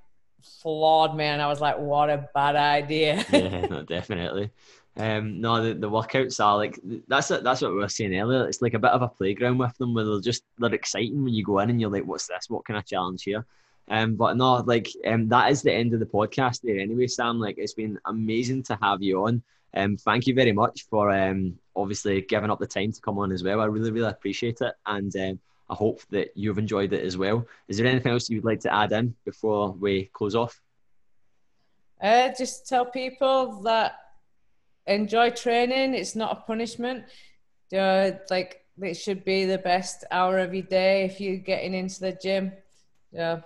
flawed, 0.61 1.17
man. 1.17 1.41
I 1.41 1.47
was 1.47 1.63
like, 1.63 1.79
what 1.79 2.11
a 2.11 2.29
bad 2.35 2.57
idea. 2.57 3.25
yeah, 3.33 3.67
no, 3.71 3.83
definitely. 3.83 4.51
Um, 4.99 5.41
no, 5.41 5.63
the, 5.63 5.75
the 5.75 5.91
workouts 5.91 6.43
are 6.43 6.57
like 6.57 6.79
that's. 7.07 7.29
That's 7.29 7.61
what 7.61 7.73
we 7.73 7.79
were 7.79 7.89
saying 7.89 8.17
earlier. 8.17 8.49
It's 8.49 8.63
like 8.63 8.75
a 8.75 8.79
bit 8.79 8.93
of 8.93 9.03
a 9.03 9.09
playground 9.09 9.59
with 9.59 9.77
them, 9.77 9.93
where 9.93 10.05
they're 10.05 10.21
just 10.21 10.45
they're 10.59 10.73
exciting 10.73 11.23
when 11.23 11.35
you 11.35 11.45
go 11.45 11.59
in 11.59 11.69
and 11.69 11.81
you're 11.81 11.91
like, 11.91 12.07
"What's 12.07 12.27
this? 12.27 12.49
What 12.49 12.65
can 12.65 12.77
I 12.77 12.81
challenge 12.81 13.25
here?" 13.25 13.45
Um, 13.89 14.17
but 14.17 14.37
no, 14.37 14.57
like 14.57 14.89
um, 15.07 15.29
that 15.29 15.51
is 15.51 15.61
the 15.61 15.73
end 15.73 15.93
of 15.93 16.01
the 16.01 16.07
podcast 16.07 16.63
there. 16.63 16.79
Anyway, 16.79 17.09
Sam, 17.09 17.39
like 17.39 17.59
it's 17.59 17.75
been 17.75 17.99
amazing 18.07 18.63
to 18.65 18.79
have 18.81 19.03
you 19.03 19.27
on. 19.27 19.43
Um, 19.75 19.99
thank 19.99 20.27
you 20.27 20.35
very 20.35 20.53
much 20.53 20.87
for 20.89 21.11
um 21.11 21.59
obviously 21.75 22.23
giving 22.23 22.51
up 22.51 22.59
the 22.59 22.67
time 22.67 22.93
to 22.93 23.01
come 23.01 23.19
on 23.19 23.33
as 23.33 23.45
well. 23.45 23.61
I 23.61 23.67
really 23.67 23.91
really 23.91 24.09
appreciate 24.09 24.63
it, 24.63 24.75
and 24.87 25.15
um, 25.17 25.39
I 25.69 25.75
hope 25.75 26.01
that 26.11 26.31
you've 26.35 26.59
enjoyed 26.59 26.95
it 26.95 27.05
as 27.05 27.19
well. 27.19 27.47
Is 27.69 27.77
there 27.77 27.87
anything 27.87 28.13
else 28.13 28.31
you'd 28.31 28.45
like 28.45 28.61
to 28.61 28.75
add 28.75 28.93
in 28.93 29.15
before 29.27 29.73
we 29.73 30.09
close 30.15 30.35
off? 30.35 30.59
Uh, 32.01 32.31
just 32.37 32.67
tell 32.69 32.87
people 32.87 33.63
that 33.63 33.99
enjoy 34.87 35.31
training. 35.31 35.95
It's 35.95 36.17
not 36.17 36.33
a 36.33 36.41
punishment. 36.43 37.05
Uh, 37.77 38.13
like 38.31 38.65
it 38.81 38.95
should 38.95 39.25
be 39.25 39.45
the 39.45 39.59
best 39.59 40.05
hour 40.11 40.39
of 40.39 40.55
your 40.55 40.65
day 40.65 41.05
if 41.05 41.21
you're 41.21 41.37
getting 41.37 41.75
into 41.75 42.01
the 42.01 42.13
gym. 42.13 42.53
Yeah, 43.13 43.41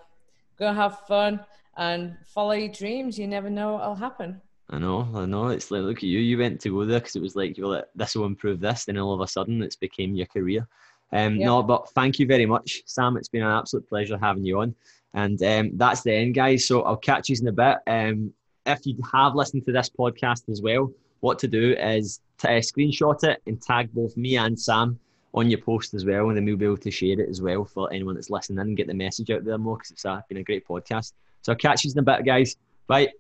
go 0.59 0.73
have 0.73 1.07
fun 1.07 1.41
and 1.77 2.17
follow 2.27 2.53
your 2.53 2.73
dreams. 2.73 3.19
You 3.19 3.27
never 3.27 3.51
know 3.51 3.75
what'll 3.75 3.95
happen. 3.95 4.41
I 4.73 4.79
know, 4.79 5.09
I 5.15 5.27
know. 5.27 5.49
It's 5.49 5.71
like, 5.71 5.83
look 5.83 5.99
at 5.99 6.05
you. 6.05 6.21
You 6.21 6.39
went 6.39 6.61
to 6.61 6.71
go 6.71 6.85
there 6.85 7.01
because 7.01 7.17
it 7.17 7.23
was 7.23 7.35
like 7.35 7.59
you 7.59 7.65
were 7.65 7.77
like, 7.77 7.89
this 7.97 8.15
will 8.15 8.27
improve 8.27 8.61
this. 8.61 8.85
Then 8.85 8.99
all 8.99 9.13
of 9.13 9.21
a 9.21 9.27
sudden, 9.27 9.63
it's 9.63 9.75
became 9.75 10.15
your 10.15 10.27
career. 10.27 10.69
Um, 11.13 11.37
yeah. 11.37 11.47
No, 11.47 11.63
but 11.63 11.91
thank 11.91 12.21
you 12.21 12.27
very 12.27 12.47
much, 12.47 12.83
Sam. 12.87 13.17
It's 13.17 13.29
been 13.29 13.43
an 13.43 13.51
absolute 13.51 13.89
pleasure 13.89 14.17
having 14.17 14.45
you 14.45 14.61
on. 14.61 14.75
And 15.13 15.43
um, 15.43 15.73
that's 15.75 16.03
the 16.03 16.15
end, 16.15 16.35
guys. 16.35 16.69
So 16.69 16.83
I'll 16.83 16.97
catch 16.97 17.29
you 17.29 17.37
in 17.41 17.49
a 17.49 17.53
bit. 17.53 17.79
Um, 17.89 18.33
if 18.65 18.87
you 18.87 18.97
have 19.13 19.35
listened 19.35 19.67
to 19.67 19.73
this 19.73 19.91
podcast 19.91 20.49
as 20.49 20.63
well, 20.63 20.93
what 21.21 21.39
to 21.41 21.49
do 21.49 21.75
is 21.79 22.21
to 22.39 22.51
uh, 22.51 22.61
screenshot 22.61 23.23
it 23.25 23.43
and 23.47 23.61
tag 23.61 23.93
both 23.93 24.17
me 24.17 24.37
and 24.37 24.59
Sam 24.59 24.99
on 25.33 25.49
your 25.49 25.61
post 25.61 25.95
as 25.95 26.05
well, 26.05 26.29
and 26.29 26.37
then 26.37 26.45
we'll 26.45 26.57
be 26.57 26.65
able 26.65 26.77
to 26.79 26.91
share 26.91 27.21
it 27.21 27.29
as 27.29 27.41
well 27.41 27.65
for 27.65 27.93
anyone 27.93 28.15
that's 28.15 28.31
listening 28.31 28.59
and 28.59 28.77
get 28.77 28.87
the 28.87 28.95
message 28.95 29.31
out 29.31 29.45
there 29.45 29.59
more 29.59 29.77
because 29.77 29.93
it's 29.93 30.05
uh, 30.05 30.21
been 30.29 30.39
a 30.39 30.43
great 30.43 30.67
podcast. 30.67 31.13
So 31.43 31.55
catch 31.55 31.85
you 31.85 31.93
in 31.93 31.99
a 31.99 32.03
bit, 32.03 32.25
guys. 32.25 32.57
Bye. 32.87 33.11